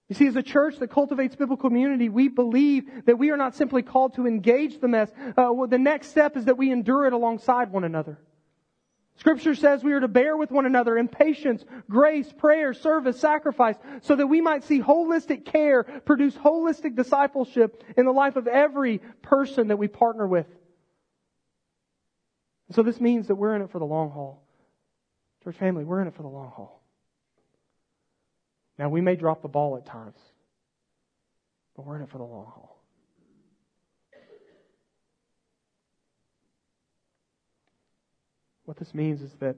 You 0.08 0.16
see, 0.16 0.28
as 0.28 0.36
a 0.36 0.44
church 0.44 0.78
that 0.78 0.90
cultivates 0.90 1.36
biblical 1.36 1.70
community, 1.70 2.10
we 2.10 2.28
believe 2.28 3.06
that 3.06 3.18
we 3.18 3.32
are 3.32 3.38
not 3.38 3.56
simply 3.56 3.82
called 3.82 4.16
to 4.16 4.28
engage 4.28 4.80
the 4.80 4.88
mess. 4.88 5.12
Uh, 5.30 5.52
well, 5.52 5.68
the 5.68 5.80
next 5.80 6.10
step 6.10 6.38
is 6.38 6.46
that 6.46 6.58
we 6.58 6.72
endure 6.72 7.08
it 7.08 7.14
alongside 7.14 7.72
one 7.72 7.84
another. 7.84 8.20
Scripture 9.18 9.56
says 9.56 9.84
we 9.84 9.94
are 9.94 10.02
to 10.02 10.08
bear 10.08 10.36
with 10.36 10.52
one 10.52 10.66
another 10.66 10.98
in 10.98 11.08
patience, 11.08 11.64
grace, 11.90 12.32
prayer, 12.32 12.74
service, 12.74 13.20
sacrifice, 13.20 13.78
so 14.02 14.16
that 14.16 14.28
we 14.28 14.42
might 14.42 14.64
see 14.64 14.82
holistic 14.82 15.46
care 15.46 15.84
produce 15.84 16.36
holistic 16.36 16.96
discipleship 16.96 17.82
in 17.98 18.06
the 18.06 18.12
life 18.12 18.36
of 18.36 18.48
every 18.48 19.00
person 19.22 19.70
that 19.70 19.78
we 19.78 19.88
partner 19.88 20.28
with. 20.28 20.48
And 22.68 22.76
so 22.76 22.84
this 22.84 23.00
means 23.00 23.28
that 23.28 23.36
we're 23.36 23.56
in 23.56 23.62
it 23.62 23.72
for 23.72 23.80
the 23.80 23.86
long 23.86 24.12
haul. 24.12 24.44
Church 25.44 25.56
family, 25.56 25.84
we're 25.86 26.02
in 26.02 26.08
it 26.08 26.16
for 26.16 26.24
the 26.24 26.28
long 26.28 26.52
haul. 26.52 26.85
Now, 28.78 28.90
we 28.90 29.02
may 29.02 29.16
drop 29.16 29.42
the 29.42 29.48
ball 29.48 29.78
at 29.78 29.86
times, 29.86 30.18
but 31.76 31.86
we're 31.86 31.96
in 31.96 32.02
it 32.02 32.10
for 32.10 32.18
the 32.18 32.24
long 32.24 32.46
haul. 32.46 32.82
What 38.66 38.78
this 38.78 38.94
means 38.94 39.22
is 39.22 39.32
that 39.40 39.58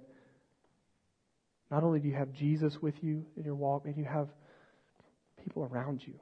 not 1.71 1.83
only 1.83 1.99
do 1.99 2.07
you 2.07 2.15
have 2.15 2.31
Jesus 2.33 2.81
with 2.81 2.95
you 3.01 3.25
in 3.35 3.43
your 3.43 3.55
walk, 3.55 3.85
and 3.85 3.97
you 3.97 4.05
have 4.05 4.27
people 5.43 5.63
around 5.71 6.01
you. 6.05 6.13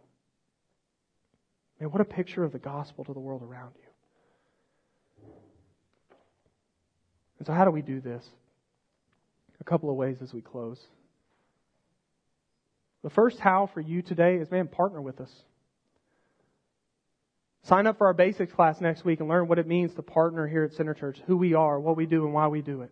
Man, 1.79 1.91
what 1.91 2.01
a 2.01 2.05
picture 2.05 2.43
of 2.43 2.51
the 2.51 2.59
gospel 2.59 3.03
to 3.03 3.13
the 3.13 3.19
world 3.19 3.43
around 3.43 3.73
you. 3.75 5.29
And 7.37 7.47
so, 7.47 7.53
how 7.53 7.65
do 7.65 7.71
we 7.71 7.81
do 7.81 7.99
this? 7.99 8.23
A 9.59 9.63
couple 9.63 9.89
of 9.89 9.95
ways 9.95 10.17
as 10.21 10.33
we 10.33 10.41
close. 10.41 10.79
The 13.05 13.11
first 13.11 13.37
how 13.37 13.69
for 13.71 13.81
you 13.81 14.01
today 14.01 14.37
is, 14.37 14.49
man, 14.49 14.67
partner 14.67 14.99
with 14.99 15.21
us. 15.21 15.29
Sign 17.65 17.85
up 17.85 17.99
for 17.99 18.07
our 18.07 18.15
basics 18.15 18.51
class 18.51 18.81
next 18.81 19.05
week 19.05 19.19
and 19.19 19.29
learn 19.29 19.47
what 19.47 19.59
it 19.59 19.67
means 19.67 19.93
to 19.93 20.01
partner 20.01 20.47
here 20.47 20.63
at 20.63 20.73
Center 20.73 20.95
Church, 20.95 21.21
who 21.27 21.37
we 21.37 21.53
are, 21.53 21.79
what 21.79 21.97
we 21.97 22.07
do, 22.07 22.25
and 22.25 22.33
why 22.33 22.47
we 22.47 22.63
do 22.63 22.81
it. 22.81 22.89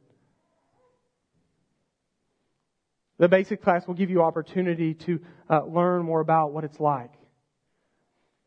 The 3.17 3.27
basic 3.27 3.63
class 3.63 3.87
will 3.87 3.95
give 3.95 4.11
you 4.11 4.21
opportunity 4.21 4.93
to 4.93 5.19
uh, 5.49 5.65
learn 5.65 6.03
more 6.03 6.19
about 6.19 6.53
what 6.53 6.63
it's 6.63 6.79
like 6.79 7.13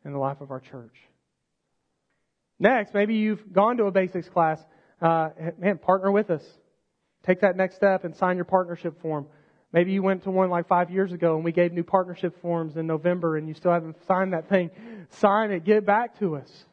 in 0.05 0.13
the 0.13 0.19
life 0.19 0.39
of 0.39 0.51
our 0.51 0.61
church. 0.61 0.95
Next, 2.59 2.93
maybe 2.93 3.15
you've 3.15 3.51
gone 3.51 3.75
to 3.75 3.87
a 3.87 3.91
basics 3.91 4.29
class. 4.29 4.57
Uh, 5.01 5.31
man, 5.59 5.79
partner 5.79 6.13
with 6.13 6.29
us. 6.29 6.43
Take 7.25 7.41
that 7.41 7.57
next 7.57 7.75
step 7.75 8.05
and 8.05 8.15
sign 8.15 8.37
your 8.37 8.45
partnership 8.45 9.01
form. 9.01 9.27
Maybe 9.73 9.91
you 9.91 10.01
went 10.01 10.23
to 10.23 10.31
one 10.31 10.49
like 10.49 10.67
five 10.67 10.89
years 10.89 11.11
ago 11.11 11.35
and 11.35 11.43
we 11.43 11.51
gave 11.51 11.73
new 11.73 11.83
partnership 11.83 12.41
forms 12.41 12.77
in 12.77 12.87
November 12.87 13.37
and 13.37 13.47
you 13.47 13.53
still 13.53 13.71
haven't 13.71 13.97
signed 14.07 14.33
that 14.33 14.47
thing. 14.47 14.71
Sign 15.09 15.51
it. 15.51 15.65
Get 15.65 15.85
back 15.85 16.19
to 16.19 16.37
us. 16.37 16.65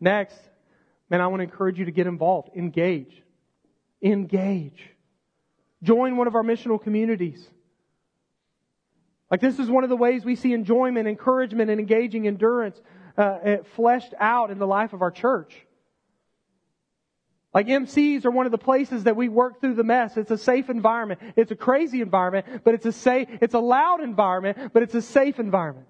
Next, 0.00 0.38
man, 1.10 1.20
I 1.20 1.26
want 1.26 1.40
to 1.40 1.44
encourage 1.44 1.78
you 1.78 1.86
to 1.86 1.90
get 1.90 2.06
involved. 2.06 2.50
Engage. 2.56 3.22
Engage. 4.02 4.90
Join 5.82 6.16
one 6.16 6.26
of 6.26 6.34
our 6.34 6.42
missional 6.42 6.80
communities. 6.80 7.48
Like 9.30 9.40
this 9.40 9.58
is 9.58 9.68
one 9.68 9.82
of 9.82 9.90
the 9.90 9.96
ways 9.96 10.24
we 10.24 10.36
see 10.36 10.52
enjoyment, 10.52 11.08
encouragement, 11.08 11.70
and 11.70 11.80
engaging 11.80 12.26
endurance 12.26 12.80
uh, 13.16 13.56
fleshed 13.74 14.14
out 14.20 14.50
in 14.50 14.58
the 14.58 14.66
life 14.66 14.92
of 14.92 15.02
our 15.02 15.10
church. 15.10 15.63
Like 17.54 17.68
MCs 17.68 18.24
are 18.24 18.32
one 18.32 18.46
of 18.46 18.52
the 18.52 18.58
places 18.58 19.04
that 19.04 19.14
we 19.14 19.28
work 19.28 19.60
through 19.60 19.74
the 19.74 19.84
mess. 19.84 20.16
It's 20.16 20.32
a 20.32 20.38
safe 20.38 20.68
environment. 20.68 21.20
It's 21.36 21.52
a 21.52 21.56
crazy 21.56 22.00
environment, 22.00 22.64
but 22.64 22.74
it's 22.74 22.84
a 22.84 22.92
safe, 22.92 23.28
it's 23.40 23.54
a 23.54 23.60
loud 23.60 24.02
environment, 24.02 24.72
but 24.72 24.82
it's 24.82 24.94
a 24.94 25.02
safe 25.02 25.38
environment. 25.38 25.86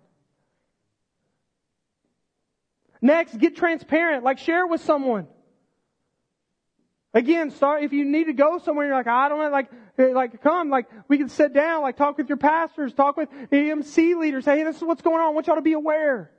Next, 3.00 3.38
get 3.38 3.56
transparent. 3.56 4.24
Like 4.24 4.38
share 4.38 4.66
with 4.66 4.82
someone. 4.82 5.26
Again, 7.14 7.50
start, 7.50 7.84
if 7.84 7.92
you 7.92 8.04
need 8.04 8.24
to 8.24 8.32
go 8.32 8.58
somewhere, 8.58 8.86
you're 8.86 8.96
like, 8.96 9.06
I 9.06 9.28
don't 9.28 9.38
know, 9.38 9.48
like, 9.48 9.70
eh, 9.98 10.08
like, 10.12 10.42
come, 10.42 10.68
like, 10.68 10.88
we 11.06 11.16
can 11.16 11.28
sit 11.28 11.52
down, 11.54 11.82
like, 11.82 11.96
talk 11.96 12.18
with 12.18 12.28
your 12.28 12.38
pastors, 12.38 12.92
talk 12.92 13.16
with 13.16 13.28
MC 13.52 14.16
leaders, 14.16 14.44
hey, 14.44 14.64
this 14.64 14.78
is 14.78 14.82
what's 14.82 15.00
going 15.00 15.20
on, 15.20 15.26
I 15.26 15.28
want 15.28 15.46
y'all 15.46 15.54
to 15.54 15.62
be 15.62 15.74
aware. 15.74 16.32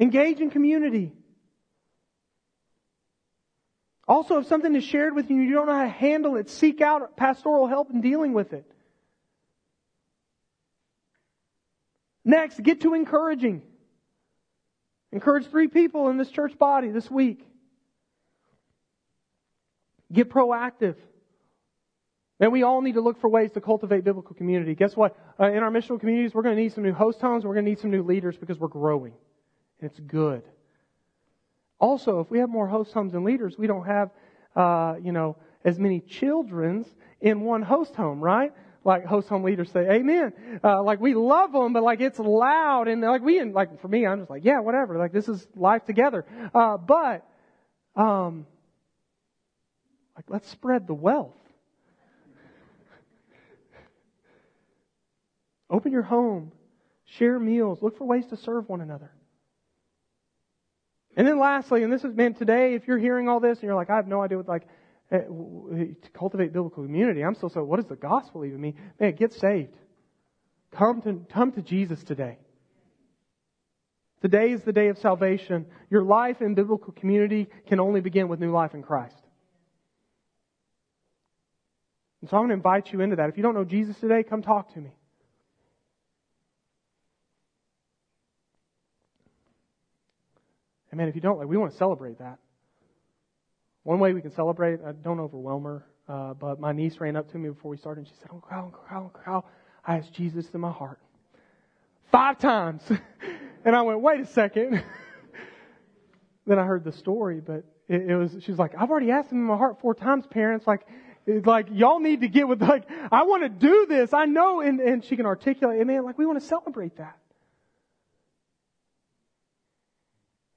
Engage 0.00 0.40
in 0.40 0.48
community. 0.48 1.12
Also, 4.12 4.36
if 4.36 4.46
something 4.46 4.74
is 4.74 4.84
shared 4.84 5.14
with 5.14 5.30
you 5.30 5.36
and 5.36 5.48
you 5.48 5.54
don't 5.54 5.66
know 5.66 5.74
how 5.74 5.84
to 5.84 5.88
handle 5.88 6.36
it, 6.36 6.50
seek 6.50 6.82
out 6.82 7.16
pastoral 7.16 7.66
help 7.66 7.90
in 7.90 8.02
dealing 8.02 8.34
with 8.34 8.52
it. 8.52 8.70
Next, 12.22 12.62
get 12.62 12.82
to 12.82 12.92
encouraging. 12.92 13.62
Encourage 15.12 15.46
three 15.46 15.68
people 15.68 16.10
in 16.10 16.18
this 16.18 16.28
church 16.28 16.58
body 16.58 16.90
this 16.90 17.10
week. 17.10 17.42
Get 20.12 20.28
proactive. 20.28 20.96
And 22.38 22.52
we 22.52 22.64
all 22.64 22.82
need 22.82 22.96
to 22.96 23.00
look 23.00 23.18
for 23.18 23.30
ways 23.30 23.52
to 23.52 23.62
cultivate 23.62 24.04
biblical 24.04 24.36
community. 24.36 24.74
Guess 24.74 24.94
what? 24.94 25.16
Uh, 25.40 25.50
in 25.52 25.62
our 25.62 25.70
missional 25.70 25.98
communities, 25.98 26.34
we're 26.34 26.42
going 26.42 26.54
to 26.54 26.60
need 26.60 26.74
some 26.74 26.84
new 26.84 26.92
host 26.92 27.18
homes. 27.18 27.46
We're 27.46 27.54
going 27.54 27.64
to 27.64 27.70
need 27.70 27.78
some 27.78 27.90
new 27.90 28.02
leaders 28.02 28.36
because 28.36 28.58
we're 28.58 28.68
growing. 28.68 29.14
And 29.80 29.90
it's 29.90 30.00
good. 30.00 30.42
Also, 31.82 32.20
if 32.20 32.30
we 32.30 32.38
have 32.38 32.48
more 32.48 32.68
host 32.68 32.92
homes 32.92 33.12
and 33.12 33.24
leaders, 33.24 33.58
we 33.58 33.66
don't 33.66 33.84
have, 33.84 34.10
uh, 34.54 34.94
you 35.02 35.10
know, 35.10 35.36
as 35.64 35.80
many 35.80 35.98
children's 35.98 36.86
in 37.20 37.40
one 37.40 37.60
host 37.60 37.96
home, 37.96 38.20
right? 38.20 38.52
Like 38.84 39.04
host 39.04 39.28
home 39.28 39.42
leaders 39.42 39.68
say, 39.72 39.88
Amen. 39.90 40.32
Uh, 40.62 40.80
like 40.84 41.00
we 41.00 41.14
love 41.14 41.50
them, 41.50 41.72
but 41.72 41.82
like 41.82 42.00
it's 42.00 42.20
loud 42.20 42.86
and 42.86 43.02
like 43.02 43.22
we, 43.22 43.42
like 43.42 43.80
for 43.80 43.88
me, 43.88 44.06
I'm 44.06 44.20
just 44.20 44.30
like, 44.30 44.44
yeah, 44.44 44.60
whatever. 44.60 44.96
Like 44.96 45.12
this 45.12 45.28
is 45.28 45.44
life 45.56 45.84
together. 45.84 46.24
Uh, 46.54 46.76
but, 46.76 47.26
um, 47.96 48.46
like 50.14 50.26
let's 50.28 50.48
spread 50.50 50.86
the 50.86 50.94
wealth. 50.94 51.34
Open 55.68 55.90
your 55.90 56.02
home, 56.02 56.52
share 57.06 57.40
meals, 57.40 57.82
look 57.82 57.98
for 57.98 58.04
ways 58.04 58.26
to 58.26 58.36
serve 58.36 58.68
one 58.68 58.82
another. 58.82 59.10
And 61.16 61.26
then 61.26 61.38
lastly, 61.38 61.82
and 61.82 61.92
this 61.92 62.04
is, 62.04 62.14
man, 62.14 62.34
today, 62.34 62.74
if 62.74 62.86
you're 62.86 62.98
hearing 62.98 63.28
all 63.28 63.40
this 63.40 63.58
and 63.58 63.64
you're 63.64 63.74
like, 63.74 63.90
I 63.90 63.96
have 63.96 64.08
no 64.08 64.22
idea 64.22 64.38
what, 64.38 64.48
like, 64.48 64.66
eh, 65.10 65.18
to 65.18 66.10
cultivate 66.14 66.52
biblical 66.52 66.84
community, 66.84 67.22
I'm 67.22 67.34
still 67.34 67.50
so, 67.50 67.62
what 67.62 67.76
does 67.76 67.88
the 67.88 67.96
gospel 67.96 68.44
even 68.44 68.60
mean? 68.60 68.74
Man, 68.98 69.14
get 69.14 69.32
saved. 69.34 69.76
Come 70.70 71.02
to, 71.02 71.20
come 71.32 71.52
to 71.52 71.62
Jesus 71.62 72.02
today. 72.02 72.38
Today 74.22 74.52
is 74.52 74.62
the 74.62 74.72
day 74.72 74.88
of 74.88 74.98
salvation. 74.98 75.66
Your 75.90 76.02
life 76.02 76.40
in 76.40 76.54
biblical 76.54 76.92
community 76.92 77.48
can 77.66 77.80
only 77.80 78.00
begin 78.00 78.28
with 78.28 78.40
new 78.40 78.52
life 78.52 78.72
in 78.72 78.82
Christ. 78.82 79.16
And 82.22 82.30
so 82.30 82.36
I'm 82.36 82.42
going 82.42 82.50
to 82.50 82.54
invite 82.54 82.92
you 82.92 83.00
into 83.00 83.16
that. 83.16 83.28
If 83.28 83.36
you 83.36 83.42
don't 83.42 83.54
know 83.54 83.64
Jesus 83.64 83.98
today, 83.98 84.22
come 84.22 84.40
talk 84.40 84.72
to 84.74 84.80
me. 84.80 84.92
And 90.92 90.98
man, 90.98 91.08
if 91.08 91.14
you 91.14 91.22
don't, 91.22 91.38
like, 91.38 91.48
we 91.48 91.56
want 91.56 91.72
to 91.72 91.78
celebrate 91.78 92.18
that. 92.18 92.38
One 93.82 93.98
way 93.98 94.12
we 94.12 94.20
can 94.20 94.30
celebrate, 94.30 94.78
I 94.86 94.92
don't 94.92 95.18
overwhelm 95.18 95.64
her, 95.64 95.86
uh, 96.06 96.34
but 96.34 96.60
my 96.60 96.72
niece 96.72 97.00
ran 97.00 97.16
up 97.16 97.32
to 97.32 97.38
me 97.38 97.48
before 97.48 97.70
we 97.70 97.78
started 97.78 98.02
and 98.02 98.08
she 98.08 98.14
said, 98.20 98.28
Uncle 98.30 98.48
Kyle, 98.48 98.64
Uncle 98.66 98.84
Kyle, 98.86 99.04
Uncle 99.04 99.20
Kyle, 99.24 99.46
I 99.86 99.96
asked 99.96 100.12
Jesus 100.12 100.46
in 100.52 100.60
my 100.60 100.70
heart. 100.70 101.00
Five 102.12 102.38
times. 102.38 102.82
and 103.64 103.74
I 103.74 103.80
went, 103.80 104.02
wait 104.02 104.20
a 104.20 104.26
second. 104.26 104.84
then 106.46 106.58
I 106.58 106.64
heard 106.64 106.84
the 106.84 106.92
story, 106.92 107.40
but 107.40 107.64
it, 107.88 108.10
it 108.10 108.16
was, 108.16 108.36
she 108.40 108.50
was 108.50 108.58
like, 108.58 108.74
I've 108.78 108.90
already 108.90 109.10
asked 109.10 109.32
him 109.32 109.38
in 109.38 109.44
my 109.44 109.56
heart 109.56 109.80
four 109.80 109.94
times, 109.94 110.26
parents. 110.26 110.66
Like, 110.66 110.86
like 111.26 111.68
y'all 111.72 112.00
need 112.00 112.20
to 112.20 112.28
get 112.28 112.48
with 112.48 112.60
like 112.60 112.82
I 113.12 113.22
want 113.22 113.44
to 113.44 113.48
do 113.48 113.86
this. 113.88 114.12
I 114.12 114.24
know, 114.24 114.60
and 114.60 114.80
and 114.80 115.04
she 115.04 115.14
can 115.14 115.24
articulate. 115.24 115.78
And 115.78 115.86
man, 115.86 116.04
like 116.04 116.18
we 116.18 116.26
want 116.26 116.40
to 116.40 116.44
celebrate 116.44 116.96
that. 116.96 117.16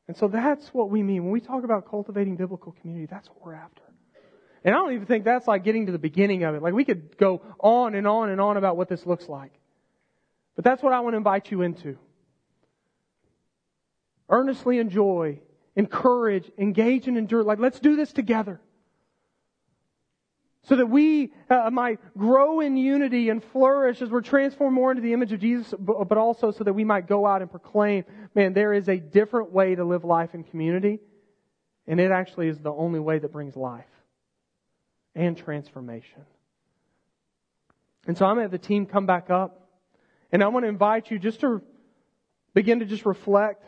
And 0.08 0.16
so 0.16 0.28
that's 0.28 0.68
what 0.68 0.90
we 0.90 1.02
mean. 1.02 1.24
When 1.24 1.32
we 1.32 1.42
talk 1.42 1.64
about 1.64 1.90
cultivating 1.90 2.36
biblical 2.36 2.74
community, 2.74 3.08
that's 3.08 3.28
what 3.30 3.44
we're 3.44 3.56
after. 3.56 3.82
And 4.64 4.74
I 4.74 4.78
don't 4.78 4.94
even 4.94 5.06
think 5.06 5.26
that's 5.26 5.48
like 5.48 5.64
getting 5.64 5.86
to 5.88 5.92
the 5.92 6.00
beginning 6.00 6.44
of 6.44 6.56
it. 6.56 6.62
Like 6.62 6.74
we 6.74 6.86
could 6.86 7.18
go 7.18 7.42
on 7.60 7.96
and 7.96 8.08
on 8.08 8.30
and 8.30 8.42
on 8.42 8.58
about 8.58 8.78
what 8.78 8.90
this 8.90 9.06
looks 9.06 9.28
like. 9.28 9.52
But 10.56 10.64
that's 10.64 10.82
what 10.82 10.94
I 10.94 11.02
want 11.02 11.14
to 11.14 11.18
invite 11.18 11.52
you 11.52 11.62
into. 11.62 11.98
Earnestly 14.30 14.80
enjoy, 14.80 15.40
encourage, 15.76 16.52
engage, 16.58 17.08
and 17.08 17.18
endure. 17.18 17.44
Like, 17.44 17.60
let's 17.60 17.80
do 17.80 17.96
this 17.96 18.12
together 18.12 18.60
so 20.68 20.76
that 20.76 20.88
we 20.88 21.32
uh, 21.50 21.70
might 21.70 22.00
grow 22.18 22.60
in 22.60 22.76
unity 22.76 23.30
and 23.30 23.44
flourish 23.44 24.02
as 24.02 24.10
we're 24.10 24.22
transformed 24.22 24.74
more 24.74 24.92
into 24.92 25.02
the 25.02 25.14
image 25.14 25.32
of 25.32 25.40
Jesus, 25.40 25.74
but 25.80 26.18
also 26.18 26.52
so 26.52 26.64
that 26.64 26.74
we 26.74 26.84
might 26.84 27.08
go 27.08 27.26
out 27.26 27.42
and 27.42 27.52
proclaim, 27.52 28.04
man, 28.34 28.54
there 28.54 28.74
is 28.74 28.90
a 28.90 28.98
different 28.98 29.52
way 29.52 29.76
to 29.76 29.84
live 29.84 30.04
life 30.04 30.34
in 30.34 30.44
community, 30.44 31.00
and 31.86 32.00
it 32.00 32.10
actually 32.10 32.48
is 32.48 32.58
the 32.58 32.72
only 32.72 33.00
way 33.00 33.20
that 33.20 33.32
brings 33.32 33.56
life 33.56 33.86
and 35.14 35.38
transformation. 35.38 36.26
And 38.08 38.18
so 38.18 38.26
I'm 38.26 38.36
going 38.36 38.50
to 38.50 38.52
have 38.52 38.62
the 38.62 38.68
team 38.68 38.88
come 38.88 39.06
back 39.06 39.30
up, 39.30 39.70
and 40.32 40.44
I 40.44 40.48
want 40.48 40.64
to 40.64 40.70
invite 40.70 41.12
you 41.12 41.20
just 41.20 41.42
to 41.42 41.62
begin 42.56 42.80
to 42.80 42.86
just 42.86 43.06
reflect 43.06 43.64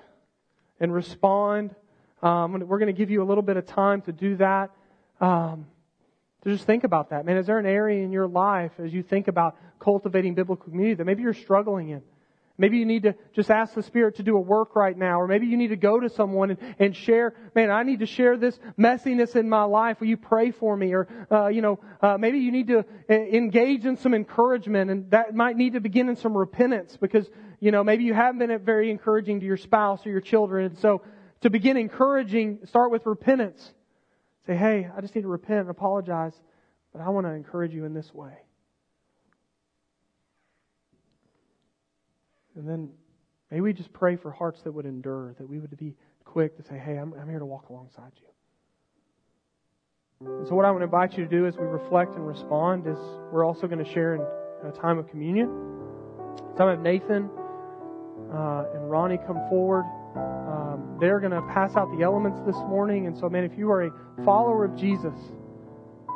and 0.80 0.92
respond. 0.92 1.76
Um, 2.24 2.54
we're 2.68 2.80
going 2.80 2.88
to 2.88 2.98
give 2.98 3.12
you 3.12 3.22
a 3.22 3.26
little 3.26 3.44
bit 3.44 3.58
of 3.58 3.68
time 3.68 4.02
to 4.04 4.12
do 4.12 4.38
that. 4.38 4.72
Um, 5.22 5.68
to 6.44 6.52
just 6.52 6.66
think 6.66 6.84
about 6.84 7.10
that. 7.10 7.26
Man, 7.26 7.38
is 7.38 7.48
there 7.48 7.60
an 7.60 7.66
area 7.66 8.04
in 8.04 8.12
your 8.12 8.28
life 8.28 8.72
as 8.80 8.94
you 8.94 9.04
think 9.04 9.28
about 9.28 9.58
cultivating 9.80 10.36
biblical 10.36 10.64
community 10.66 10.96
that 10.96 11.06
maybe 11.06 11.24
you're 11.24 11.34
struggling 11.34 11.90
in? 11.90 12.02
Maybe 12.60 12.80
you 12.80 12.86
need 12.86 13.04
to 13.04 13.14
just 13.34 13.52
ask 13.52 13.76
the 13.76 13.84
Spirit 13.84 14.16
to 14.16 14.24
do 14.24 14.36
a 14.36 14.40
work 14.40 14.76
right 14.76 14.98
now, 14.98 15.22
or 15.22 15.28
maybe 15.28 15.46
you 15.46 15.58
need 15.58 15.68
to 15.68 15.76
go 15.76 16.00
to 16.00 16.10
someone 16.10 16.52
and, 16.52 16.76
and 16.80 16.96
share, 16.96 17.36
man, 17.54 17.70
I 17.70 17.84
need 17.84 18.00
to 18.00 18.08
share 18.08 18.36
this 18.36 18.58
messiness 18.80 19.36
in 19.36 19.48
my 19.48 19.64
life. 19.64 20.00
Will 20.00 20.08
you 20.08 20.18
pray 20.18 20.50
for 20.50 20.76
me? 20.76 20.94
Or, 20.94 21.08
uh, 21.32 21.48
you 21.50 21.62
know, 21.62 21.80
uh, 22.02 22.18
maybe 22.18 22.40
you 22.40 22.52
need 22.52 22.68
to 22.70 22.80
uh, 22.80 23.14
engage 23.14 23.86
in 23.86 23.96
some 23.98 24.16
encouragement, 24.16 24.90
and 24.90 25.12
that 25.12 25.36
might 25.36 25.56
need 25.56 25.74
to 25.74 25.82
begin 25.82 26.10
in 26.10 26.16
some 26.16 26.36
repentance 26.36 26.98
because, 26.98 27.30
you 27.60 27.72
know, 27.72 27.84
maybe 27.84 28.06
you 28.06 28.16
haven't 28.16 28.40
been 28.40 28.58
very 28.60 28.90
encouraging 28.90 29.40
to 29.42 29.46
your 29.46 29.58
spouse 29.58 30.04
or 30.04 30.10
your 30.10 30.22
children. 30.22 30.66
And 30.66 30.80
so 30.80 31.04
to 31.42 31.52
begin 31.52 31.78
encouraging, 31.78 32.60
start 32.66 32.90
with 32.90 33.06
repentance. 33.06 33.72
Say, 34.48 34.56
hey, 34.56 34.90
I 34.96 35.02
just 35.02 35.14
need 35.14 35.24
to 35.24 35.28
repent 35.28 35.60
and 35.60 35.70
apologize, 35.70 36.34
but 36.94 37.02
I 37.02 37.10
want 37.10 37.28
to 37.28 37.34
encourage 37.34 37.74
you 37.74 37.84
in 37.84 37.94
this 37.94 38.14
way. 38.14 38.32
And 42.56 42.68
then 42.68 42.90
maybe 43.52 43.62
we 43.62 43.74
just 43.74 43.92
pray 43.92 44.16
for 44.16 44.32
hearts 44.32 44.62
that 44.62 44.72
would 44.72 44.86
endure, 44.86 45.36
that 45.38 45.48
we 45.48 45.60
would 45.60 45.76
be 45.78 45.96
quick 46.24 46.56
to 46.58 46.64
say, 46.64 46.78
hey, 46.78 46.96
I'm, 46.96 47.14
I'm 47.14 47.30
here 47.30 47.40
to 47.40 47.46
walk 47.46 47.68
alongside 47.70 48.14
you. 48.16 48.28
And 50.40 50.48
so, 50.48 50.56
what 50.56 50.66
I 50.66 50.72
want 50.72 50.82
to 50.82 50.86
invite 50.86 51.18
you 51.18 51.26
to 51.26 51.30
do 51.30 51.46
as 51.46 51.58
we 51.58 51.66
reflect 51.66 52.16
and 52.16 52.26
respond 52.26 52.88
is 52.88 52.98
we're 53.32 53.46
also 53.46 53.68
going 53.68 53.84
to 53.84 53.94
share 53.94 54.16
in 54.16 54.22
a 54.68 54.72
time 54.72 54.98
of 54.98 55.08
communion. 55.10 55.48
So, 56.58 56.66
I 56.66 56.72
have 56.72 56.80
Nathan 56.80 57.30
uh, 58.34 58.64
and 58.74 58.90
Ronnie 58.90 59.20
come 59.20 59.38
forward. 59.50 59.86
They're 61.00 61.20
going 61.20 61.32
to 61.32 61.42
pass 61.54 61.76
out 61.76 61.96
the 61.96 62.04
elements 62.04 62.40
this 62.46 62.56
morning. 62.68 63.08
And 63.08 63.18
so, 63.18 63.30
man, 63.30 63.44
if 63.44 63.58
you 63.58 63.72
are 63.72 63.84
a 63.84 63.92
follower 64.26 64.66
of 64.66 64.76
Jesus, 64.76 65.14
uh, 66.10 66.14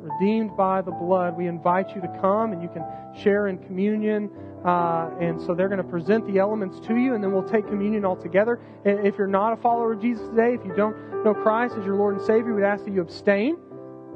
redeemed 0.00 0.56
by 0.56 0.80
the 0.82 0.92
blood, 0.92 1.36
we 1.36 1.46
invite 1.46 1.94
you 1.94 2.00
to 2.00 2.08
come 2.20 2.52
and 2.52 2.62
you 2.62 2.68
can 2.68 2.84
share 3.22 3.48
in 3.48 3.58
communion. 3.58 4.30
Uh, 4.64 5.10
and 5.20 5.38
so 5.42 5.54
they're 5.54 5.68
going 5.68 5.82
to 5.82 5.88
present 5.88 6.26
the 6.26 6.38
elements 6.38 6.80
to 6.86 6.96
you, 6.96 7.14
and 7.14 7.22
then 7.22 7.30
we'll 7.32 7.46
take 7.46 7.66
communion 7.66 8.02
all 8.02 8.16
together. 8.16 8.58
If 8.84 9.18
you're 9.18 9.26
not 9.26 9.52
a 9.52 9.56
follower 9.56 9.92
of 9.92 10.00
Jesus 10.00 10.26
today, 10.28 10.54
if 10.54 10.64
you 10.64 10.74
don't 10.74 10.96
know 11.22 11.34
Christ 11.34 11.74
as 11.78 11.84
your 11.84 11.96
Lord 11.96 12.16
and 12.16 12.24
Savior, 12.24 12.54
we'd 12.54 12.64
ask 12.64 12.82
that 12.84 12.92
you 12.92 13.02
abstain. 13.02 13.58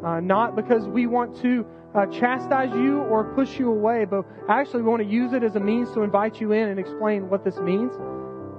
Uh, 0.03 0.21
not 0.21 0.57
because 0.57 0.87
we 0.87 1.07
want 1.07 1.37
to 1.43 1.67
uh, 1.95 2.07
chastise 2.07 2.73
you 2.73 3.01
or 3.01 3.25
push 3.35 3.59
you 3.59 3.69
away, 3.69 4.07
but 4.07 4.25
actually 4.49 4.83
we 4.83 4.89
want 4.89 5.03
to 5.03 5.09
use 5.09 5.35
it 5.35 5.43
as 5.43 5.57
a 5.57 5.61
means 5.61 5.93
to 5.93 6.03
invite 6.03 6.41
you 6.41 6.53
in 6.53 6.69
and 6.69 6.79
explain 6.79 7.29
what 7.29 7.45
this 7.45 7.59
means. 7.59 7.93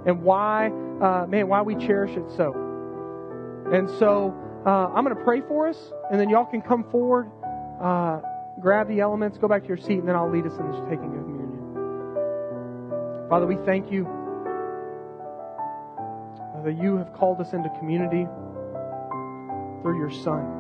And 0.09 0.21
why, 0.23 0.71
uh, 1.01 1.25
man, 1.27 1.47
why 1.47 1.61
we 1.61 1.75
cherish 1.75 2.17
it 2.17 2.25
so. 2.35 2.51
And 3.71 3.87
so 3.99 4.33
uh, 4.65 4.87
I'm 4.87 5.05
going 5.05 5.15
to 5.15 5.23
pray 5.23 5.41
for 5.41 5.69
us, 5.69 5.77
and 6.09 6.19
then 6.19 6.29
y'all 6.29 6.47
can 6.47 6.63
come 6.63 6.83
forward, 6.89 7.29
uh, 7.79 8.21
grab 8.59 8.87
the 8.87 9.01
elements, 9.01 9.37
go 9.37 9.47
back 9.47 9.61
to 9.61 9.67
your 9.67 9.77
seat, 9.77 9.99
and 9.99 10.07
then 10.07 10.15
I'll 10.15 10.31
lead 10.31 10.47
us 10.47 10.57
in 10.57 10.71
this 10.71 10.81
taking 10.89 11.15
of 11.15 11.25
communion. 11.25 11.59
Father, 13.29 13.45
we 13.45 13.57
thank 13.67 13.91
you 13.91 14.05
that 16.65 16.75
you 16.81 16.97
have 16.97 17.13
called 17.13 17.39
us 17.39 17.53
into 17.53 17.69
community 17.77 18.25
through 19.83 19.99
your 19.99 20.09
Son. 20.09 20.55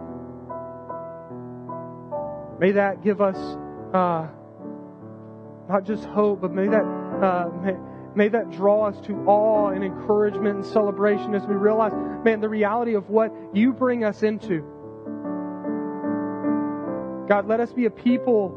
May 2.59 2.73
that 2.73 3.01
give 3.03 3.19
us 3.19 3.35
uh, 3.95 4.27
not 5.67 5.85
just 5.85 6.05
hope, 6.05 6.41
but 6.41 6.51
may 6.51 6.67
that 6.67 6.83
uh, 6.83 7.49
may, 8.19 8.27
that 8.27 8.51
draw 8.51 8.87
us 8.87 8.99
to 9.07 9.13
awe 9.25 9.69
and 9.69 9.81
encouragement 9.81 10.57
and 10.57 10.65
celebration 10.65 11.33
as 11.33 11.45
we 11.47 11.55
realize, 11.55 11.93
man, 12.25 12.41
the 12.41 12.49
reality 12.49 12.93
of 12.93 13.09
what 13.09 13.33
you 13.53 13.71
bring 13.71 14.03
us 14.03 14.23
into. 14.23 14.59
God, 17.29 17.47
let 17.47 17.61
us 17.61 17.71
be 17.71 17.85
a 17.85 17.89
people 17.89 18.49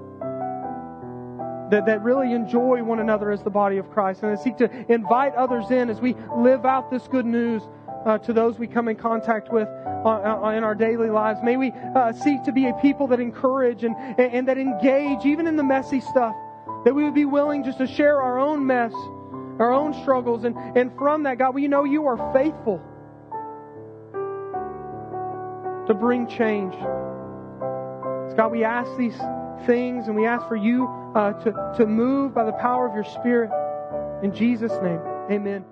that, 1.70 1.86
that 1.86 2.02
really 2.02 2.32
enjoy 2.32 2.82
one 2.82 2.98
another 2.98 3.30
as 3.30 3.42
the 3.42 3.50
body 3.50 3.78
of 3.78 3.88
Christ 3.90 4.24
and 4.24 4.36
seek 4.38 4.56
to 4.56 4.92
invite 4.92 5.34
others 5.36 5.70
in 5.70 5.90
as 5.90 6.00
we 6.00 6.16
live 6.36 6.66
out 6.66 6.90
this 6.90 7.06
good 7.06 7.24
news 7.24 7.62
uh, 8.04 8.18
to 8.18 8.32
those 8.32 8.58
we 8.58 8.66
come 8.66 8.88
in 8.88 8.96
contact 8.96 9.52
with 9.52 9.68
uh, 9.68 10.08
uh, 10.08 10.50
in 10.56 10.64
our 10.64 10.74
daily 10.74 11.08
lives. 11.08 11.38
May 11.40 11.56
we 11.56 11.70
uh, 11.94 12.12
seek 12.12 12.42
to 12.44 12.52
be 12.52 12.66
a 12.66 12.72
people 12.74 13.06
that 13.06 13.20
encourage 13.20 13.84
and, 13.84 13.94
and 14.18 14.48
that 14.48 14.58
engage 14.58 15.24
even 15.24 15.46
in 15.46 15.54
the 15.54 15.62
messy 15.62 16.00
stuff. 16.00 16.34
That 16.84 16.94
we 16.94 17.04
would 17.04 17.14
be 17.14 17.26
willing 17.26 17.62
just 17.62 17.78
to 17.78 17.86
share 17.86 18.20
our 18.20 18.40
own 18.40 18.66
mess, 18.66 18.92
our 19.58 19.72
own 19.72 19.94
struggles. 20.02 20.44
And, 20.44 20.56
and 20.76 20.96
from 20.96 21.24
that, 21.24 21.38
God, 21.38 21.54
we 21.54 21.68
know 21.68 21.84
you 21.84 22.06
are 22.06 22.32
faithful 22.32 22.80
to 25.86 25.94
bring 25.94 26.26
change. 26.26 26.74
God, 28.34 28.50
we 28.50 28.64
ask 28.64 28.96
these 28.96 29.16
things 29.66 30.06
and 30.06 30.16
we 30.16 30.26
ask 30.26 30.46
for 30.48 30.56
you 30.56 30.86
uh, 31.14 31.32
to, 31.44 31.74
to 31.78 31.86
move 31.86 32.34
by 32.34 32.44
the 32.44 32.52
power 32.52 32.88
of 32.88 32.94
your 32.94 33.04
Spirit. 33.04 33.50
In 34.22 34.34
Jesus' 34.34 34.72
name, 34.82 35.00
amen. 35.30 35.71